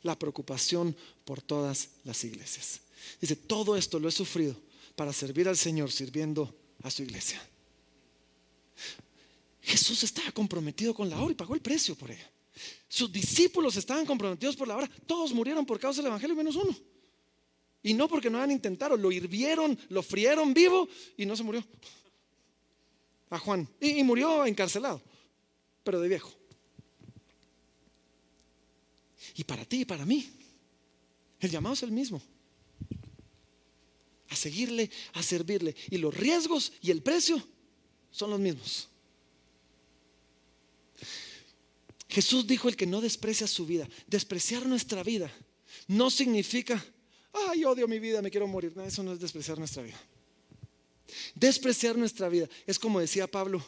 la 0.01 0.17
preocupación 0.17 0.95
por 1.23 1.41
todas 1.41 1.89
las 2.03 2.23
iglesias. 2.23 2.81
Dice, 3.21 3.35
todo 3.35 3.75
esto 3.75 3.99
lo 3.99 4.09
he 4.09 4.11
sufrido 4.11 4.55
para 4.95 5.13
servir 5.13 5.47
al 5.47 5.57
Señor 5.57 5.91
sirviendo 5.91 6.55
a 6.83 6.89
su 6.89 7.03
iglesia. 7.03 7.41
Jesús 9.61 10.03
estaba 10.03 10.31
comprometido 10.31 10.93
con 10.93 11.09
la 11.09 11.19
obra 11.19 11.31
y 11.31 11.35
pagó 11.35 11.55
el 11.55 11.61
precio 11.61 11.95
por 11.95 12.11
ella. 12.11 12.31
Sus 12.87 13.11
discípulos 13.11 13.75
estaban 13.75 14.05
comprometidos 14.05 14.55
por 14.55 14.67
la 14.67 14.77
obra. 14.77 14.89
Todos 15.05 15.33
murieron 15.33 15.65
por 15.65 15.79
causa 15.79 16.01
del 16.01 16.07
Evangelio 16.07 16.35
menos 16.35 16.55
uno. 16.55 16.75
Y 17.83 17.93
no 17.93 18.07
porque 18.07 18.29
no 18.29 18.37
hayan 18.37 18.51
intentado, 18.51 18.97
lo 18.97 19.11
hirvieron, 19.11 19.77
lo 19.89 20.01
frieron 20.01 20.53
vivo 20.53 20.87
y 21.17 21.25
no 21.25 21.35
se 21.35 21.43
murió 21.43 21.63
a 23.29 23.39
Juan. 23.39 23.67
Y, 23.79 24.03
murió 24.03 24.45
encarcelado, 24.45 25.01
pero 25.83 25.99
de 25.99 26.09
viejo. 26.09 26.31
Y 29.35 29.43
para 29.43 29.65
ti 29.65 29.81
y 29.81 29.85
para 29.85 30.05
mí, 30.05 30.29
el 31.39 31.51
llamado 31.51 31.73
es 31.73 31.83
el 31.83 31.91
mismo. 31.91 32.21
A 34.29 34.35
seguirle, 34.35 34.89
a 35.13 35.21
servirle. 35.21 35.75
Y 35.89 35.97
los 35.97 36.15
riesgos 36.15 36.73
y 36.81 36.91
el 36.91 37.01
precio 37.01 37.45
son 38.15 38.31
los 38.31 38.39
mismos. 38.39 38.87
Jesús 42.07 42.47
dijo 42.47 42.69
el 42.69 42.77
que 42.77 42.85
no 42.85 43.01
desprecia 43.01 43.45
su 43.45 43.65
vida. 43.65 43.89
Despreciar 44.07 44.65
nuestra 44.65 45.03
vida 45.03 45.29
no 45.87 46.09
significa, 46.09 46.83
ay, 47.33 47.65
odio 47.65 47.89
mi 47.89 47.99
vida, 47.99 48.21
me 48.21 48.31
quiero 48.31 48.47
morir. 48.47 48.71
No, 48.73 48.85
eso 48.85 49.03
no 49.03 49.11
es 49.11 49.19
despreciar 49.19 49.59
nuestra 49.59 49.83
vida. 49.83 49.99
Despreciar 51.33 51.97
nuestra 51.97 52.29
vida 52.29 52.47
es 52.65 52.79
como 52.79 53.01
decía 53.01 53.27
Pablo, 53.27 53.63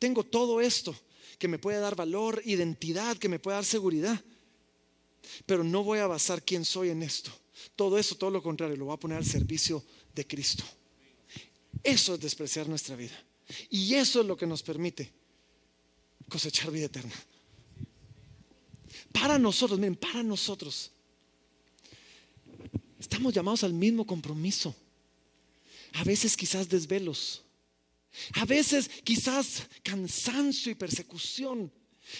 tengo 0.00 0.24
todo 0.24 0.60
esto 0.60 0.94
que 1.38 1.46
me 1.46 1.60
puede 1.60 1.78
dar 1.78 1.94
valor, 1.94 2.42
identidad, 2.44 3.16
que 3.16 3.28
me 3.28 3.38
puede 3.38 3.58
dar 3.58 3.64
seguridad, 3.64 4.20
pero 5.46 5.62
no 5.62 5.84
voy 5.84 6.00
a 6.00 6.08
basar 6.08 6.44
quién 6.44 6.64
soy 6.64 6.90
en 6.90 7.04
esto. 7.04 7.30
Todo 7.76 7.96
eso, 7.96 8.16
todo 8.16 8.30
lo 8.30 8.42
contrario, 8.42 8.76
lo 8.76 8.86
voy 8.86 8.94
a 8.94 8.98
poner 8.98 9.18
al 9.18 9.24
servicio 9.24 9.84
de 10.14 10.26
Cristo. 10.26 10.64
Eso 11.84 12.14
es 12.14 12.20
despreciar 12.20 12.68
nuestra 12.68 12.96
vida. 12.96 13.14
Y 13.70 13.94
eso 13.94 14.20
es 14.20 14.26
lo 14.26 14.36
que 14.36 14.46
nos 14.46 14.62
permite 14.62 15.12
cosechar 16.28 16.70
vida 16.70 16.86
eterna. 16.86 17.14
Para 19.12 19.38
nosotros, 19.38 19.78
miren, 19.78 19.96
para 19.96 20.22
nosotros, 20.22 20.90
estamos 22.98 23.32
llamados 23.32 23.64
al 23.64 23.72
mismo 23.72 24.06
compromiso. 24.06 24.74
A 25.94 26.04
veces 26.04 26.36
quizás 26.36 26.68
desvelos. 26.68 27.42
A 28.34 28.44
veces 28.44 28.88
quizás 29.04 29.62
cansancio 29.82 30.72
y 30.72 30.74
persecución. 30.74 31.72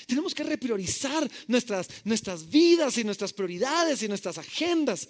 Tenemos 0.06 0.34
que 0.34 0.44
repriorizar 0.44 1.28
nuestras, 1.46 1.88
nuestras 2.04 2.48
vidas 2.48 2.96
y 2.98 3.04
nuestras 3.04 3.32
prioridades 3.32 4.02
y 4.02 4.08
nuestras 4.08 4.38
agendas. 4.38 5.08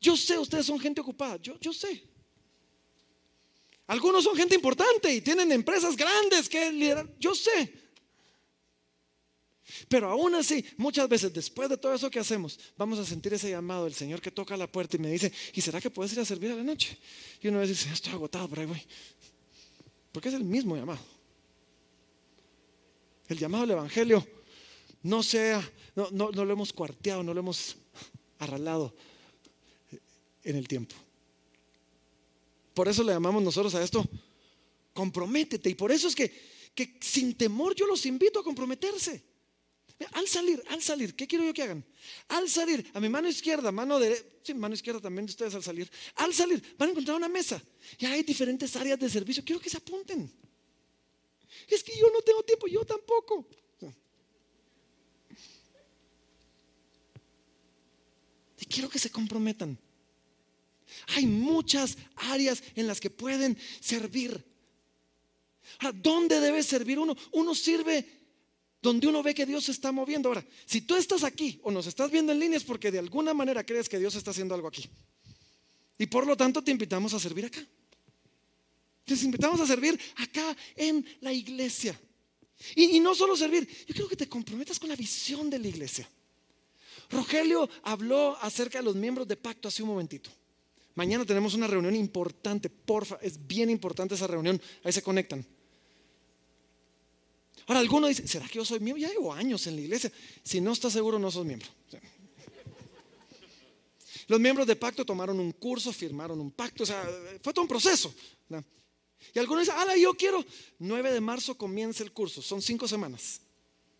Yo 0.00 0.16
sé, 0.16 0.38
ustedes 0.38 0.66
son 0.66 0.80
gente 0.80 1.00
ocupada, 1.00 1.36
yo, 1.36 1.58
yo 1.60 1.72
sé. 1.72 2.02
Algunos 3.90 4.22
son 4.22 4.36
gente 4.36 4.54
importante 4.54 5.12
y 5.12 5.20
tienen 5.20 5.50
empresas 5.50 5.96
grandes 5.96 6.48
que 6.48 6.70
liderar, 6.70 7.12
yo 7.18 7.34
sé. 7.34 7.74
Pero 9.88 10.08
aún 10.08 10.32
así, 10.36 10.64
muchas 10.76 11.08
veces 11.08 11.32
después 11.32 11.68
de 11.68 11.76
todo 11.76 11.92
eso 11.92 12.08
que 12.08 12.20
hacemos, 12.20 12.56
vamos 12.76 13.00
a 13.00 13.04
sentir 13.04 13.34
ese 13.34 13.50
llamado 13.50 13.86
del 13.86 13.94
Señor 13.94 14.20
que 14.20 14.30
toca 14.30 14.56
la 14.56 14.70
puerta 14.70 14.96
y 14.96 15.00
me 15.00 15.10
dice, 15.10 15.32
¿y 15.54 15.60
será 15.60 15.80
que 15.80 15.90
puedes 15.90 16.12
ir 16.12 16.20
a 16.20 16.24
servir 16.24 16.52
a 16.52 16.54
la 16.54 16.62
noche? 16.62 16.96
Y 17.42 17.48
uno 17.48 17.66
dice, 17.66 17.92
estoy 17.92 18.12
agotado, 18.12 18.46
pero 18.48 18.60
ahí 18.60 18.68
voy. 18.68 18.82
Porque 20.12 20.28
es 20.28 20.36
el 20.36 20.44
mismo 20.44 20.76
llamado. 20.76 21.00
El 23.26 23.38
llamado 23.38 23.62
del 23.62 23.72
Evangelio 23.72 24.24
no 25.02 25.24
sea, 25.24 25.68
no, 25.96 26.10
no, 26.12 26.30
no 26.30 26.44
lo 26.44 26.52
hemos 26.52 26.72
cuarteado, 26.72 27.24
no 27.24 27.34
lo 27.34 27.40
hemos 27.40 27.76
arralado 28.38 28.94
en 30.44 30.54
el 30.54 30.68
tiempo. 30.68 30.94
Por 32.74 32.88
eso 32.88 33.02
le 33.02 33.12
llamamos 33.12 33.42
nosotros 33.42 33.74
a 33.74 33.82
esto, 33.82 34.08
comprométete. 34.92 35.70
Y 35.70 35.74
por 35.74 35.92
eso 35.92 36.08
es 36.08 36.14
que, 36.14 36.32
que 36.74 36.98
sin 37.00 37.36
temor 37.36 37.74
yo 37.74 37.86
los 37.86 38.06
invito 38.06 38.40
a 38.40 38.44
comprometerse. 38.44 39.30
Al 40.12 40.26
salir, 40.26 40.62
al 40.68 40.82
salir, 40.82 41.14
¿qué 41.14 41.26
quiero 41.26 41.44
yo 41.44 41.52
que 41.52 41.62
hagan? 41.62 41.84
Al 42.28 42.48
salir, 42.48 42.90
a 42.94 43.00
mi 43.00 43.10
mano 43.10 43.28
izquierda, 43.28 43.70
mano 43.70 43.98
derecha, 43.98 44.24
sí, 44.42 44.54
mano 44.54 44.74
izquierda 44.74 44.98
también 44.98 45.26
de 45.26 45.30
ustedes 45.30 45.54
al 45.54 45.62
salir. 45.62 45.90
Al 46.14 46.32
salir, 46.32 46.74
van 46.78 46.88
a 46.88 46.92
encontrar 46.92 47.16
una 47.18 47.28
mesa. 47.28 47.62
Y 47.98 48.06
hay 48.06 48.22
diferentes 48.22 48.74
áreas 48.76 48.98
de 48.98 49.10
servicio. 49.10 49.44
Quiero 49.44 49.60
que 49.60 49.68
se 49.68 49.76
apunten. 49.76 50.32
Es 51.68 51.84
que 51.84 51.96
yo 51.98 52.10
no 52.10 52.22
tengo 52.22 52.42
tiempo, 52.42 52.66
yo 52.66 52.84
tampoco. 52.84 53.46
Y 58.58 58.64
quiero 58.66 58.88
que 58.88 58.98
se 58.98 59.10
comprometan. 59.10 59.78
Hay 61.08 61.26
muchas 61.26 61.96
áreas 62.16 62.62
en 62.74 62.86
las 62.86 63.00
que 63.00 63.10
pueden 63.10 63.56
servir. 63.80 64.44
¿A 65.80 65.92
¿dónde 65.92 66.40
debe 66.40 66.62
servir 66.62 66.98
uno? 66.98 67.16
Uno 67.32 67.54
sirve 67.54 68.06
donde 68.82 69.06
uno 69.06 69.22
ve 69.22 69.34
que 69.34 69.46
Dios 69.46 69.64
se 69.64 69.72
está 69.72 69.92
moviendo. 69.92 70.28
Ahora, 70.28 70.44
si 70.66 70.80
tú 70.80 70.96
estás 70.96 71.22
aquí 71.24 71.60
o 71.62 71.70
nos 71.70 71.86
estás 71.86 72.10
viendo 72.10 72.32
en 72.32 72.40
línea 72.40 72.56
es 72.56 72.64
porque 72.64 72.90
de 72.90 72.98
alguna 72.98 73.34
manera 73.34 73.64
crees 73.64 73.88
que 73.88 73.98
Dios 73.98 74.14
está 74.14 74.30
haciendo 74.30 74.54
algo 74.54 74.68
aquí. 74.68 74.88
Y 75.98 76.06
por 76.06 76.26
lo 76.26 76.36
tanto 76.36 76.62
te 76.62 76.70
invitamos 76.70 77.12
a 77.12 77.20
servir 77.20 77.44
acá. 77.44 77.64
Te 79.04 79.14
invitamos 79.14 79.60
a 79.60 79.66
servir 79.66 79.98
acá 80.16 80.56
en 80.76 81.04
la 81.20 81.32
iglesia. 81.32 81.98
Y, 82.74 82.96
y 82.96 83.00
no 83.00 83.14
solo 83.14 83.36
servir, 83.36 83.68
yo 83.86 83.94
quiero 83.94 84.08
que 84.08 84.16
te 84.16 84.28
comprometas 84.28 84.78
con 84.78 84.88
la 84.88 84.96
visión 84.96 85.50
de 85.50 85.58
la 85.58 85.68
iglesia. 85.68 86.08
Rogelio 87.10 87.68
habló 87.82 88.36
acerca 88.40 88.78
de 88.78 88.84
los 88.84 88.94
miembros 88.94 89.26
de 89.26 89.36
pacto 89.36 89.68
hace 89.68 89.82
un 89.82 89.88
momentito. 89.88 90.30
Mañana 91.00 91.24
tenemos 91.24 91.54
una 91.54 91.66
reunión 91.66 91.96
importante, 91.96 92.68
porfa, 92.68 93.18
es 93.22 93.46
bien 93.46 93.70
importante 93.70 94.16
esa 94.16 94.26
reunión, 94.26 94.60
ahí 94.84 94.92
se 94.92 95.00
conectan. 95.00 95.42
Ahora, 97.66 97.80
alguno 97.80 98.06
dice, 98.06 98.28
¿será 98.28 98.46
que 98.46 98.56
yo 98.56 98.66
soy 98.66 98.80
miembro? 98.80 99.00
Ya 99.00 99.08
llevo 99.08 99.32
años 99.32 99.66
en 99.66 99.76
la 99.76 99.80
iglesia. 99.80 100.12
Si 100.42 100.60
no 100.60 100.74
estás 100.74 100.92
seguro, 100.92 101.18
no 101.18 101.30
sos 101.30 101.46
miembro. 101.46 101.66
Los 104.28 104.38
miembros 104.40 104.66
de 104.66 104.76
pacto 104.76 105.06
tomaron 105.06 105.40
un 105.40 105.52
curso, 105.52 105.90
firmaron 105.90 106.38
un 106.38 106.50
pacto, 106.50 106.82
o 106.82 106.86
sea, 106.86 107.02
fue 107.42 107.54
todo 107.54 107.62
un 107.62 107.68
proceso. 107.68 108.14
Y 109.32 109.38
algunos 109.38 109.64
dicen, 109.64 109.76
ah, 109.78 109.96
yo 109.96 110.12
quiero. 110.12 110.44
9 110.80 111.12
de 111.12 111.20
marzo 111.22 111.56
comienza 111.56 112.02
el 112.02 112.12
curso, 112.12 112.42
son 112.42 112.60
cinco 112.60 112.86
semanas. 112.86 113.40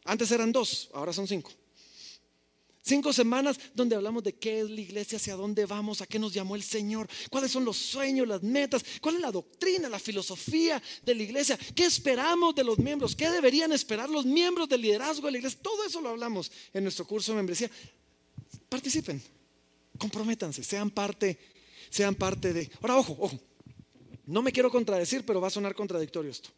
Antes 0.04 0.30
eran 0.32 0.52
dos, 0.52 0.90
ahora 0.92 1.14
son 1.14 1.26
cinco. 1.26 1.50
Cinco 2.82 3.12
semanas 3.12 3.60
donde 3.74 3.94
hablamos 3.94 4.24
de 4.24 4.34
qué 4.34 4.60
es 4.60 4.70
la 4.70 4.80
iglesia, 4.80 5.16
hacia 5.16 5.36
dónde 5.36 5.66
vamos, 5.66 6.00
a 6.00 6.06
qué 6.06 6.18
nos 6.18 6.32
llamó 6.32 6.56
el 6.56 6.62
Señor, 6.62 7.08
cuáles 7.28 7.50
son 7.50 7.64
los 7.64 7.76
sueños, 7.76 8.26
las 8.26 8.42
metas, 8.42 8.82
cuál 9.02 9.16
es 9.16 9.20
la 9.20 9.30
doctrina, 9.30 9.88
la 9.88 9.98
filosofía 9.98 10.82
de 11.04 11.14
la 11.14 11.22
iglesia, 11.22 11.58
qué 11.74 11.84
esperamos 11.84 12.54
de 12.54 12.64
los 12.64 12.78
miembros, 12.78 13.14
qué 13.14 13.30
deberían 13.30 13.72
esperar 13.72 14.08
los 14.08 14.24
miembros 14.24 14.66
del 14.66 14.80
liderazgo 14.80 15.26
de 15.26 15.32
la 15.32 15.38
iglesia. 15.38 15.58
Todo 15.62 15.84
eso 15.84 16.00
lo 16.00 16.08
hablamos 16.08 16.50
en 16.72 16.82
nuestro 16.82 17.06
curso 17.06 17.32
de 17.32 17.36
membresía. 17.36 17.70
participen, 18.68 19.22
comprométanse, 19.98 20.64
sean 20.64 20.90
parte, 20.90 21.38
sean 21.90 22.14
parte 22.14 22.54
de... 22.54 22.70
Ahora, 22.80 22.96
ojo, 22.96 23.14
ojo, 23.20 23.38
no 24.24 24.40
me 24.40 24.52
quiero 24.52 24.70
contradecir, 24.70 25.26
pero 25.26 25.40
va 25.40 25.48
a 25.48 25.50
sonar 25.50 25.74
contradictorio 25.74 26.30
esto. 26.30 26.48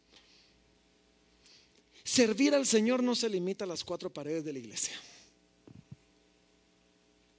Servir 2.01 2.55
al 2.55 2.65
Señor 2.65 3.03
no 3.03 3.13
se 3.13 3.27
limita 3.27 3.65
a 3.65 3.67
las 3.67 3.83
cuatro 3.83 4.09
paredes 4.11 4.45
de 4.45 4.53
la 4.53 4.59
iglesia. 4.59 4.93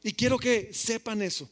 Y 0.05 0.13
quiero 0.13 0.39
que 0.39 0.73
sepan 0.73 1.23
eso. 1.23 1.49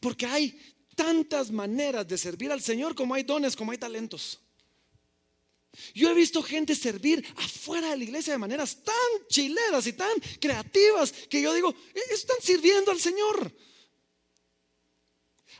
Porque 0.00 0.26
hay 0.26 0.58
tantas 0.96 1.50
maneras 1.50 2.08
de 2.08 2.16
servir 2.16 2.50
al 2.50 2.62
Señor 2.62 2.94
como 2.94 3.14
hay 3.14 3.22
dones, 3.22 3.54
como 3.54 3.72
hay 3.72 3.78
talentos. 3.78 4.40
Yo 5.94 6.10
he 6.10 6.14
visto 6.14 6.42
gente 6.42 6.74
servir 6.74 7.24
afuera 7.36 7.90
de 7.90 7.98
la 7.98 8.04
iglesia 8.04 8.32
de 8.32 8.38
maneras 8.38 8.82
tan 8.82 9.26
chileras 9.28 9.86
y 9.86 9.92
tan 9.92 10.12
creativas 10.40 11.12
que 11.12 11.40
yo 11.40 11.52
digo, 11.54 11.74
e-, 11.94 12.14
están 12.14 12.36
sirviendo 12.42 12.90
al 12.90 13.00
Señor. 13.00 13.54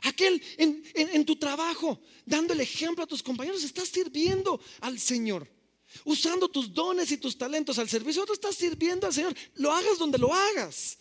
Aquel 0.01 0.41
en, 0.57 1.25
tu 1.25 1.35
trabajo, 1.37 2.01
dando 2.25 2.53
el 2.53 2.61
ejemplo 2.61 3.03
a 3.03 3.07
tus 3.07 3.23
compañeros, 3.23 3.63
estás 3.63 3.89
sirviendo 3.89 4.59
al 4.81 4.99
Señor. 4.99 5.47
Usando 6.05 6.49
tus 6.49 6.73
dones 6.73 7.11
y 7.11 7.17
tus 7.17 7.37
talentos 7.37 7.77
al 7.77 7.87
servicio, 7.87 8.25
tú 8.25 8.33
estás 8.33 8.55
sirviendo 8.55 9.07
al 9.07 9.13
Señor. 9.13 9.35
Lo 9.55 9.71
hagas 9.71 9.97
donde 9.99 10.17
lo 10.17 10.33
hagas. 10.33 10.97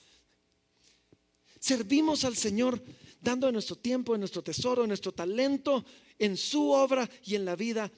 Servimos 1.63 2.25
al 2.25 2.37
Señor 2.37 2.83
dando 3.21 3.53
nuestro 3.53 3.77
tiempo, 3.77 4.19
nuestro 4.19 4.43
tesoro, 4.43 4.85
nuestro 4.85 5.13
talento 5.13 5.85
en 6.19 6.37
su 6.37 6.71
obra 6.73 7.09
y 7.25 7.37
en 7.37 7.45
la 7.45 7.55
vida 7.55 7.89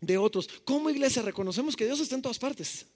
de 0.00 0.16
otros. 0.16 0.48
Como 0.64 0.88
iglesia 0.88 1.20
reconocemos 1.20 1.74
que 1.74 1.84
Dios 1.84 1.98
está 1.98 2.14
en 2.14 2.22
todas 2.22 2.38
partes. 2.38 2.86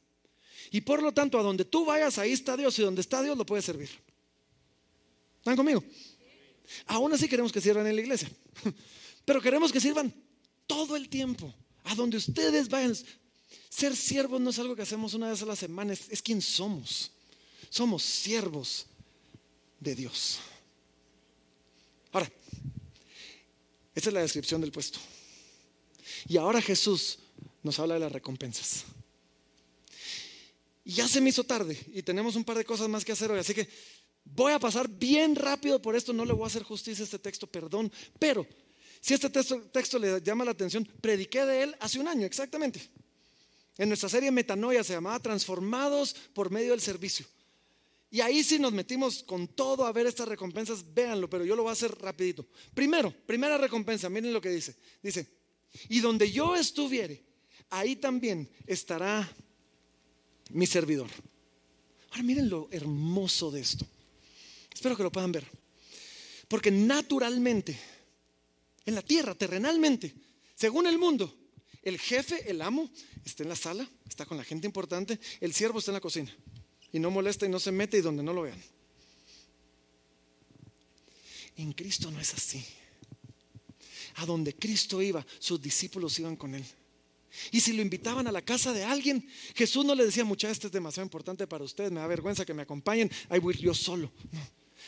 Y 0.70 0.80
por 0.82 1.02
lo 1.02 1.10
tanto, 1.10 1.40
a 1.40 1.42
donde 1.42 1.64
tú 1.64 1.84
vayas, 1.84 2.18
ahí 2.18 2.30
está 2.30 2.56
Dios. 2.56 2.78
Y 2.78 2.82
donde 2.82 3.00
está 3.00 3.20
Dios, 3.20 3.36
lo 3.36 3.44
puedes 3.44 3.64
servir. 3.64 3.90
¿Están 5.38 5.56
conmigo? 5.56 5.82
Aún 6.86 7.12
así 7.12 7.28
queremos 7.28 7.50
que 7.50 7.60
sirvan 7.60 7.88
en 7.88 7.96
la 7.96 8.02
iglesia. 8.02 8.30
Pero 9.24 9.42
queremos 9.42 9.72
que 9.72 9.80
sirvan 9.80 10.14
todo 10.68 10.94
el 10.94 11.08
tiempo. 11.08 11.52
A 11.82 11.96
donde 11.96 12.16
ustedes 12.16 12.68
vayan. 12.68 12.94
Ser 13.68 13.96
siervos 13.96 14.40
no 14.40 14.50
es 14.50 14.58
algo 14.60 14.76
que 14.76 14.82
hacemos 14.82 15.14
una 15.14 15.30
vez 15.30 15.42
a 15.42 15.46
la 15.46 15.56
semana, 15.56 15.92
es, 15.94 16.08
es 16.10 16.22
quien 16.22 16.40
somos. 16.40 17.10
Somos 17.70 18.04
siervos 18.04 18.86
de 19.80 19.94
Dios. 19.94 20.38
Ahora, 22.12 22.30
esta 23.94 24.10
es 24.10 24.14
la 24.14 24.20
descripción 24.20 24.60
del 24.60 24.72
puesto. 24.72 24.98
Y 26.28 26.36
ahora 26.36 26.60
Jesús 26.60 27.18
nos 27.62 27.78
habla 27.78 27.94
de 27.94 28.00
las 28.00 28.12
recompensas. 28.12 28.84
Y 30.84 30.92
ya 30.92 31.08
se 31.08 31.20
me 31.20 31.30
hizo 31.30 31.44
tarde 31.44 31.78
y 31.92 32.02
tenemos 32.02 32.36
un 32.36 32.44
par 32.44 32.56
de 32.56 32.64
cosas 32.64 32.88
más 32.88 33.04
que 33.04 33.12
hacer 33.12 33.30
hoy, 33.30 33.38
así 33.38 33.54
que 33.54 33.68
voy 34.24 34.52
a 34.52 34.58
pasar 34.58 34.88
bien 34.88 35.36
rápido 35.36 35.80
por 35.80 35.94
esto, 35.94 36.12
no 36.12 36.24
le 36.24 36.32
voy 36.32 36.44
a 36.44 36.46
hacer 36.46 36.62
justicia 36.62 37.02
a 37.02 37.04
este 37.04 37.18
texto, 37.18 37.46
perdón, 37.46 37.92
pero 38.18 38.46
si 39.00 39.14
este 39.14 39.30
texto, 39.30 39.60
texto 39.72 39.98
le 39.98 40.20
llama 40.20 40.44
la 40.44 40.50
atención, 40.50 40.84
prediqué 41.00 41.44
de 41.44 41.62
él 41.62 41.76
hace 41.80 41.98
un 41.98 42.08
año 42.08 42.26
exactamente. 42.26 42.80
En 43.78 43.88
nuestra 43.88 44.08
serie 44.08 44.30
Metanoia 44.30 44.84
se 44.84 44.92
llamaba 44.92 45.20
Transformados 45.20 46.14
por 46.34 46.50
medio 46.50 46.72
del 46.72 46.80
servicio. 46.80 47.24
Y 48.10 48.20
ahí 48.20 48.42
sí 48.42 48.58
nos 48.58 48.72
metimos 48.72 49.22
con 49.22 49.46
todo 49.46 49.86
a 49.86 49.92
ver 49.92 50.06
estas 50.06 50.26
recompensas, 50.26 50.84
véanlo, 50.92 51.30
pero 51.30 51.44
yo 51.44 51.54
lo 51.54 51.62
voy 51.62 51.70
a 51.70 51.74
hacer 51.74 51.96
rapidito. 51.98 52.46
Primero, 52.74 53.14
primera 53.24 53.56
recompensa, 53.56 54.08
miren 54.08 54.32
lo 54.32 54.40
que 54.40 54.50
dice. 54.50 54.74
Dice, 55.00 55.28
y 55.88 56.00
donde 56.00 56.30
yo 56.32 56.56
estuviere, 56.56 57.24
ahí 57.70 57.96
también 57.96 58.50
estará 58.66 59.32
mi 60.50 60.66
servidor. 60.66 61.08
Ahora 62.10 62.22
miren 62.24 62.48
lo 62.48 62.68
hermoso 62.72 63.52
de 63.52 63.60
esto. 63.60 63.86
Espero 64.74 64.96
que 64.96 65.04
lo 65.04 65.12
puedan 65.12 65.30
ver. 65.30 65.46
Porque 66.48 66.72
naturalmente, 66.72 67.78
en 68.84 68.96
la 68.96 69.02
tierra, 69.02 69.36
terrenalmente, 69.36 70.12
según 70.56 70.88
el 70.88 70.98
mundo, 70.98 71.32
el 71.82 71.98
jefe, 71.98 72.50
el 72.50 72.60
amo, 72.60 72.90
está 73.24 73.44
en 73.44 73.48
la 73.50 73.56
sala, 73.56 73.88
está 74.08 74.26
con 74.26 74.36
la 74.36 74.42
gente 74.42 74.66
importante, 74.66 75.20
el 75.40 75.54
siervo 75.54 75.78
está 75.78 75.92
en 75.92 75.94
la 75.94 76.00
cocina. 76.00 76.36
Y 76.92 76.98
no 76.98 77.10
molesta 77.10 77.46
y 77.46 77.48
no 77.48 77.60
se 77.60 77.72
mete 77.72 77.98
y 77.98 78.00
donde 78.00 78.22
no 78.22 78.32
lo 78.32 78.42
vean. 78.42 78.60
En 81.56 81.72
Cristo 81.72 82.10
no 82.10 82.20
es 82.20 82.34
así. 82.34 82.64
A 84.16 84.26
donde 84.26 84.54
Cristo 84.54 85.00
iba, 85.00 85.24
sus 85.38 85.60
discípulos 85.60 86.18
iban 86.18 86.36
con 86.36 86.54
él. 86.54 86.64
Y 87.52 87.60
si 87.60 87.72
lo 87.72 87.82
invitaban 87.82 88.26
a 88.26 88.32
la 88.32 88.42
casa 88.42 88.72
de 88.72 88.82
alguien, 88.82 89.28
Jesús 89.54 89.84
no 89.84 89.94
le 89.94 90.04
decía, 90.04 90.24
mucha, 90.24 90.50
este 90.50 90.66
es 90.66 90.72
demasiado 90.72 91.06
importante 91.06 91.46
para 91.46 91.64
ustedes, 91.64 91.92
me 91.92 92.00
da 92.00 92.06
vergüenza 92.06 92.44
que 92.44 92.54
me 92.54 92.62
acompañen, 92.62 93.10
ahí 93.28 93.38
voy 93.38 93.56
yo 93.56 93.74
solo. 93.74 94.10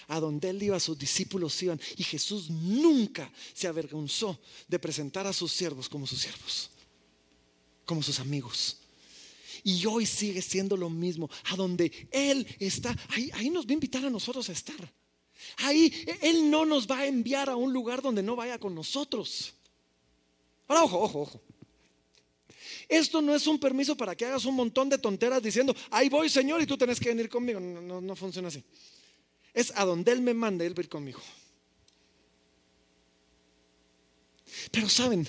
A 0.09 0.19
donde 0.19 0.51
él 0.51 0.63
iba, 0.63 0.81
sus 0.81 0.99
discípulos 0.99 1.63
iban. 1.63 1.81
Y 1.97 2.03
Jesús 2.03 2.51
nunca 2.51 3.31
se 3.55 3.69
avergonzó 3.69 4.41
de 4.67 4.79
presentar 4.79 5.27
a 5.27 5.33
sus 5.33 5.53
siervos 5.53 5.89
como 5.89 6.07
sus 6.07 6.21
siervos, 6.21 6.71
como 7.85 8.03
sus 8.03 8.19
amigos. 8.19 8.82
Y 9.65 9.87
hoy 9.87 10.07
sigue 10.07 10.43
siendo 10.43 10.77
lo 10.77 10.91
mismo. 10.91 11.31
A 11.51 11.57
donde 11.57 12.09
Él 12.11 12.47
está, 12.59 12.97
ahí, 13.11 13.31
ahí 13.35 13.51
nos 13.51 13.67
va 13.67 13.71
a 13.71 13.75
invitar 13.75 14.05
a 14.05 14.11
nosotros 14.11 14.49
a 14.49 14.53
estar. 14.53 14.93
Ahí 15.59 15.93
Él 16.21 16.51
no 16.51 16.65
nos 16.65 16.87
va 16.87 16.99
a 16.99 17.07
enviar 17.07 17.49
a 17.49 17.57
un 17.57 17.73
lugar 17.73 18.03
donde 18.03 18.23
no 18.23 18.37
vaya 18.37 18.59
con 18.59 18.75
nosotros. 18.75 19.55
Ahora, 20.69 20.85
ojo, 20.85 21.01
ojo, 21.01 21.21
ojo. 21.21 21.41
Esto 22.89 23.23
no 23.23 23.35
es 23.35 23.47
un 23.47 23.59
permiso 23.59 23.97
para 23.97 24.15
que 24.15 24.27
hagas 24.27 24.45
un 24.45 24.55
montón 24.55 24.89
de 24.89 24.99
tonteras 24.99 25.43
diciendo, 25.43 25.75
ahí 25.91 26.09
voy 26.09 26.29
Señor 26.29 26.61
y 26.61 26.67
tú 26.67 26.77
tenés 26.77 27.01
que 27.01 27.09
venir 27.09 27.29
conmigo. 27.29 27.61
No, 27.61 27.81
no, 27.81 28.01
no 28.01 28.17
funciona 28.17 28.49
así. 28.49 28.63
Es 29.55 29.73
a 29.77 29.85
donde 29.85 30.13
Él 30.13 30.21
me 30.21 30.35
manda, 30.35 30.65
Él 30.65 30.77
va 30.77 30.81
a 30.81 30.85
ir 30.85 30.89
conmigo. 30.89 31.21
Pero 34.71 34.89
saben, 34.89 35.29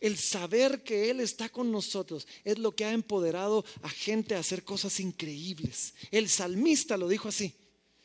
el 0.00 0.16
saber 0.16 0.82
que 0.82 1.10
Él 1.10 1.20
está 1.20 1.48
con 1.48 1.70
nosotros 1.70 2.26
es 2.44 2.58
lo 2.58 2.74
que 2.74 2.84
ha 2.84 2.92
empoderado 2.92 3.64
a 3.82 3.88
gente 3.88 4.34
a 4.34 4.40
hacer 4.40 4.64
cosas 4.64 5.00
increíbles. 5.00 5.94
El 6.10 6.28
salmista 6.28 6.96
lo 6.96 7.08
dijo 7.08 7.28
así. 7.28 7.54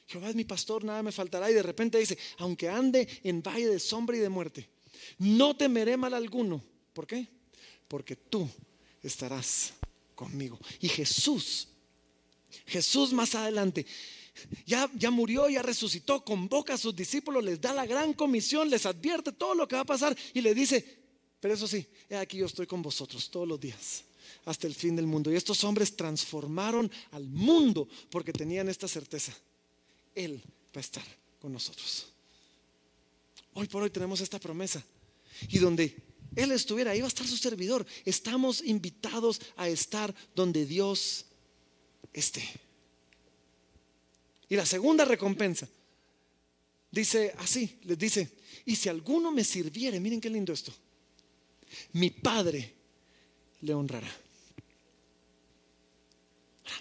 Jehová 0.08 0.30
es 0.30 0.36
mi 0.36 0.44
pastor, 0.44 0.84
nada 0.84 1.04
me 1.04 1.12
faltará. 1.12 1.50
Y 1.50 1.54
de 1.54 1.64
repente 1.64 1.98
dice, 1.98 2.18
aunque 2.38 2.68
ande 2.68 3.08
en 3.24 3.42
valle 3.42 3.68
de 3.68 3.80
sombra 3.80 4.18
y 4.18 4.20
de 4.20 4.30
muerte, 4.30 4.70
no 5.18 5.56
temeré 5.56 5.96
mal 5.98 6.14
alguno. 6.14 6.64
¿Por 6.94 7.08
qué? 7.08 7.28
Porque 7.88 8.16
tú 8.16 8.50
estarás 9.02 9.74
conmigo. 10.16 10.60
Y 10.82 10.90
Jesús, 10.90 11.70
Jesús 12.66 13.14
más 13.14 13.36
adelante, 13.36 13.86
ya, 14.66 14.90
ya 14.96 15.12
murió, 15.12 15.50
ya 15.50 15.62
resucitó, 15.62 16.24
convoca 16.24 16.74
a 16.74 16.78
sus 16.78 16.96
discípulos, 16.96 17.44
les 17.44 17.60
da 17.60 17.74
la 17.74 17.86
gran 17.86 18.14
comisión, 18.14 18.70
les 18.70 18.86
advierte 18.86 19.32
todo 19.32 19.56
lo 19.56 19.68
que 19.68 19.76
va 19.76 19.82
a 19.82 19.86
pasar 19.86 20.16
y 20.34 20.42
le 20.42 20.54
dice, 20.54 21.01
pero 21.42 21.56
eso 21.56 21.68
sí, 21.68 21.86
aquí 22.18 22.38
yo 22.38 22.46
estoy 22.46 22.68
con 22.68 22.82
vosotros 22.82 23.30
todos 23.30 23.48
los 23.48 23.60
días 23.60 24.06
hasta 24.46 24.68
el 24.68 24.76
fin 24.76 24.96
del 24.96 25.08
mundo. 25.08 25.32
Y 25.32 25.36
estos 25.36 25.64
hombres 25.64 25.96
transformaron 25.96 26.90
al 27.12 27.28
mundo 27.28 27.90
porque 28.10 28.32
tenían 28.32 28.70
esta 28.70 28.88
certeza. 28.88 29.34
Él 30.16 30.42
va 30.76 30.78
a 30.78 30.80
estar 30.80 31.04
con 31.40 31.52
nosotros. 31.52 32.08
Hoy 33.54 33.68
por 33.68 33.84
hoy 33.84 33.90
tenemos 33.90 34.22
esta 34.22 34.40
promesa. 34.40 34.84
Y 35.50 35.58
donde 35.58 35.96
Él 36.36 36.52
estuviera, 36.52 36.92
ahí 36.92 37.02
va 37.02 37.08
a 37.08 37.10
estar 37.10 37.28
su 37.28 37.38
servidor. 37.38 37.86
Estamos 38.06 38.62
invitados 38.64 39.42
a 39.58 39.68
estar 39.68 40.14
donde 40.36 40.66
Dios 40.66 41.26
esté. 42.14 42.48
Y 44.48 44.56
la 44.56 44.66
segunda 44.66 45.06
recompensa 45.06 45.68
dice 46.92 47.34
así, 47.38 47.80
les 47.84 47.98
dice, 47.98 48.30
y 48.66 48.76
si 48.76 48.90
alguno 48.90 49.32
me 49.32 49.44
sirviere, 49.44 50.00
miren 50.00 50.20
qué 50.20 50.30
lindo 50.30 50.52
esto, 50.52 50.74
mi 51.94 52.10
Padre 52.10 52.74
le 53.62 53.74
honrará. 53.74 54.12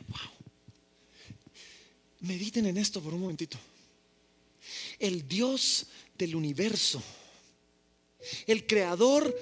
wow. 0.09 0.31
Mediten 2.21 2.67
en 2.67 2.77
esto 2.77 3.01
por 3.03 3.15
un 3.15 3.21
momentito. 3.21 3.59
El 4.99 5.27
Dios 5.27 5.87
del 6.17 6.37
universo, 6.37 7.03
el 8.47 8.67
creador 8.67 9.35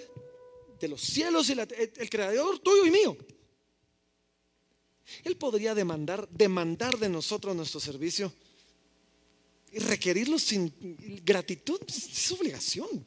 de 0.81 0.89
los 0.89 1.01
cielos 1.01 1.49
y 1.51 1.53
el 1.53 2.11
creador 2.11 2.61
tuyo 2.61 2.87
y 2.87 2.91
mío. 2.91 3.17
Él 5.25 5.37
podría 5.37 5.75
demandar, 5.75 6.29
demandar 6.29 6.99
de 6.99 7.09
nosotros 7.09 7.57
nuestro 7.57 7.81
servicio 7.81 8.33
y 9.73 9.79
requerirlo 9.79 10.39
sin 10.39 10.73
gratitud, 11.25 11.81
es 11.89 12.33
obligación. 12.33 13.05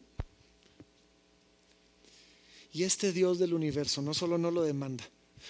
Y 2.74 2.84
este 2.84 3.12
Dios 3.12 3.38
del 3.40 3.54
universo 3.54 4.02
no 4.02 4.14
solo 4.14 4.38
no 4.38 4.50
lo 4.50 4.64
demanda, 4.64 5.04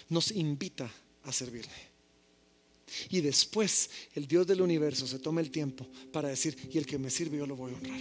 nos 0.10 0.32
invita 0.32 0.92
a 1.24 1.32
servirle. 1.32 1.92
Y 3.10 3.22
después 3.22 3.90
el 4.16 4.28
Dios 4.28 4.46
del 4.48 4.62
universo 4.62 5.08
se 5.08 5.20
toma 5.20 5.42
el 5.42 5.52
tiempo 5.52 5.88
para 6.12 6.30
decir, 6.30 6.58
y 6.72 6.78
el 6.78 6.86
que 6.86 6.98
me 6.98 7.10
sirve 7.10 7.38
yo 7.38 7.46
lo 7.46 7.56
voy 7.56 7.74
a 7.74 7.76
honrar. 7.76 8.00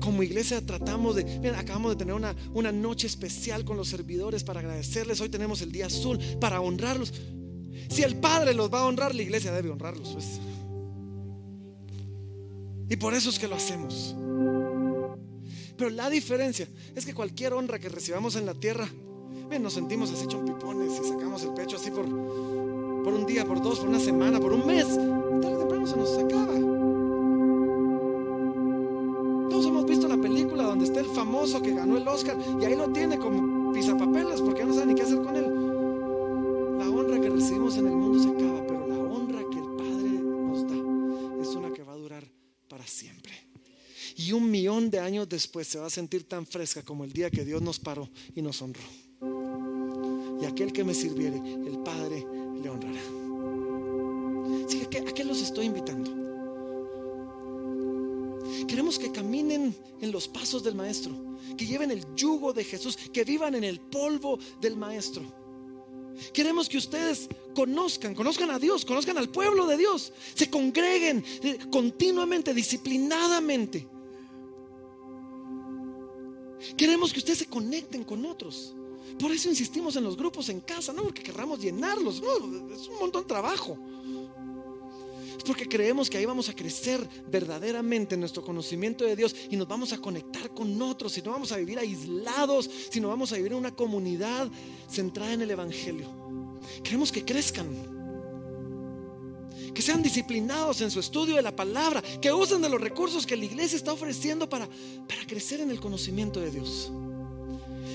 Como 0.00 0.22
iglesia 0.22 0.64
tratamos 0.64 1.16
de, 1.16 1.24
mira, 1.24 1.58
acabamos 1.58 1.92
de 1.92 1.96
tener 1.96 2.14
una, 2.14 2.36
una 2.52 2.70
noche 2.70 3.06
especial 3.06 3.64
con 3.64 3.76
los 3.76 3.88
servidores 3.88 4.44
para 4.44 4.60
agradecerles. 4.60 5.20
Hoy 5.20 5.30
tenemos 5.30 5.62
el 5.62 5.72
día 5.72 5.86
azul 5.86 6.18
para 6.40 6.60
honrarlos. 6.60 7.12
si 7.88 8.02
el 8.02 8.16
Padre 8.16 8.54
los 8.54 8.72
va 8.72 8.80
a 8.80 8.86
honrar, 8.86 9.14
la 9.14 9.22
iglesia 9.22 9.52
debe 9.52 9.70
honrarlos. 9.70 10.10
Pues. 10.10 10.40
Y 12.88 12.96
por 12.96 13.14
eso 13.14 13.30
es 13.30 13.38
que 13.38 13.48
lo 13.48 13.56
hacemos. 13.56 14.14
Pero 15.76 15.90
la 15.90 16.08
diferencia 16.08 16.68
es 16.94 17.04
que 17.04 17.14
cualquier 17.14 17.52
honra 17.52 17.78
que 17.78 17.88
recibamos 17.88 18.36
en 18.36 18.46
la 18.46 18.54
tierra, 18.54 18.88
nos 19.60 19.74
sentimos 19.74 20.10
así 20.10 20.26
chompipones 20.26 21.00
y 21.00 21.08
sacamos 21.08 21.44
el 21.44 21.54
pecho 21.54 21.76
así 21.76 21.90
por, 21.90 22.04
por 22.06 23.14
un 23.14 23.24
día, 23.24 23.44
por 23.44 23.62
dos, 23.62 23.78
por 23.78 23.88
una 23.88 24.00
semana, 24.00 24.40
por 24.40 24.52
un 24.52 24.66
mes. 24.66 24.86
Tarde 24.86 25.56
o 25.56 25.58
temprano 25.58 25.86
se 25.86 25.96
nos 25.96 26.18
acaba. 26.18 26.54
Todos 29.48 29.66
hemos 29.66 29.86
visto 29.86 30.08
la 30.08 30.16
película 30.16 30.64
donde 30.64 30.86
está 30.86 31.00
el 31.00 31.06
famoso 31.06 31.62
que 31.62 31.72
ganó 31.72 31.96
el 31.96 32.08
Oscar 32.08 32.36
y 32.60 32.64
ahí 32.64 32.74
lo 32.74 32.88
tiene 32.88 33.18
como 33.18 33.53
después 45.28 45.66
se 45.66 45.78
va 45.78 45.86
a 45.86 45.90
sentir 45.90 46.24
tan 46.24 46.46
fresca 46.46 46.82
como 46.82 47.04
el 47.04 47.12
día 47.12 47.30
que 47.30 47.44
Dios 47.44 47.62
nos 47.62 47.78
paró 47.78 48.08
y 48.34 48.42
nos 48.42 48.60
honró. 48.62 48.82
Y 50.40 50.46
aquel 50.46 50.72
que 50.72 50.84
me 50.84 50.94
sirviere, 50.94 51.36
el 51.36 51.78
Padre 51.78 52.26
le 52.62 52.68
honrará. 52.68 53.00
Así 54.66 54.86
que, 54.86 54.98
¿a 54.98 55.04
qué 55.04 55.24
los 55.24 55.40
estoy 55.40 55.66
invitando? 55.66 56.24
Queremos 58.66 58.98
que 58.98 59.12
caminen 59.12 59.74
en 60.00 60.12
los 60.12 60.28
pasos 60.28 60.62
del 60.62 60.74
Maestro, 60.74 61.12
que 61.56 61.66
lleven 61.66 61.90
el 61.90 62.04
yugo 62.14 62.52
de 62.52 62.64
Jesús, 62.64 62.96
que 63.12 63.24
vivan 63.24 63.54
en 63.54 63.64
el 63.64 63.80
polvo 63.80 64.38
del 64.60 64.76
Maestro. 64.76 65.22
Queremos 66.32 66.68
que 66.68 66.78
ustedes 66.78 67.28
conozcan, 67.54 68.14
conozcan 68.14 68.50
a 68.50 68.58
Dios, 68.58 68.84
conozcan 68.84 69.18
al 69.18 69.28
pueblo 69.28 69.66
de 69.66 69.76
Dios, 69.76 70.12
se 70.34 70.48
congreguen 70.48 71.24
eh, 71.42 71.58
continuamente, 71.70 72.54
disciplinadamente. 72.54 73.88
Queremos 76.76 77.12
que 77.12 77.18
ustedes 77.18 77.38
se 77.38 77.46
conecten 77.46 78.04
con 78.04 78.24
otros. 78.24 78.74
Por 79.18 79.30
eso 79.30 79.48
insistimos 79.48 79.96
en 79.96 80.04
los 80.04 80.16
grupos 80.16 80.48
en 80.48 80.60
casa, 80.60 80.92
no 80.92 81.02
porque 81.02 81.22
querramos 81.22 81.60
llenarlos, 81.60 82.20
no, 82.20 82.74
es 82.74 82.88
un 82.88 82.98
montón 82.98 83.22
de 83.22 83.28
trabajo. 83.28 83.78
Es 85.36 85.44
porque 85.44 85.68
creemos 85.68 86.10
que 86.10 86.18
ahí 86.18 86.24
vamos 86.24 86.48
a 86.48 86.54
crecer 86.54 87.06
verdaderamente 87.30 88.14
en 88.14 88.20
nuestro 88.20 88.42
conocimiento 88.42 89.04
de 89.04 89.14
Dios 89.14 89.34
y 89.50 89.56
nos 89.56 89.68
vamos 89.68 89.92
a 89.92 89.98
conectar 89.98 90.52
con 90.52 90.80
otros, 90.80 91.12
si 91.12 91.22
no 91.22 91.30
vamos 91.30 91.52
a 91.52 91.56
vivir 91.56 91.78
aislados, 91.78 92.68
si 92.90 93.00
no 93.00 93.08
vamos 93.08 93.32
a 93.32 93.36
vivir 93.36 93.52
en 93.52 93.58
una 93.58 93.74
comunidad 93.74 94.50
centrada 94.88 95.32
en 95.32 95.42
el 95.42 95.50
Evangelio. 95.50 96.08
Queremos 96.82 97.12
que 97.12 97.24
crezcan, 97.24 97.93
que 99.74 99.82
sean 99.82 100.02
disciplinados 100.02 100.80
en 100.80 100.90
su 100.90 101.00
estudio 101.00 101.36
de 101.36 101.42
la 101.42 101.54
palabra, 101.54 102.02
que 102.20 102.32
usen 102.32 102.62
de 102.62 102.68
los 102.68 102.80
recursos 102.80 103.26
que 103.26 103.36
la 103.36 103.44
iglesia 103.44 103.76
está 103.76 103.92
ofreciendo 103.92 104.48
para, 104.48 104.68
para 105.08 105.26
crecer 105.26 105.60
en 105.60 105.70
el 105.70 105.80
conocimiento 105.80 106.40
de 106.40 106.50
Dios. 106.50 106.90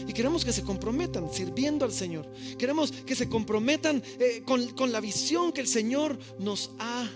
Y 0.08 0.14
queremos 0.14 0.44
que 0.44 0.52
se 0.52 0.64
comprometan 0.64 1.32
sirviendo 1.32 1.86
al 1.86 1.92
Señor. 1.92 2.28
Queremos 2.58 2.92
que 2.92 3.16
se 3.16 3.30
comprometan 3.30 4.02
eh, 4.20 4.44
con, 4.46 4.92
la 4.92 5.00
visión 5.00 5.52
que 5.52 5.62
el 5.62 5.68
Señor 5.68 6.18
nos 6.40 6.72
ha, 6.80 7.08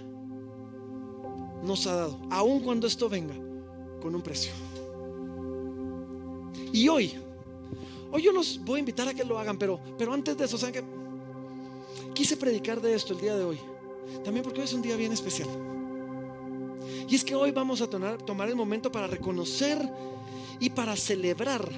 nos 1.63 1.87
ha 1.87 1.95
dado, 1.95 2.19
aun 2.29 2.61
cuando 2.61 2.87
esto 2.87 3.09
venga 3.09 3.35
con 4.01 4.15
un 4.15 4.21
precio. 4.21 4.51
Y 6.71 6.87
hoy, 6.87 7.13
hoy 8.11 8.21
yo 8.21 8.31
los 8.31 8.59
voy 8.63 8.77
a 8.77 8.79
invitar 8.79 9.07
a 9.07 9.13
que 9.13 9.23
lo 9.23 9.37
hagan, 9.39 9.57
pero, 9.57 9.79
pero 9.97 10.13
antes 10.13 10.37
de 10.37 10.45
eso, 10.45 10.57
¿saben 10.57 10.73
que 10.73 11.03
Quise 12.13 12.37
predicar 12.37 12.79
de 12.79 12.93
esto 12.93 13.13
el 13.13 13.21
día 13.21 13.35
de 13.35 13.43
hoy. 13.43 13.59
También 14.23 14.43
porque 14.43 14.61
hoy 14.61 14.65
es 14.65 14.73
un 14.73 14.81
día 14.81 14.95
bien 14.95 15.11
especial. 15.11 15.49
Y 17.07 17.15
es 17.15 17.23
que 17.23 17.35
hoy 17.35 17.51
vamos 17.51 17.81
a 17.81 17.87
tomar 17.87 18.49
el 18.49 18.55
momento 18.55 18.91
para 18.91 19.07
reconocer 19.07 19.77
y 20.59 20.69
para 20.69 20.95
celebrar 20.95 21.69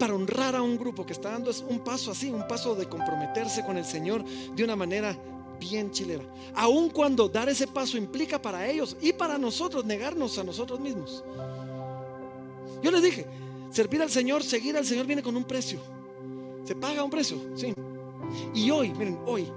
para 0.00 0.14
honrar 0.14 0.56
a 0.56 0.62
un 0.62 0.78
grupo 0.78 1.04
que 1.04 1.12
está 1.12 1.30
dando 1.30 1.52
un 1.68 1.80
paso 1.80 2.10
así, 2.10 2.30
un 2.30 2.48
paso 2.48 2.74
de 2.74 2.88
comprometerse 2.88 3.62
con 3.62 3.76
el 3.76 3.84
Señor 3.84 4.24
de 4.24 4.64
una 4.64 4.74
manera 4.74 5.14
bien 5.60 5.90
chilera. 5.90 6.24
Aun 6.54 6.88
cuando 6.88 7.28
dar 7.28 7.50
ese 7.50 7.66
paso 7.66 7.98
implica 7.98 8.40
para 8.40 8.66
ellos 8.66 8.96
y 9.02 9.12
para 9.12 9.36
nosotros 9.36 9.84
negarnos 9.84 10.38
a 10.38 10.44
nosotros 10.44 10.80
mismos. 10.80 11.22
Yo 12.82 12.90
les 12.90 13.02
dije, 13.02 13.26
servir 13.70 14.00
al 14.00 14.10
Señor, 14.10 14.42
seguir 14.42 14.74
al 14.74 14.86
Señor 14.86 15.04
viene 15.04 15.22
con 15.22 15.36
un 15.36 15.44
precio. 15.44 15.78
Se 16.64 16.74
paga 16.74 17.04
un 17.04 17.10
precio, 17.10 17.36
sí. 17.54 17.74
Y 18.54 18.70
hoy, 18.70 18.94
miren, 18.94 19.18
hoy 19.26 19.52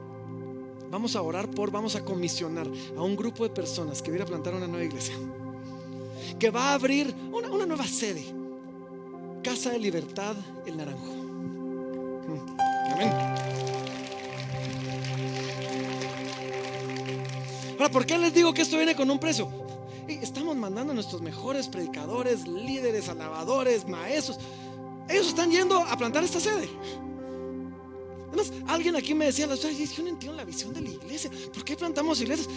vamos 0.93 1.15
a 1.15 1.23
orar 1.23 1.49
por, 1.49 1.71
vamos 1.71 1.95
a 1.95 2.05
comisionar 2.05 2.67
a 2.95 3.01
un 3.01 3.15
grupo 3.15 3.43
de 3.43 3.49
personas 3.49 3.99
que 3.99 4.11
viene 4.11 4.25
a 4.25 4.27
plantar 4.27 4.53
una 4.53 4.67
nueva 4.67 4.85
iglesia. 4.85 5.15
Que 6.37 6.51
va 6.51 6.69
a 6.69 6.73
abrir 6.75 7.15
una, 7.31 7.65
nueva 7.65 7.87
sede 7.87 8.23
Casa 9.43 9.71
de 9.71 9.79
Libertad 9.79 10.35
El 10.67 10.77
Naranjo. 10.77 11.13
Mm. 12.27 12.57
Amén. 12.93 13.11
Ahora, 17.71 17.89
¿por 17.89 18.05
qué 18.05 18.19
les 18.19 18.31
digo 18.31 18.53
que 18.53 18.61
esto 18.61 18.77
viene 18.77 18.95
con 18.95 19.09
un 19.09 19.17
precio? 19.17 19.49
Estamos 20.07 20.55
mandando 20.55 20.91
a 20.91 20.93
nuestros 20.93 21.23
mejores 21.23 21.67
predicadores, 21.69 22.47
líderes, 22.47 23.09
alabadores, 23.09 23.87
maestros. 23.87 24.37
Ellos 25.09 25.27
están 25.27 25.49
yendo 25.49 25.75
a 25.79 25.97
plantar 25.97 26.23
esta 26.23 26.39
sede. 26.39 26.69
Además, 28.33 28.51
alguien 28.67 28.95
aquí 28.95 29.13
me 29.13 29.25
decía, 29.25 29.45
yo 29.45 30.03
no 30.03 30.09
entiendo 30.09 30.35
la 30.35 30.43
visión 30.43 30.73
de 30.73 30.81
la 30.81 30.89
iglesia. 30.89 31.29
¿Por 31.53 31.63
qué 31.63 31.75
plantamos 31.75 32.19
iglesias? 32.19 32.49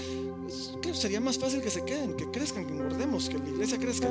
Que 0.81 0.95
sería 0.95 1.21
más 1.21 1.39
fácil 1.39 1.61
que 1.61 1.69
se 1.69 1.85
queden, 1.85 2.17
que 2.17 2.31
crezcan, 2.31 2.67
que 2.67 2.73
engordemos, 2.73 3.29
que 3.29 3.39
la 3.39 3.49
iglesia 3.49 3.79
crezca. 3.79 4.09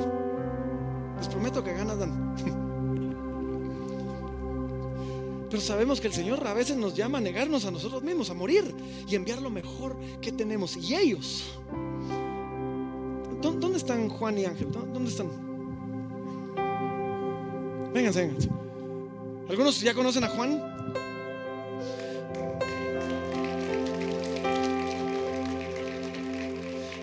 Les 1.18 1.26
prometo 1.26 1.64
que 1.64 1.72
ganas 1.72 1.98
dan. 1.98 2.36
Pero 5.50 5.60
sabemos 5.60 6.00
que 6.00 6.06
el 6.06 6.12
Señor 6.12 6.46
a 6.46 6.54
veces 6.54 6.76
nos 6.76 6.94
llama 6.94 7.18
a 7.18 7.20
negarnos 7.20 7.64
a 7.64 7.72
nosotros 7.72 8.02
mismos, 8.02 8.30
a 8.30 8.34
morir 8.34 8.72
y 9.08 9.16
enviar 9.16 9.42
lo 9.42 9.50
mejor 9.50 9.96
que 10.20 10.30
tenemos. 10.30 10.76
Y 10.76 10.94
ellos, 10.94 11.58
¿dónde 13.42 13.76
están 13.76 14.08
Juan 14.08 14.38
y 14.38 14.44
Ángel? 14.44 14.70
¿Dónde 14.70 15.10
están? 15.10 15.28
Vénganse, 17.92 18.20
vénganse. 18.20 18.50
¿Algunos 19.48 19.80
ya 19.80 19.94
conocen 19.94 20.24
a 20.24 20.28
Juan? 20.28 20.76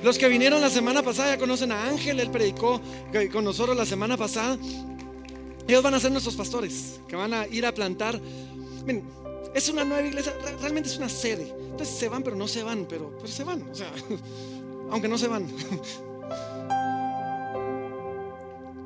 Los 0.04 0.18
que 0.18 0.28
vinieron 0.28 0.60
la 0.60 0.70
semana 0.70 1.02
pasada 1.02 1.30
ya 1.30 1.38
conocen 1.38 1.72
a 1.72 1.88
Ángel, 1.88 2.20
él 2.20 2.30
predicó 2.30 2.82
con 3.32 3.46
nosotros 3.46 3.76
la 3.76 3.86
semana 3.86 4.18
pasada. 4.18 4.58
Ellos 5.66 5.82
van 5.82 5.94
a 5.94 6.00
ser 6.00 6.12
nuestros 6.12 6.36
pastores, 6.36 7.00
que 7.08 7.16
van 7.16 7.34
a 7.34 7.48
ir 7.48 7.66
a 7.66 7.74
plantar. 7.74 8.20
es 9.54 9.70
una 9.70 9.86
nueva 9.86 10.06
iglesia, 10.06 10.34
realmente 10.60 10.90
es 10.90 10.98
una 10.98 11.08
sede. 11.08 11.56
Entonces 11.58 11.96
se 11.96 12.10
van, 12.10 12.22
pero 12.22 12.36
no 12.36 12.50
se 12.50 12.64
van, 12.64 12.86
pero, 12.88 13.14
pero 13.16 13.28
se 13.28 13.46
van. 13.46 13.64
O 13.64 13.74
sea, 13.74 13.90
aunque 14.92 15.08
no 15.08 15.18
se 15.18 15.28
van. 15.28 15.48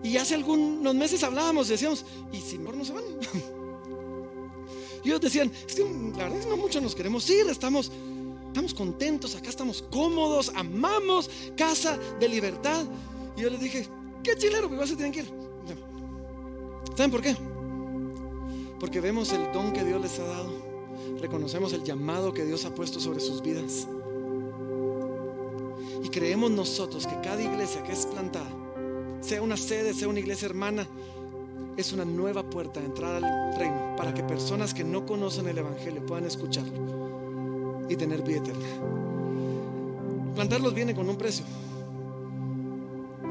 Y 0.03 0.15
hace 0.15 0.35
algunos 0.35 0.95
meses 0.95 1.21
hablábamos 1.23 1.67
decíamos, 1.67 2.05
¿y 2.31 2.39
si 2.39 2.57
no 2.57 2.85
se 2.85 2.93
van? 2.93 3.03
Y 5.03 5.09
ellos 5.09 5.21
decían, 5.21 5.51
la 6.17 6.23
verdad 6.23 6.39
es 6.39 6.45
que 6.45 6.49
no 6.49 6.57
mucho 6.57 6.81
nos 6.81 6.95
queremos 6.95 7.29
ir, 7.29 7.47
estamos, 7.49 7.91
estamos 8.57 8.73
contentos, 8.73 9.35
acá 9.35 9.49
estamos 9.49 9.83
cómodos, 9.91 10.51
amamos 10.55 11.29
casa 11.55 11.95
de 12.19 12.27
libertad. 12.27 12.85
Y 13.37 13.41
yo 13.41 13.51
les 13.51 13.59
dije, 13.59 13.87
qué 14.23 14.35
chilero, 14.35 14.67
igual 14.73 14.87
se 14.87 14.95
tienen 14.95 15.11
que 15.11 15.19
ir. 15.19 15.31
¿Saben 16.95 17.11
por 17.11 17.21
qué? 17.21 17.35
Porque 18.79 18.99
vemos 18.99 19.31
el 19.31 19.51
don 19.51 19.73
que 19.73 19.83
Dios 19.83 20.01
les 20.01 20.17
ha 20.17 20.25
dado. 20.25 20.51
Reconocemos 21.21 21.71
el 21.73 21.83
llamado 21.83 22.33
que 22.33 22.45
Dios 22.45 22.65
ha 22.65 22.73
puesto 22.73 22.99
sobre 22.99 23.19
sus 23.19 23.43
vidas. 23.43 23.87
Y 26.03 26.09
creemos 26.09 26.49
nosotros 26.49 27.05
que 27.05 27.21
cada 27.21 27.39
iglesia 27.39 27.83
que 27.83 27.91
es 27.91 28.07
plantada, 28.07 28.49
sea 29.21 29.43
una 29.43 29.57
sede, 29.57 29.93
sea 29.93 30.07
una 30.07 30.19
iglesia 30.19 30.47
hermana, 30.47 30.87
es 31.77 31.93
una 31.93 32.05
nueva 32.05 32.49
puerta 32.49 32.79
de 32.79 32.87
entrada 32.87 33.17
al 33.17 33.59
reino 33.59 33.95
para 33.95 34.15
que 34.15 34.23
personas 34.23 34.73
que 34.73 34.83
no 34.83 35.05
conocen 35.05 35.47
el 35.47 35.59
Evangelio 35.59 36.03
puedan 36.07 36.25
escucharlo 36.25 37.06
y 37.89 37.95
tener 37.95 38.21
vida 38.21 38.37
eterna. 38.37 38.65
Plantarlos 40.35 40.73
viene 40.73 40.93
con 40.93 41.09
un 41.09 41.17
precio. 41.17 41.45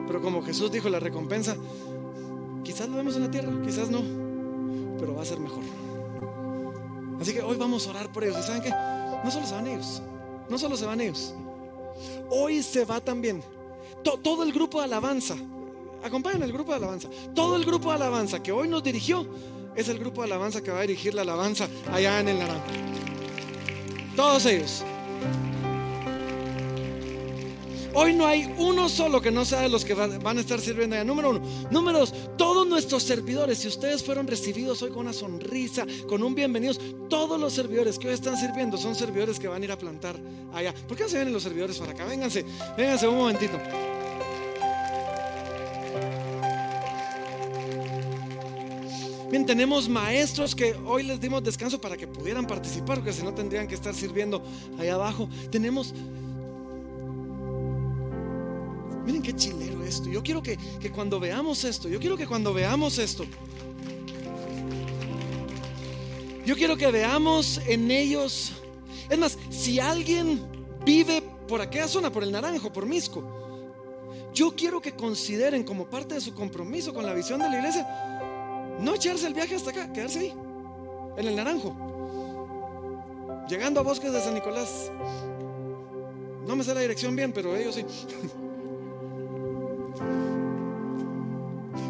Pero 0.07 0.21
como 0.21 0.43
Jesús 0.43 0.71
dijo, 0.71 0.89
la 0.89 1.01
recompensa 1.01 1.57
Quizás 2.67 2.89
lo 2.89 2.97
vemos 2.97 3.15
en 3.15 3.23
la 3.23 3.31
tierra, 3.31 3.53
quizás 3.65 3.89
no, 3.91 4.03
pero 4.99 5.15
va 5.15 5.23
a 5.23 5.25
ser 5.25 5.39
mejor. 5.39 5.63
Así 7.21 7.33
que 7.33 7.41
hoy 7.41 7.57
vamos 7.57 7.87
a 7.87 7.91
orar 7.91 8.11
por 8.11 8.25
ellos. 8.25 8.41
¿Y 8.41 8.43
saben 8.43 8.61
qué? 8.61 8.71
No 8.71 9.31
solo 9.31 9.47
se 9.47 9.55
van 9.55 9.69
ellos, 9.69 10.03
no 10.51 10.59
solo 10.59 10.77
se 10.77 10.85
van 10.85 11.01
ellos. 11.01 11.33
Hoy 12.29 12.65
se 12.65 12.85
va 12.85 13.01
también 13.01 13.41
todo 14.03 14.43
el 14.43 14.53
grupo 14.53 14.79
de 14.79 14.87
alabanza. 14.87 15.37
Acompañen 16.03 16.43
el 16.43 16.53
grupo 16.53 16.73
de 16.73 16.79
alabanza. 16.79 17.09
Todo 17.37 17.55
el 17.55 17.65
grupo 17.65 17.91
de 17.91 17.95
alabanza 17.95 18.43
que 18.43 18.51
hoy 18.51 18.67
nos 18.67 18.83
dirigió 18.83 19.25
es 19.77 19.89
el 19.89 20.01
grupo 20.01 20.23
de 20.23 20.27
alabanza 20.27 20.61
que 20.61 20.73
va 20.73 20.79
a 20.79 20.83
dirigir 20.83 21.15
la 21.15 21.23
alabanza 21.23 21.69
allá 21.93 22.19
en 22.19 22.29
el 22.31 22.39
naranjo. 22.41 22.67
Todos 24.17 24.47
ellos. 24.47 24.83
Hoy 27.99 28.15
no 28.15 28.27
hay 28.27 28.53
uno 28.59 28.91
solo 28.91 29.23
que 29.23 29.31
no 29.31 29.45
sea 29.45 29.63
de 29.63 29.69
los 29.71 29.85
que 29.85 29.95
van 29.95 30.37
a 30.37 30.41
estar 30.41 30.61
sirviendo 30.61 30.97
allá. 30.97 31.05
Número 31.05 31.31
uno. 31.31 31.41
Número 31.71 32.01
dos, 32.01 32.13
todos 32.37 32.67
nuestros 32.67 33.03
servidores, 33.03 33.59
si 33.59 33.69
ustedes 33.69 34.03
fueron 34.03 34.27
recibidos 34.27 34.83
hoy 34.83 34.91
con 34.91 35.01
una 35.01 35.15
sonrisa, 35.15 35.87
con 36.07 36.23
un 36.23 36.35
bienvenido, 36.35 36.75
todos 37.09 37.41
los 37.41 37.55
servidores 37.55 37.99
que 37.99 38.09
hoy 38.09 38.15
están 38.15 38.37
sirviendo 38.37 38.77
son 38.77 38.95
servidores 38.95 39.39
que 39.39 39.49
van 39.49 39.63
a 39.63 39.65
ir 39.65 39.73
a 39.73 39.79
plantar 39.79 40.17
allá. 40.53 40.75
¿Por 40.87 40.97
qué 40.97 41.05
no 41.05 41.09
se 41.09 41.17
vienen 41.17 41.33
los 41.33 41.43
servidores 41.43 41.79
para 41.79 41.93
acá? 41.93 42.05
Vénganse, 42.05 42.45
vénganse 42.77 43.09
un 43.09 43.17
momentito. 43.17 43.59
Tenemos 49.45 49.89
maestros 49.89 50.55
que 50.55 50.75
hoy 50.87 51.03
les 51.03 51.21
dimos 51.21 51.43
descanso 51.43 51.81
para 51.81 51.97
que 51.97 52.07
pudieran 52.07 52.47
participar, 52.47 52.97
porque 52.99 53.13
si 53.13 53.23
no 53.23 53.35
tendrían 53.35 53.67
que 53.67 53.75
estar 53.75 53.95
sirviendo 53.95 54.43
allá 54.79 54.95
abajo. 54.95 55.29
Tenemos 55.51 55.93
Miren 59.07 59.23
qué 59.23 59.33
chilero 59.35 59.85
esto. 59.85 60.11
Yo 60.11 60.21
quiero 60.21 60.43
que, 60.43 60.59
cuando 60.93 61.21
veamos 61.21 61.63
esto, 61.63 61.89
yo 61.89 62.01
quiero 62.01 62.17
que 62.17 62.27
cuando 62.27 62.53
veamos 62.53 62.99
esto, 62.99 63.25
yo 66.45 66.57
quiero 66.57 66.77
que 66.77 66.91
veamos 66.91 67.61
en 67.69 67.91
ellos. 67.93 68.53
Es 69.09 69.17
más, 69.17 69.39
si 69.49 69.79
alguien 69.79 70.45
vive 70.85 71.23
por 71.47 71.61
aquella 71.61 71.87
zona, 71.87 72.11
por 72.11 72.25
el 72.25 72.33
Naranjo, 72.33 72.73
por 72.73 72.85
Misco, 72.85 73.23
yo 74.35 74.57
quiero 74.57 74.83
que 74.83 74.93
consideren 74.93 75.63
como 75.63 75.87
parte 75.87 76.15
de 76.15 76.21
su 76.21 76.35
compromiso 76.35 76.93
con 76.93 77.07
la 77.07 77.15
visión 77.15 77.39
de 77.39 77.49
la 77.49 77.59
iglesia, 77.59 77.87
no 78.81 78.95
echarse 78.95 79.27
el 79.27 79.35
viaje 79.35 79.55
hasta 79.55 79.71
acá, 79.71 79.93
quedarse 79.93 80.21
ahí, 80.21 80.35
en 81.17 81.27
el 81.27 81.37
Naranjo, 81.37 81.75
llegando 83.49 83.81
a 83.81 83.83
Bosques 83.83 84.13
de 84.13 84.21
San 84.21 84.35
Nicolás. 84.35 84.91
No 86.47 86.55
me 86.55 86.63
sé 86.63 86.75
la 86.75 86.81
dirección 86.81 87.17
bien, 87.17 87.33
pero 87.33 87.57
ellos 87.57 87.75
sí. 87.75 87.85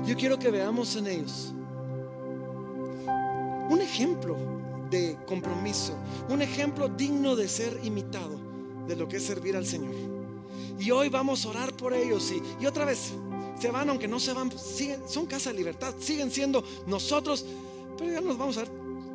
Yo 0.06 0.16
quiero 0.16 0.38
que 0.38 0.50
veamos 0.50 0.94
en 0.96 1.08
ellos 1.08 1.52
un 3.68 3.80
ejemplo 3.80 4.36
de 4.90 5.18
compromiso, 5.26 5.94
un 6.28 6.40
ejemplo 6.42 6.88
digno 6.88 7.34
de 7.34 7.48
ser 7.48 7.80
imitado 7.82 8.38
de 8.86 8.94
lo 8.94 9.08
que 9.08 9.16
es 9.16 9.24
servir 9.24 9.56
al 9.56 9.66
Señor. 9.66 9.94
Y 10.78 10.90
hoy 10.90 11.08
vamos 11.08 11.44
a 11.44 11.48
orar 11.48 11.72
por 11.72 11.92
ellos 11.92 12.30
y, 12.30 12.40
y 12.62 12.66
otra 12.66 12.84
vez 12.84 13.12
se 13.58 13.70
van, 13.70 13.88
aunque 13.88 14.08
no 14.08 14.20
se 14.20 14.32
van, 14.32 14.56
siguen, 14.56 15.00
son 15.08 15.26
casa 15.26 15.50
de 15.50 15.56
libertad, 15.56 15.94
siguen 15.98 16.30
siendo 16.30 16.62
nosotros, 16.86 17.44
pero 17.98 18.12
ya 18.12 18.20
nos 18.20 18.36
vamos 18.36 18.56
a 18.58 18.60
ver 18.60 18.70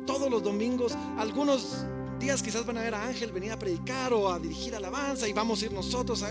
todos 0.06 0.30
los 0.30 0.42
domingos, 0.42 0.92
algunos 1.16 1.84
días 2.18 2.42
quizás 2.42 2.64
van 2.66 2.78
a 2.78 2.82
ver 2.82 2.94
a 2.94 3.06
Ángel 3.06 3.32
venir 3.32 3.52
a 3.52 3.58
predicar 3.58 4.12
o 4.12 4.32
a 4.32 4.38
dirigir 4.38 4.74
alabanza 4.74 5.28
y 5.28 5.32
vamos 5.32 5.62
a 5.62 5.66
ir 5.66 5.72
nosotros, 5.72 6.22
a, 6.22 6.30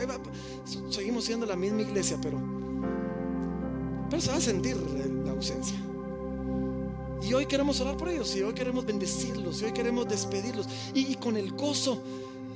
seguimos 0.90 1.26
siendo 1.26 1.46
la 1.46 1.56
misma 1.56 1.82
iglesia, 1.82 2.18
pero 2.22 2.40
pero 4.12 4.22
se 4.22 4.30
va 4.30 4.38
a 4.38 4.42
sentir 4.42 4.76
la 5.26 5.32
ausencia. 5.32 5.78
Y 7.24 7.34
hoy 7.34 7.46
queremos 7.46 7.80
orar 7.80 7.96
por 7.96 8.10
ellos, 8.10 8.36
y 8.36 8.42
hoy 8.42 8.54
queremos 8.54 8.86
bendecirlos, 8.86 9.62
y 9.62 9.66
hoy 9.66 9.72
queremos 9.72 10.06
despedirlos. 10.06 10.68
Y, 10.94 11.16
con 11.16 11.38
el 11.38 11.54
gozo 11.54 12.02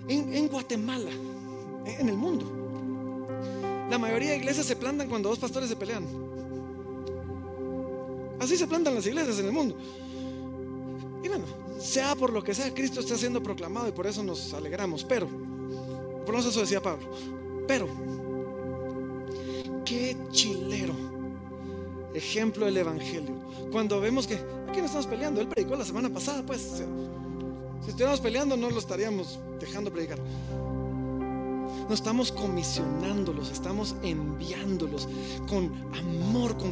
en, 0.09 0.49
Guatemala, 0.49 1.11
en 1.85 2.09
el 2.09 2.17
mundo. 2.17 2.64
La 3.89 3.97
mayoría 3.97 4.31
de 4.31 4.37
iglesias 4.37 4.65
se 4.65 4.75
plantan 4.75 5.07
cuando 5.07 5.29
dos 5.29 5.39
pastores 5.39 5.69
se 5.69 5.75
pelean. 5.75 6.05
Así 8.39 8.57
se 8.57 8.67
plantan 8.67 8.95
las 8.95 9.05
iglesias 9.05 9.39
en 9.39 9.45
el 9.45 9.51
mundo. 9.51 9.75
Y 11.23 11.27
bueno, 11.27 11.45
sea 11.79 12.15
por 12.15 12.31
lo 12.31 12.43
que 12.43 12.53
sea, 12.53 12.73
Cristo 12.73 12.99
está 12.99 13.17
siendo 13.17 13.41
proclamado 13.41 13.87
y 13.87 13.91
por 13.91 14.07
eso 14.07 14.23
nos 14.23 14.53
alegramos. 14.53 15.03
Pero, 15.03 15.27
por 16.25 16.35
eso 16.35 16.59
decía 16.59 16.81
Pablo. 16.81 17.07
Pero, 17.67 17.87
qué 19.85 20.17
chilero 20.31 20.93
ejemplo 22.13 22.65
del 22.65 22.77
Evangelio. 22.77 23.35
Cuando 23.71 23.99
vemos 23.99 24.25
que 24.25 24.35
aquí 24.35 24.79
no 24.79 24.85
estamos 24.85 25.07
peleando, 25.07 25.41
él 25.41 25.47
predicó 25.47 25.75
la 25.75 25.85
semana 25.85 26.09
pasada, 26.09 26.43
pues 26.45 26.61
si 26.61 27.89
estuviéramos 27.89 28.21
peleando 28.21 28.57
no 28.57 28.69
lo 28.69 28.79
estaríamos 28.79 29.39
dejando 29.59 29.91
predicar. 29.91 30.19
No 31.87 31.93
estamos 31.93 32.31
comisionándolos, 32.31 33.51
estamos 33.51 33.95
enviándolos 34.01 35.07
con 35.47 35.71
amor, 35.93 36.57
con, 36.57 36.71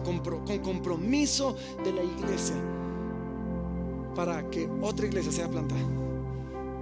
compromiso 0.59 1.55
de 1.83 1.91
la 1.91 2.03
iglesia 2.03 2.55
para 4.15 4.49
que 4.49 4.67
otra 4.81 5.05
iglesia 5.05 5.31
sea 5.31 5.49
plantada, 5.49 5.81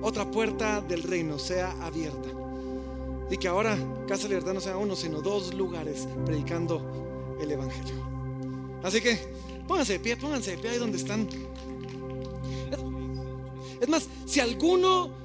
otra 0.01 0.29
puerta 0.29 0.81
del 0.81 1.03
reino 1.03 1.37
sea 1.39 1.71
abierta 1.81 2.29
y 3.29 3.37
que 3.37 3.47
ahora 3.47 3.77
Casa 4.07 4.27
Libertad 4.27 4.53
no 4.53 4.61
sea 4.61 4.77
uno, 4.77 4.95
sino 4.95 5.21
dos 5.21 5.53
lugares 5.53 6.07
predicando 6.25 7.37
el 7.41 7.51
Evangelio. 7.51 7.95
Así 8.83 8.99
que 8.99 9.17
pónganse 9.67 9.93
de 9.93 9.99
pie, 9.99 10.17
pónganse 10.17 10.51
de 10.51 10.57
pie 10.57 10.71
ahí 10.71 10.77
donde 10.77 10.97
están. 10.97 11.27
Es 13.79 13.89
más, 13.89 14.07
si 14.25 14.39
alguno 14.39 15.20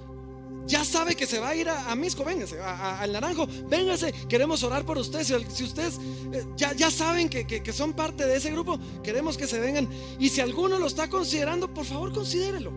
ya 0.66 0.84
sabe 0.84 1.14
que 1.14 1.26
se 1.26 1.38
va 1.38 1.50
a 1.50 1.54
ir 1.54 1.68
a, 1.68 1.94
Misco, 1.94 2.24
véngase, 2.24 2.60
al 2.60 3.12
Naranjo, 3.12 3.46
véngase, 3.68 4.12
queremos 4.28 4.62
orar 4.62 4.84
por 4.84 4.98
ustedes. 4.98 5.32
Si, 5.48 5.64
ustedes 5.64 5.98
eh, 6.32 6.44
ya, 6.56 6.72
ya, 6.72 6.90
saben 6.90 7.28
que, 7.28 7.72
son 7.72 7.92
parte 7.92 8.26
de 8.26 8.36
ese 8.36 8.50
grupo, 8.50 8.78
queremos 9.02 9.36
que 9.36 9.46
se 9.46 9.60
vengan. 9.60 9.88
Y 10.18 10.28
si 10.28 10.40
alguno 10.40 10.78
lo 10.78 10.86
está 10.86 11.08
considerando, 11.08 11.72
por 11.72 11.84
favor, 11.84 12.12
considérelo. 12.12 12.72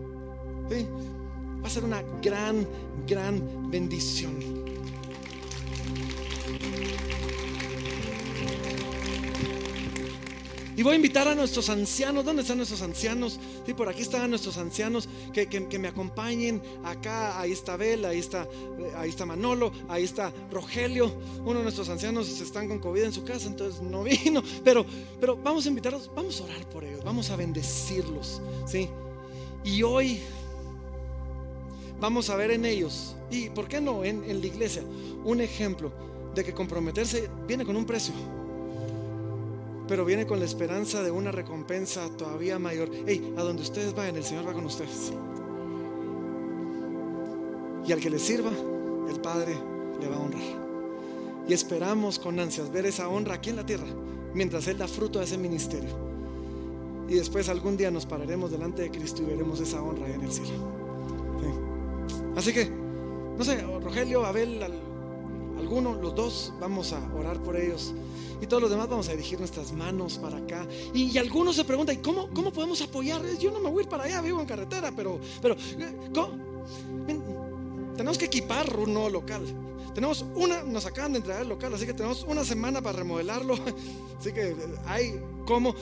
Va 1.62 1.66
a 1.66 1.70
ser 1.70 1.84
una 1.84 2.02
gran, 2.22 2.66
gran 3.06 3.70
bendición. 3.70 4.59
Y 10.80 10.82
voy 10.82 10.94
a 10.94 10.96
invitar 10.96 11.28
a 11.28 11.34
nuestros 11.34 11.68
ancianos. 11.68 12.24
¿Dónde 12.24 12.40
están 12.40 12.56
nuestros 12.56 12.80
ancianos? 12.80 13.38
Sí, 13.66 13.74
por 13.74 13.90
aquí 13.90 14.00
están 14.00 14.30
nuestros 14.30 14.56
ancianos 14.56 15.10
que, 15.30 15.46
que, 15.46 15.78
me 15.78 15.88
acompañen. 15.88 16.62
Acá, 16.82 17.38
ahí 17.38 17.52
está 17.52 17.76
Bel, 17.76 18.02
ahí 18.06 18.18
está, 18.18 18.48
ahí 18.96 19.10
está 19.10 19.26
Manolo, 19.26 19.72
ahí 19.90 20.04
está 20.04 20.32
Rogelio. 20.50 21.12
Uno 21.44 21.58
de 21.58 21.64
nuestros 21.64 21.90
ancianos 21.90 22.40
están 22.40 22.66
con 22.66 22.78
COVID 22.78 23.02
en 23.02 23.12
su 23.12 23.24
casa, 23.24 23.46
entonces 23.48 23.82
no 23.82 24.02
vino. 24.24 24.42
Pero, 24.64 24.86
pero 25.20 25.36
vamos 25.36 25.66
a 25.66 25.68
invitarlos, 25.68 26.10
vamos 26.16 26.40
a 26.40 26.44
orar 26.44 26.66
por 26.70 26.82
ellos, 26.82 27.04
vamos 27.04 27.28
a 27.28 27.36
bendecirlos. 27.36 28.40
¿sí? 28.66 28.88
Y 29.64 29.82
hoy 29.82 30.20
vamos 32.00 32.30
a 32.30 32.36
ver 32.36 32.52
en 32.52 32.64
ellos, 32.64 33.16
y 33.30 33.50
por 33.50 33.68
qué 33.68 33.82
no 33.82 34.02
en, 34.02 34.24
en 34.24 34.40
la 34.40 34.46
iglesia, 34.46 34.82
un 35.26 35.42
ejemplo 35.42 35.92
de 36.34 36.42
que 36.42 36.54
comprometerse 36.54 37.28
viene 37.46 37.66
con 37.66 37.76
un 37.76 37.84
precio 37.84 38.14
pero 39.90 40.04
viene 40.04 40.24
con 40.24 40.38
la 40.38 40.44
esperanza 40.44 41.02
de 41.02 41.10
una 41.10 41.32
recompensa 41.32 42.08
todavía 42.16 42.60
mayor. 42.60 42.88
Hey, 43.08 43.34
a 43.36 43.42
donde 43.42 43.62
ustedes 43.62 43.92
vayan, 43.92 44.14
el 44.14 44.22
Señor 44.22 44.46
va 44.46 44.52
con 44.52 44.64
ustedes. 44.64 45.12
Y 47.84 47.90
al 47.90 47.98
que 47.98 48.08
le 48.08 48.20
sirva, 48.20 48.52
el 49.10 49.20
Padre 49.20 49.56
le 50.00 50.06
va 50.06 50.14
a 50.14 50.20
honrar. 50.20 50.42
Y 51.48 51.52
esperamos 51.52 52.20
con 52.20 52.38
ansias 52.38 52.70
ver 52.70 52.86
esa 52.86 53.08
honra 53.08 53.34
aquí 53.34 53.50
en 53.50 53.56
la 53.56 53.66
tierra, 53.66 53.88
mientras 54.32 54.68
Él 54.68 54.78
da 54.78 54.86
fruto 54.86 55.18
a 55.18 55.24
ese 55.24 55.36
ministerio. 55.36 55.90
Y 57.08 57.14
después 57.14 57.48
algún 57.48 57.76
día 57.76 57.90
nos 57.90 58.06
pararemos 58.06 58.52
delante 58.52 58.82
de 58.82 58.92
Cristo 58.92 59.22
y 59.22 59.24
veremos 59.24 59.58
esa 59.58 59.82
honra 59.82 60.08
en 60.08 60.20
el 60.20 60.30
cielo. 60.30 60.70
Así 62.36 62.52
que, 62.52 62.70
no 63.36 63.42
sé, 63.42 63.60
Rogelio, 63.82 64.24
Abel, 64.24 64.60
alguno, 65.60 65.94
los 65.94 66.14
dos, 66.14 66.52
vamos 66.60 66.92
a 66.92 66.98
orar 67.14 67.42
por 67.42 67.56
ellos. 67.56 67.94
Y 68.40 68.46
todos 68.46 68.62
los 68.62 68.70
demás 68.70 68.88
vamos 68.88 69.08
a 69.08 69.12
dirigir 69.12 69.38
nuestras 69.38 69.72
manos 69.72 70.18
para 70.18 70.38
acá. 70.38 70.66
Y, 70.94 71.16
algunos 71.18 71.56
se 71.56 71.64
preguntan, 71.64 71.96
¿y 71.96 71.98
cómo, 71.98 72.30
cómo 72.30 72.52
podemos 72.52 72.80
apoyar? 72.80 73.22
Yo 73.38 73.50
no 73.50 73.60
me 73.60 73.70
voy 73.70 73.80
a 73.80 73.84
ir 73.84 73.88
para 73.88 74.04
allá, 74.04 74.20
vivo 74.22 74.40
en 74.40 74.46
carretera, 74.46 74.92
pero, 74.96 75.20
pero 75.42 75.56
tenemos 77.96 78.18
que 78.18 78.24
equipar 78.24 78.74
un 78.76 78.94
nuevo 78.94 79.10
local. 79.10 79.44
Tenemos 79.94 80.24
una, 80.34 80.62
nos 80.62 80.86
acaban 80.86 81.12
de 81.12 81.18
entregar 81.18 81.42
el 81.42 81.48
local, 81.48 81.74
así 81.74 81.84
que 81.84 81.92
tenemos 81.92 82.24
una 82.24 82.44
semana 82.44 82.80
para 82.80 82.98
remodelarlo. 82.98 83.54
Así 84.20 84.32
que 84.32 84.54
hay 84.86 85.18
cómo 85.46 85.74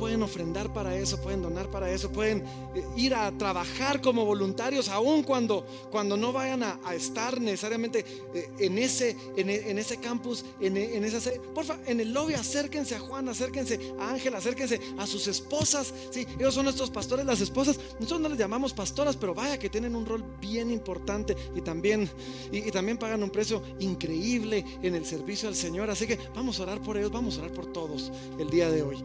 pueden 0.00 0.22
ofrendar 0.22 0.72
para 0.72 0.96
eso, 0.96 1.20
pueden 1.20 1.42
donar 1.42 1.70
para 1.70 1.92
eso, 1.92 2.10
pueden 2.10 2.42
eh, 2.74 2.82
ir 2.96 3.14
a 3.14 3.30
trabajar 3.32 4.00
como 4.00 4.24
voluntarios, 4.24 4.88
aun 4.88 5.22
cuando, 5.22 5.66
cuando 5.90 6.16
no 6.16 6.32
vayan 6.32 6.62
a, 6.62 6.78
estar 6.94 7.38
necesariamente 7.38 8.06
eh, 8.34 8.50
en, 8.60 8.78
ese, 8.78 9.14
en, 9.36 9.78
ese 9.78 9.98
campus, 9.98 10.46
en, 10.58 10.78
en 10.78 11.04
esa 11.04 11.30
Porfa, 11.54 11.78
en 11.84 12.00
el 12.00 12.14
lobby 12.14 12.32
acérquense 12.32 12.94
a 12.94 12.98
Juan, 12.98 13.28
acérquense 13.28 13.78
a 14.00 14.08
Ángel, 14.08 14.34
acérquense 14.34 14.80
a 14.96 15.06
sus 15.06 15.28
esposas. 15.28 15.92
Sí, 16.10 16.26
ellos 16.38 16.54
son 16.54 16.64
nuestros 16.64 16.88
pastores, 16.88 17.26
las 17.26 17.42
esposas. 17.42 17.78
Nosotros 17.96 18.20
no 18.22 18.30
les 18.30 18.38
llamamos 18.38 18.72
pastoras, 18.72 19.16
pero 19.16 19.34
vaya 19.34 19.58
que 19.58 19.68
tienen 19.68 19.94
un 19.94 20.06
rol 20.06 20.24
bien 20.40 20.70
importante 20.70 21.36
y 21.54 21.60
también, 21.60 22.08
y 22.50 22.70
también 22.70 22.96
pagan 22.96 23.22
un 23.22 23.30
precio 23.30 23.62
increíble 23.80 24.64
en 24.82 24.94
el 24.94 25.04
servicio 25.04 25.46
al 25.46 25.56
Señor. 25.56 25.90
Así 25.90 26.06
que 26.06 26.18
vamos 26.34 26.58
a 26.58 26.62
orar 26.62 26.80
por 26.80 26.96
ellos, 26.96 27.12
vamos 27.12 27.36
a 27.36 27.40
orar 27.40 27.52
por 27.52 27.66
todos 27.66 28.10
el 28.38 28.48
día 28.48 28.70
de 28.70 28.82
hoy 28.82 29.04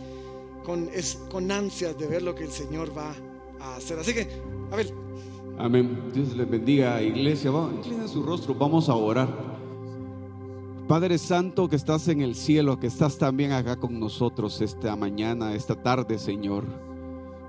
con, 0.65 0.89
es, 0.93 1.19
con 1.29 1.51
ansias 1.51 1.97
de 1.97 2.07
ver 2.07 2.23
lo 2.23 2.35
que 2.35 2.43
el 2.43 2.51
Señor 2.51 2.97
va 2.97 3.13
a 3.61 3.75
hacer. 3.75 3.99
Así 3.99 4.13
que, 4.13 4.27
a 4.71 4.75
ver, 4.75 4.91
Amén. 5.57 6.11
Dios 6.13 6.35
les 6.35 6.49
bendiga, 6.49 7.01
iglesia. 7.01 7.49
Inclina 7.77 8.07
su 8.07 8.21
rostro, 8.23 8.53
vamos 8.53 8.89
a 8.89 8.95
orar. 8.95 9.29
Padre 10.87 11.17
Santo 11.17 11.67
que 11.69 11.77
estás 11.77 12.07
en 12.09 12.21
el 12.21 12.35
cielo, 12.35 12.79
que 12.79 12.87
estás 12.87 13.17
también 13.17 13.53
acá 13.53 13.77
con 13.77 13.99
nosotros 13.99 14.61
esta 14.61 14.95
mañana, 14.95 15.55
esta 15.55 15.81
tarde, 15.81 16.19
Señor. 16.19 16.65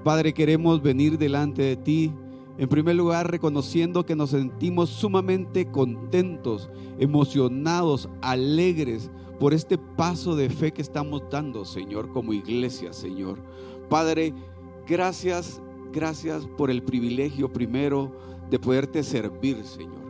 Padre, 0.05 0.33
queremos 0.33 0.81
venir 0.81 1.19
delante 1.19 1.63
de 1.63 1.77
ti. 1.77 2.13
En 2.59 2.69
primer 2.69 2.95
lugar, 2.95 3.31
reconociendo 3.31 4.07
que 4.07 4.17
nos 4.17 4.31
sentimos 4.31 4.89
sumamente 4.89 5.67
contentos, 5.67 6.71
emocionados, 6.99 8.09
alegres 8.23 9.11
por 9.39 9.55
este 9.55 9.79
paso 9.79 10.37
de 10.37 10.49
fe 10.51 10.73
que 10.73 10.83
estamos 10.83 11.23
dando, 11.31 11.65
Señor, 11.65 12.13
como 12.13 12.33
iglesia, 12.33 12.93
Señor. 12.93 13.39
Padre, 13.89 14.35
gracias 14.87 15.61
Gracias 15.97 16.47
por 16.47 16.71
el 16.71 16.83
privilegio 16.83 17.51
primero 17.51 18.13
de 18.51 18.59
poderte 18.59 19.03
servir, 19.03 19.65
Señor. 19.65 20.05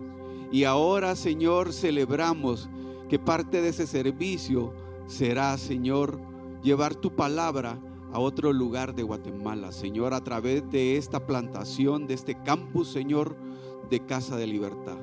Y 0.50 0.64
ahora, 0.64 1.14
Señor, 1.14 1.72
celebramos 1.72 2.68
que 3.08 3.20
parte 3.20 3.62
de 3.62 3.68
ese 3.68 3.86
servicio 3.86 4.72
será, 5.06 5.56
Señor, 5.58 6.18
llevar 6.60 6.96
tu 6.96 7.14
palabra 7.14 7.78
a 8.12 8.18
otro 8.18 8.52
lugar 8.52 8.96
de 8.96 9.04
Guatemala, 9.04 9.70
Señor, 9.70 10.12
a 10.12 10.24
través 10.24 10.68
de 10.72 10.96
esta 10.96 11.24
plantación, 11.24 12.08
de 12.08 12.14
este 12.14 12.34
campus, 12.42 12.88
Señor, 12.88 13.36
de 13.88 14.04
Casa 14.04 14.36
de 14.36 14.48
Libertad. 14.48 14.98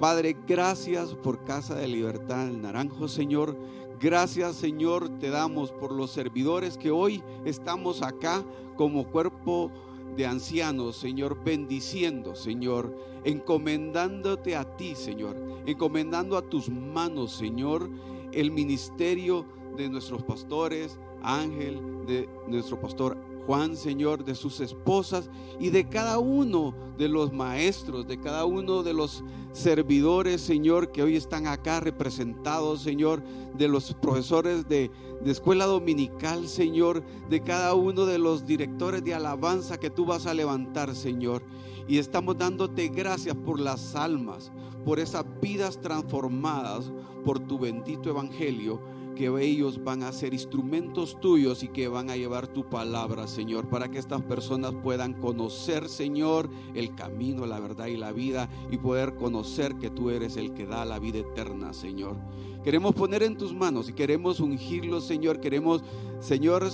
Padre, 0.00 0.36
gracias 0.46 1.14
por 1.14 1.42
Casa 1.44 1.74
de 1.74 1.88
Libertad 1.88 2.48
el 2.48 2.60
Naranjo, 2.60 3.08
Señor. 3.08 3.56
Gracias, 3.98 4.56
Señor, 4.56 5.08
te 5.18 5.30
damos 5.30 5.72
por 5.72 5.90
los 5.90 6.10
servidores 6.10 6.76
que 6.76 6.90
hoy 6.90 7.22
estamos 7.46 8.02
acá 8.02 8.44
como 8.76 9.10
cuerpo 9.10 9.70
de 10.14 10.26
ancianos, 10.26 10.96
Señor, 10.96 11.42
bendiciendo, 11.42 12.34
Señor, 12.34 12.94
encomendándote 13.24 14.54
a 14.54 14.76
ti, 14.76 14.94
Señor, 14.94 15.34
encomendando 15.64 16.36
a 16.36 16.42
tus 16.42 16.68
manos, 16.68 17.32
Señor, 17.32 17.88
el 18.32 18.50
ministerio 18.50 19.46
de 19.78 19.88
nuestros 19.88 20.22
pastores, 20.22 20.98
Ángel, 21.22 21.80
de 22.06 22.28
nuestro 22.48 22.78
pastor 22.78 23.16
Juan, 23.46 23.76
Señor, 23.76 24.24
de 24.24 24.34
sus 24.34 24.60
esposas 24.60 25.30
y 25.60 25.70
de 25.70 25.88
cada 25.88 26.18
uno 26.18 26.74
de 26.98 27.08
los 27.08 27.32
maestros, 27.32 28.06
de 28.06 28.18
cada 28.18 28.44
uno 28.44 28.82
de 28.82 28.92
los 28.92 29.22
servidores, 29.52 30.40
Señor, 30.40 30.90
que 30.90 31.02
hoy 31.02 31.16
están 31.16 31.46
acá 31.46 31.80
representados, 31.80 32.82
Señor, 32.82 33.22
de 33.54 33.68
los 33.68 33.94
profesores 33.94 34.68
de, 34.68 34.90
de, 35.22 35.30
escuela 35.30 35.66
dominical, 35.66 36.48
Señor, 36.48 37.04
de 37.30 37.40
cada 37.40 37.74
uno 37.74 38.04
de 38.04 38.18
los 38.18 38.44
directores 38.44 39.04
de 39.04 39.14
alabanza 39.14 39.78
que 39.78 39.90
tú 39.90 40.04
vas 40.04 40.26
a 40.26 40.34
levantar, 40.34 40.94
Señor. 40.94 41.42
Y 41.86 41.98
estamos 41.98 42.36
dándote 42.36 42.88
gracias 42.88 43.36
por 43.36 43.60
las 43.60 43.94
almas, 43.94 44.50
por 44.84 44.98
esas 44.98 45.24
vidas 45.40 45.80
transformadas 45.80 46.92
por 47.24 47.38
tu 47.38 47.58
bendito 47.58 48.10
evangelio 48.10 48.95
que 49.16 49.26
ellos 49.42 49.82
van 49.82 50.04
a 50.04 50.12
ser 50.12 50.32
instrumentos 50.32 51.18
tuyos 51.20 51.64
y 51.64 51.68
que 51.68 51.88
van 51.88 52.10
a 52.10 52.16
llevar 52.16 52.46
tu 52.46 52.68
palabra, 52.68 53.26
Señor, 53.26 53.68
para 53.68 53.90
que 53.90 53.98
estas 53.98 54.22
personas 54.22 54.72
puedan 54.84 55.14
conocer, 55.14 55.88
Señor, 55.88 56.48
el 56.74 56.94
camino, 56.94 57.46
la 57.46 57.58
verdad 57.58 57.86
y 57.86 57.96
la 57.96 58.12
vida 58.12 58.48
y 58.70 58.76
poder 58.76 59.16
conocer 59.16 59.74
que 59.76 59.90
tú 59.90 60.10
eres 60.10 60.36
el 60.36 60.54
que 60.54 60.66
da 60.66 60.84
la 60.84 61.00
vida 61.00 61.18
eterna, 61.18 61.72
Señor. 61.72 62.16
Queremos 62.62 62.94
poner 62.94 63.24
en 63.24 63.36
tus 63.36 63.52
manos 63.52 63.88
y 63.88 63.94
queremos 63.94 64.38
ungirlos, 64.38 65.04
Señor, 65.04 65.40
queremos, 65.40 65.82
Señor, 66.20 66.68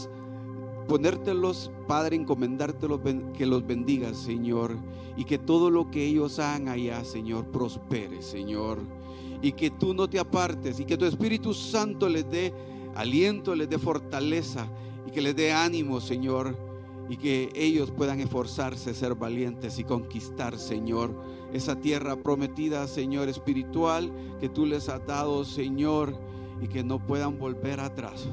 ponértelos, 0.88 1.70
Padre, 1.86 2.16
encomendártelos, 2.16 3.00
que 3.32 3.46
los 3.46 3.66
bendigas, 3.66 4.18
Señor, 4.18 4.76
y 5.16 5.24
que 5.24 5.38
todo 5.38 5.70
lo 5.70 5.90
que 5.90 6.04
ellos 6.04 6.38
hagan 6.38 6.68
allá, 6.68 7.04
Señor, 7.04 7.46
prospere, 7.46 8.20
Señor 8.20 9.01
y 9.42 9.52
que 9.52 9.70
tú 9.70 9.92
no 9.92 10.08
te 10.08 10.20
apartes 10.20 10.78
y 10.80 10.84
que 10.84 10.96
tu 10.96 11.04
Espíritu 11.04 11.52
Santo 11.52 12.08
les 12.08 12.30
dé 12.30 12.54
aliento, 12.94 13.54
les 13.54 13.68
dé 13.68 13.78
fortaleza 13.78 14.68
y 15.06 15.10
que 15.10 15.20
les 15.20 15.34
dé 15.34 15.52
ánimo, 15.52 16.00
Señor, 16.00 16.56
y 17.08 17.16
que 17.16 17.50
ellos 17.54 17.90
puedan 17.90 18.20
esforzarse, 18.20 18.94
ser 18.94 19.16
valientes 19.16 19.78
y 19.78 19.84
conquistar, 19.84 20.56
Señor, 20.56 21.12
esa 21.52 21.76
tierra 21.76 22.16
prometida, 22.16 22.86
Señor, 22.86 23.28
espiritual 23.28 24.10
que 24.40 24.48
tú 24.48 24.64
les 24.64 24.88
has 24.88 25.04
dado, 25.06 25.44
Señor, 25.44 26.16
y 26.60 26.68
que 26.68 26.84
no 26.84 27.04
puedan 27.04 27.38
volver 27.38 27.80
atrás, 27.80 28.28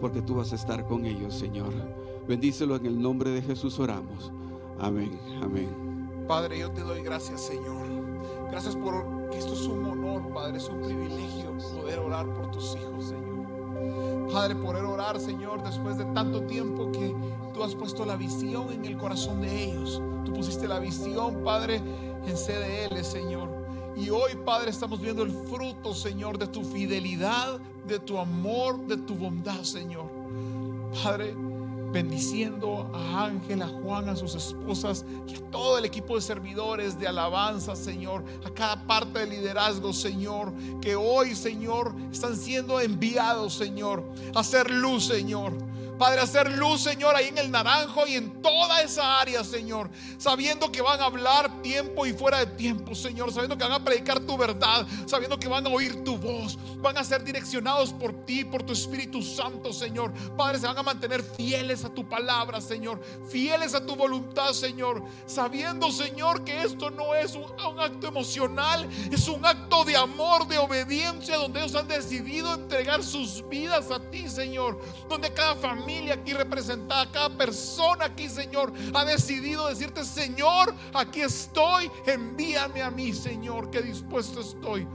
porque 0.00 0.22
tú 0.22 0.36
vas 0.36 0.52
a 0.52 0.56
estar 0.56 0.86
con 0.86 1.04
ellos, 1.04 1.34
Señor. 1.34 1.72
Bendícelo 2.28 2.76
en 2.76 2.86
el 2.86 3.02
nombre 3.02 3.30
de 3.30 3.42
Jesús 3.42 3.78
oramos. 3.80 4.32
Amén, 4.78 5.18
amén. 5.42 6.24
Padre, 6.28 6.60
yo 6.60 6.70
te 6.70 6.82
doy 6.82 7.02
gracias, 7.02 7.40
Señor. 7.40 8.11
Gracias 8.52 8.76
por 8.76 9.30
que 9.30 9.38
esto 9.38 9.54
es 9.54 9.62
un 9.62 9.82
honor, 9.86 10.30
Padre, 10.34 10.58
es 10.58 10.68
un 10.68 10.82
privilegio 10.82 11.56
poder 11.74 11.98
orar 11.98 12.26
por 12.34 12.50
tus 12.50 12.76
hijos, 12.76 13.06
Señor. 13.06 14.30
Padre, 14.30 14.54
poder 14.56 14.84
orar, 14.84 15.18
Señor, 15.18 15.62
después 15.62 15.96
de 15.96 16.04
tanto 16.12 16.42
tiempo 16.42 16.92
que 16.92 17.16
tú 17.54 17.62
has 17.62 17.74
puesto 17.74 18.04
la 18.04 18.14
visión 18.14 18.70
en 18.70 18.84
el 18.84 18.98
corazón 18.98 19.40
de 19.40 19.64
ellos. 19.64 20.02
Tú 20.26 20.34
pusiste 20.34 20.68
la 20.68 20.80
visión, 20.80 21.42
Padre, 21.42 21.76
en 21.76 22.36
CDL, 22.36 23.02
Señor. 23.02 23.48
Y 23.96 24.10
hoy, 24.10 24.32
Padre, 24.44 24.68
estamos 24.68 25.00
viendo 25.00 25.22
el 25.22 25.30
fruto, 25.30 25.94
Señor, 25.94 26.36
de 26.36 26.46
tu 26.46 26.62
fidelidad, 26.62 27.58
de 27.86 28.00
tu 28.00 28.18
amor, 28.18 28.86
de 28.86 28.98
tu 28.98 29.14
bondad, 29.14 29.62
Señor. 29.62 30.10
Padre, 31.02 31.34
bendiciendo 31.92 32.90
a 32.94 33.26
Ángel, 33.26 33.62
a 33.62 33.68
Juan, 33.68 34.08
a 34.08 34.16
sus 34.16 34.34
esposas 34.34 35.04
y 35.28 35.36
a 35.36 35.50
todo 35.50 35.78
el 35.78 35.84
equipo 35.84 36.16
de 36.16 36.22
servidores 36.22 36.98
de 36.98 37.06
alabanza, 37.06 37.76
Señor, 37.76 38.24
a 38.44 38.50
cada 38.50 38.86
parte 38.86 39.20
del 39.20 39.30
liderazgo, 39.30 39.92
Señor, 39.92 40.52
que 40.80 40.96
hoy, 40.96 41.34
Señor, 41.34 41.94
están 42.10 42.36
siendo 42.36 42.80
enviados, 42.80 43.54
Señor, 43.54 44.04
a 44.34 44.40
hacer 44.40 44.70
luz, 44.70 45.06
Señor 45.06 45.52
Padre, 45.98 46.20
hacer 46.20 46.50
luz, 46.50 46.82
Señor, 46.82 47.14
ahí 47.14 47.28
en 47.28 47.38
el 47.38 47.50
naranjo 47.50 48.06
y 48.06 48.16
en 48.16 48.42
toda 48.42 48.80
esa 48.82 49.20
área, 49.20 49.44
Señor. 49.44 49.90
Sabiendo 50.18 50.72
que 50.72 50.82
van 50.82 51.00
a 51.00 51.04
hablar 51.04 51.62
tiempo 51.62 52.06
y 52.06 52.12
fuera 52.12 52.38
de 52.38 52.46
tiempo, 52.46 52.94
Señor. 52.94 53.32
Sabiendo 53.32 53.56
que 53.56 53.64
van 53.64 53.72
a 53.72 53.84
predicar 53.84 54.20
tu 54.20 54.36
verdad. 54.36 54.86
Sabiendo 55.06 55.38
que 55.38 55.48
van 55.48 55.66
a 55.66 55.70
oír 55.70 56.02
tu 56.02 56.16
voz. 56.16 56.58
Van 56.78 56.96
a 56.96 57.04
ser 57.04 57.22
direccionados 57.22 57.92
por 57.92 58.24
ti, 58.24 58.44
por 58.44 58.62
tu 58.62 58.72
Espíritu 58.72 59.22
Santo, 59.22 59.72
Señor. 59.72 60.12
Padre, 60.36 60.58
se 60.58 60.66
van 60.66 60.78
a 60.78 60.82
mantener 60.82 61.22
fieles 61.22 61.84
a 61.84 61.90
tu 61.90 62.08
palabra, 62.08 62.60
Señor. 62.60 63.00
Fieles 63.28 63.74
a 63.74 63.84
tu 63.84 63.94
voluntad, 63.94 64.52
Señor. 64.52 65.04
Sabiendo, 65.26 65.92
Señor, 65.92 66.42
que 66.44 66.62
esto 66.62 66.90
no 66.90 67.14
es 67.14 67.34
un, 67.34 67.44
acto 67.78 68.08
emocional. 68.08 68.88
Es 69.10 69.28
un 69.28 69.44
acto 69.44 69.84
de 69.84 69.96
amor, 69.96 70.48
de 70.48 70.58
obediencia, 70.58 71.36
donde 71.36 71.60
ellos 71.60 71.74
han 71.74 71.86
decidido 71.86 72.54
entregar 72.54 73.04
sus 73.04 73.46
vidas 73.48 73.90
a 73.90 74.00
ti, 74.10 74.28
Señor. 74.28 74.80
Donde 75.08 75.32
cada 75.32 75.54
familia 75.56 75.81
aquí 76.12 76.32
representada, 76.32 77.10
cada 77.10 77.30
persona 77.30 78.06
aquí, 78.06 78.28
Señor, 78.28 78.72
ha 78.94 79.04
decidido 79.04 79.68
decirte, 79.68 80.04
Señor, 80.04 80.74
aquí 80.92 81.20
estoy, 81.20 81.90
envíame 82.06 82.82
a 82.82 82.90
mí, 82.90 83.12
Señor, 83.12 83.70
que 83.70 83.82
dispuesto 83.82 84.40
estoy. 84.40 84.86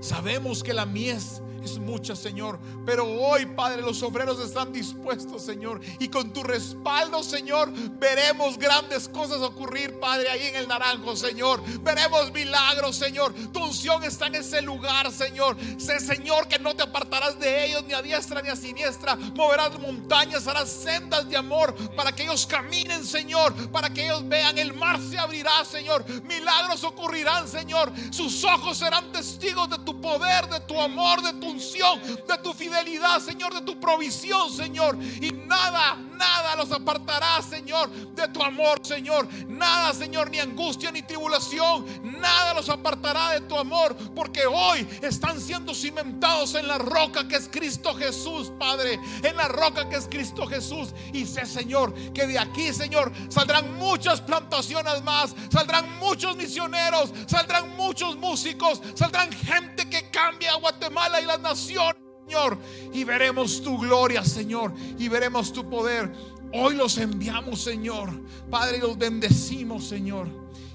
Sabemos 0.00 0.62
que 0.62 0.72
la 0.72 0.86
mies 0.86 1.42
es 1.64 1.78
mucha, 1.78 2.14
Señor. 2.14 2.58
Pero 2.84 3.04
hoy, 3.04 3.46
Padre, 3.46 3.82
los 3.82 4.02
obreros 4.02 4.40
están 4.40 4.72
dispuestos, 4.72 5.42
Señor. 5.42 5.80
Y 5.98 6.08
con 6.08 6.32
tu 6.32 6.42
respaldo, 6.42 7.22
Señor, 7.22 7.70
veremos 7.98 8.58
grandes 8.58 9.08
cosas 9.08 9.38
ocurrir, 9.40 9.98
Padre, 9.98 10.28
ahí 10.30 10.46
en 10.46 10.56
el 10.56 10.68
naranjo, 10.68 11.16
Señor. 11.16 11.62
Veremos 11.80 12.32
milagros, 12.32 12.96
Señor. 12.96 13.32
Tu 13.52 13.62
unción 13.62 14.04
está 14.04 14.26
en 14.26 14.36
ese 14.36 14.62
lugar, 14.62 15.10
Señor. 15.12 15.56
Sé, 15.78 16.00
Señor, 16.00 16.48
que 16.48 16.58
no 16.58 16.74
te 16.74 16.82
apartarás 16.82 17.38
de 17.38 17.66
ellos 17.66 17.84
ni 17.84 17.94
a 17.94 18.02
diestra 18.02 18.42
ni 18.42 18.48
a 18.48 18.56
siniestra. 18.56 19.16
Moverás 19.16 19.78
montañas, 19.78 20.46
harás 20.46 20.68
sendas 20.68 21.28
de 21.28 21.36
amor 21.36 21.74
para 21.96 22.12
que 22.12 22.24
ellos 22.24 22.46
caminen, 22.46 23.04
Señor. 23.04 23.54
Para 23.70 23.90
que 23.90 24.04
ellos 24.04 24.26
vean, 24.28 24.58
el 24.58 24.74
mar 24.74 25.00
se 25.00 25.18
abrirá, 25.18 25.64
Señor. 25.64 26.04
Milagros 26.24 26.84
ocurrirán, 26.84 27.48
Señor. 27.48 27.92
Sus 28.10 28.44
ojos 28.44 28.78
serán 28.78 29.10
testigos 29.12 29.68
de 29.68 29.78
tu 29.78 30.00
poder, 30.00 30.48
de 30.48 30.60
tu 30.60 30.80
amor, 30.80 31.22
de 31.22 31.32
tu 31.34 31.47
de 31.56 32.38
tu 32.42 32.52
fidelidad, 32.52 33.20
Señor, 33.20 33.54
de 33.54 33.62
tu 33.62 33.78
provisión, 33.80 34.50
Señor. 34.50 34.98
Y 35.20 35.32
nada, 35.32 35.96
nada 35.96 36.56
los 36.56 36.70
apartará, 36.72 37.40
Señor, 37.42 37.90
de 37.90 38.28
tu 38.28 38.42
amor, 38.42 38.80
Señor. 38.84 39.26
Nada, 39.48 39.94
Señor, 39.94 40.30
ni 40.30 40.38
angustia 40.38 40.90
ni 40.90 41.02
tribulación, 41.02 41.86
nada 42.20 42.54
los 42.54 42.68
apartará 42.68 43.30
de 43.30 43.40
tu 43.42 43.56
amor, 43.56 43.96
porque 44.14 44.46
hoy 44.46 44.86
están 45.02 45.40
siendo 45.40 45.74
cimentados 45.74 46.54
en 46.54 46.68
la 46.68 46.78
roca 46.78 47.26
que 47.26 47.36
es 47.36 47.48
Cristo 47.48 47.94
Jesús, 47.94 48.52
Padre, 48.58 48.98
en 49.22 49.36
la 49.36 49.48
roca 49.48 49.88
que 49.88 49.96
es 49.96 50.06
Cristo 50.06 50.46
Jesús. 50.46 50.94
Y 51.12 51.26
sé, 51.26 51.46
Señor, 51.46 51.94
que 52.12 52.26
de 52.26 52.38
aquí, 52.38 52.72
Señor, 52.72 53.12
saldrán 53.28 53.76
muchas 53.78 54.20
plantaciones 54.20 55.02
más, 55.02 55.34
saldrán 55.50 55.98
muchos 55.98 56.36
misioneros, 56.36 57.12
saldrán 57.26 57.76
muchos 57.76 58.16
músicos, 58.16 58.80
saldrán 58.94 59.32
gente 59.32 59.88
que 59.88 60.10
cambia 60.10 60.52
a 60.52 60.56
Guatemala 60.56 61.20
y 61.20 61.24
las 61.42 61.58
naciones. 61.58 62.08
Señor, 62.28 62.58
y 62.92 63.04
veremos 63.04 63.62
tu 63.62 63.78
gloria, 63.78 64.22
Señor, 64.22 64.74
y 64.98 65.08
veremos 65.08 65.50
tu 65.50 65.66
poder. 65.70 66.12
Hoy 66.52 66.74
los 66.74 66.98
enviamos, 66.98 67.62
Señor. 67.62 68.10
Padre, 68.50 68.78
los 68.78 68.98
bendecimos, 68.98 69.88
Señor. 69.88 70.28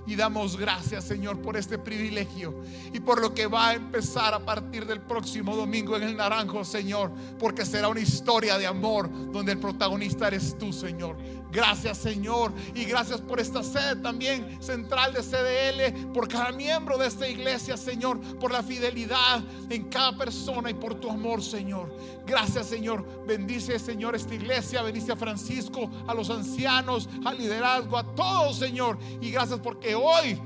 Y 0.08 0.16
damos 0.16 0.58
gracias, 0.58 1.04
Señor, 1.04 1.42
por 1.42 1.56
este 1.56 1.78
privilegio 1.78 2.56
y 2.92 3.00
por 3.00 3.22
lo 3.22 3.34
que 3.34 3.46
va 3.46 3.70
a 3.70 3.74
empezar 3.76 4.34
a 4.34 4.44
partir 4.44 4.86
del 4.86 5.00
próximo 5.00 5.56
domingo 5.56 5.96
en 5.96 6.04
el 6.04 6.18
Naranjo, 6.18 6.66
Señor, 6.66 7.12
porque 7.40 7.66
será 7.66 7.88
una 7.88 8.02
historia 8.02 8.58
de 8.58 8.66
amor 8.66 9.10
donde 9.32 9.54
el 9.54 9.60
protagonista 9.60 10.28
eres 10.28 10.58
tú, 10.58 10.74
Señor. 10.74 11.16
Gracias, 11.54 12.00
Señor, 12.00 12.52
y 12.74 12.84
gracias 12.86 13.22
por 13.22 13.40
esta 13.40 13.62
sede 13.62 13.98
también 13.98 14.60
central 14.60 15.14
de 15.14 15.22
CDL, 15.22 16.12
por 16.12 16.28
cada 16.28 16.52
miembro 16.52 16.98
de 16.98 17.06
esta 17.06 17.30
iglesia, 17.30 17.78
Señor, 17.78 18.20
por 18.40 18.52
la 18.52 18.64
fidelidad 18.64 19.44
en 19.70 19.84
cada 19.84 20.18
persona 20.18 20.72
y 20.72 20.74
por 20.74 20.96
tu 20.96 21.12
amor, 21.12 21.44
Señor. 21.44 21.96
Gracias, 22.26 22.66
Señor. 22.66 23.06
Bendice, 23.28 23.78
Señor, 23.78 24.16
esta 24.16 24.34
iglesia, 24.34 24.82
bendice 24.82 25.12
a 25.12 25.16
Francisco, 25.16 25.92
a 26.08 26.16
los 26.16 26.32
ancianos, 26.32 27.08
al 27.24 27.38
liderazgo, 27.38 28.00
a 28.00 28.16
todos, 28.16 28.58
Señor. 28.58 28.98
Y 29.22 29.30
gracias 29.30 29.60
porque 29.60 29.94
hoy 29.94 30.42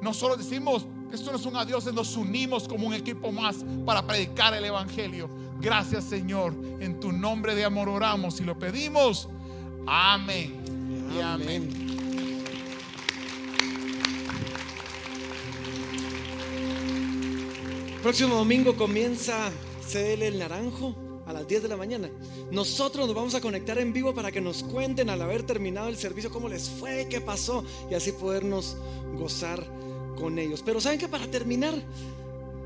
no 0.00 0.14
solo 0.14 0.36
decimos, 0.36 0.86
esto 1.12 1.32
no 1.32 1.38
es 1.38 1.44
un 1.44 1.56
adiós, 1.56 1.92
nos 1.92 2.16
unimos 2.16 2.68
como 2.68 2.86
un 2.86 2.94
equipo 2.94 3.32
más 3.32 3.56
para 3.84 4.06
predicar 4.06 4.54
el 4.54 4.64
Evangelio. 4.64 5.28
Gracias 5.60 6.04
Señor, 6.04 6.54
en 6.78 7.00
tu 7.00 7.10
nombre 7.10 7.56
de 7.56 7.64
amor 7.64 7.88
oramos 7.88 8.40
y 8.40 8.44
lo 8.44 8.56
pedimos. 8.56 9.28
Amén. 9.86 10.62
Y 11.14 11.20
amén. 11.20 11.68
Próximo 18.02 18.34
domingo 18.34 18.76
comienza 18.76 19.50
CL 19.88 20.22
El 20.22 20.38
Naranjo 20.38 20.94
a 21.26 21.32
las 21.32 21.46
10 21.46 21.62
de 21.62 21.68
la 21.68 21.76
mañana. 21.76 22.10
Nosotros 22.50 23.06
nos 23.06 23.14
vamos 23.14 23.34
a 23.34 23.40
conectar 23.40 23.78
en 23.78 23.92
vivo 23.92 24.14
para 24.14 24.32
que 24.32 24.40
nos 24.40 24.62
cuenten 24.64 25.08
al 25.08 25.22
haber 25.22 25.44
terminado 25.44 25.88
el 25.88 25.96
servicio 25.96 26.30
cómo 26.30 26.48
les 26.48 26.68
fue, 26.68 27.06
qué 27.08 27.20
pasó 27.20 27.64
y 27.90 27.94
así 27.94 28.12
podernos 28.12 28.76
gozar 29.16 29.64
con 30.16 30.38
ellos. 30.38 30.62
Pero 30.64 30.80
saben 30.80 30.98
que 30.98 31.08
para 31.08 31.26
terminar, 31.28 31.74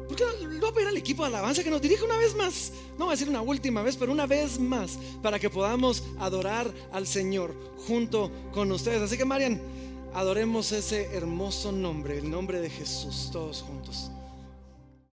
¿por 0.06 0.16
qué 0.16 0.24
no 0.60 0.72
pedir 0.72 0.88
al 0.88 0.96
equipo 0.96 1.22
de 1.22 1.28
alabanza 1.28 1.62
que 1.62 1.70
nos 1.70 1.82
dirija 1.82 2.04
una 2.04 2.18
vez 2.18 2.34
más? 2.34 2.72
No 2.98 3.04
voy 3.06 3.12
a 3.12 3.16
decir 3.16 3.28
una 3.28 3.42
última 3.42 3.82
vez, 3.82 3.96
pero 3.96 4.12
una 4.12 4.26
vez 4.26 4.58
más 4.58 4.98
para 5.22 5.38
que 5.38 5.50
podamos 5.50 6.02
adorar 6.18 6.72
al 6.92 7.06
Señor 7.06 7.54
junto 7.86 8.30
con 8.52 8.70
ustedes. 8.72 9.02
Así 9.02 9.16
que 9.16 9.24
Marian, 9.24 9.60
adoremos 10.14 10.72
ese 10.72 11.14
hermoso 11.14 11.72
nombre, 11.72 12.18
el 12.18 12.30
nombre 12.30 12.60
de 12.60 12.70
Jesús, 12.70 13.30
todos 13.32 13.62
juntos. 13.62 14.10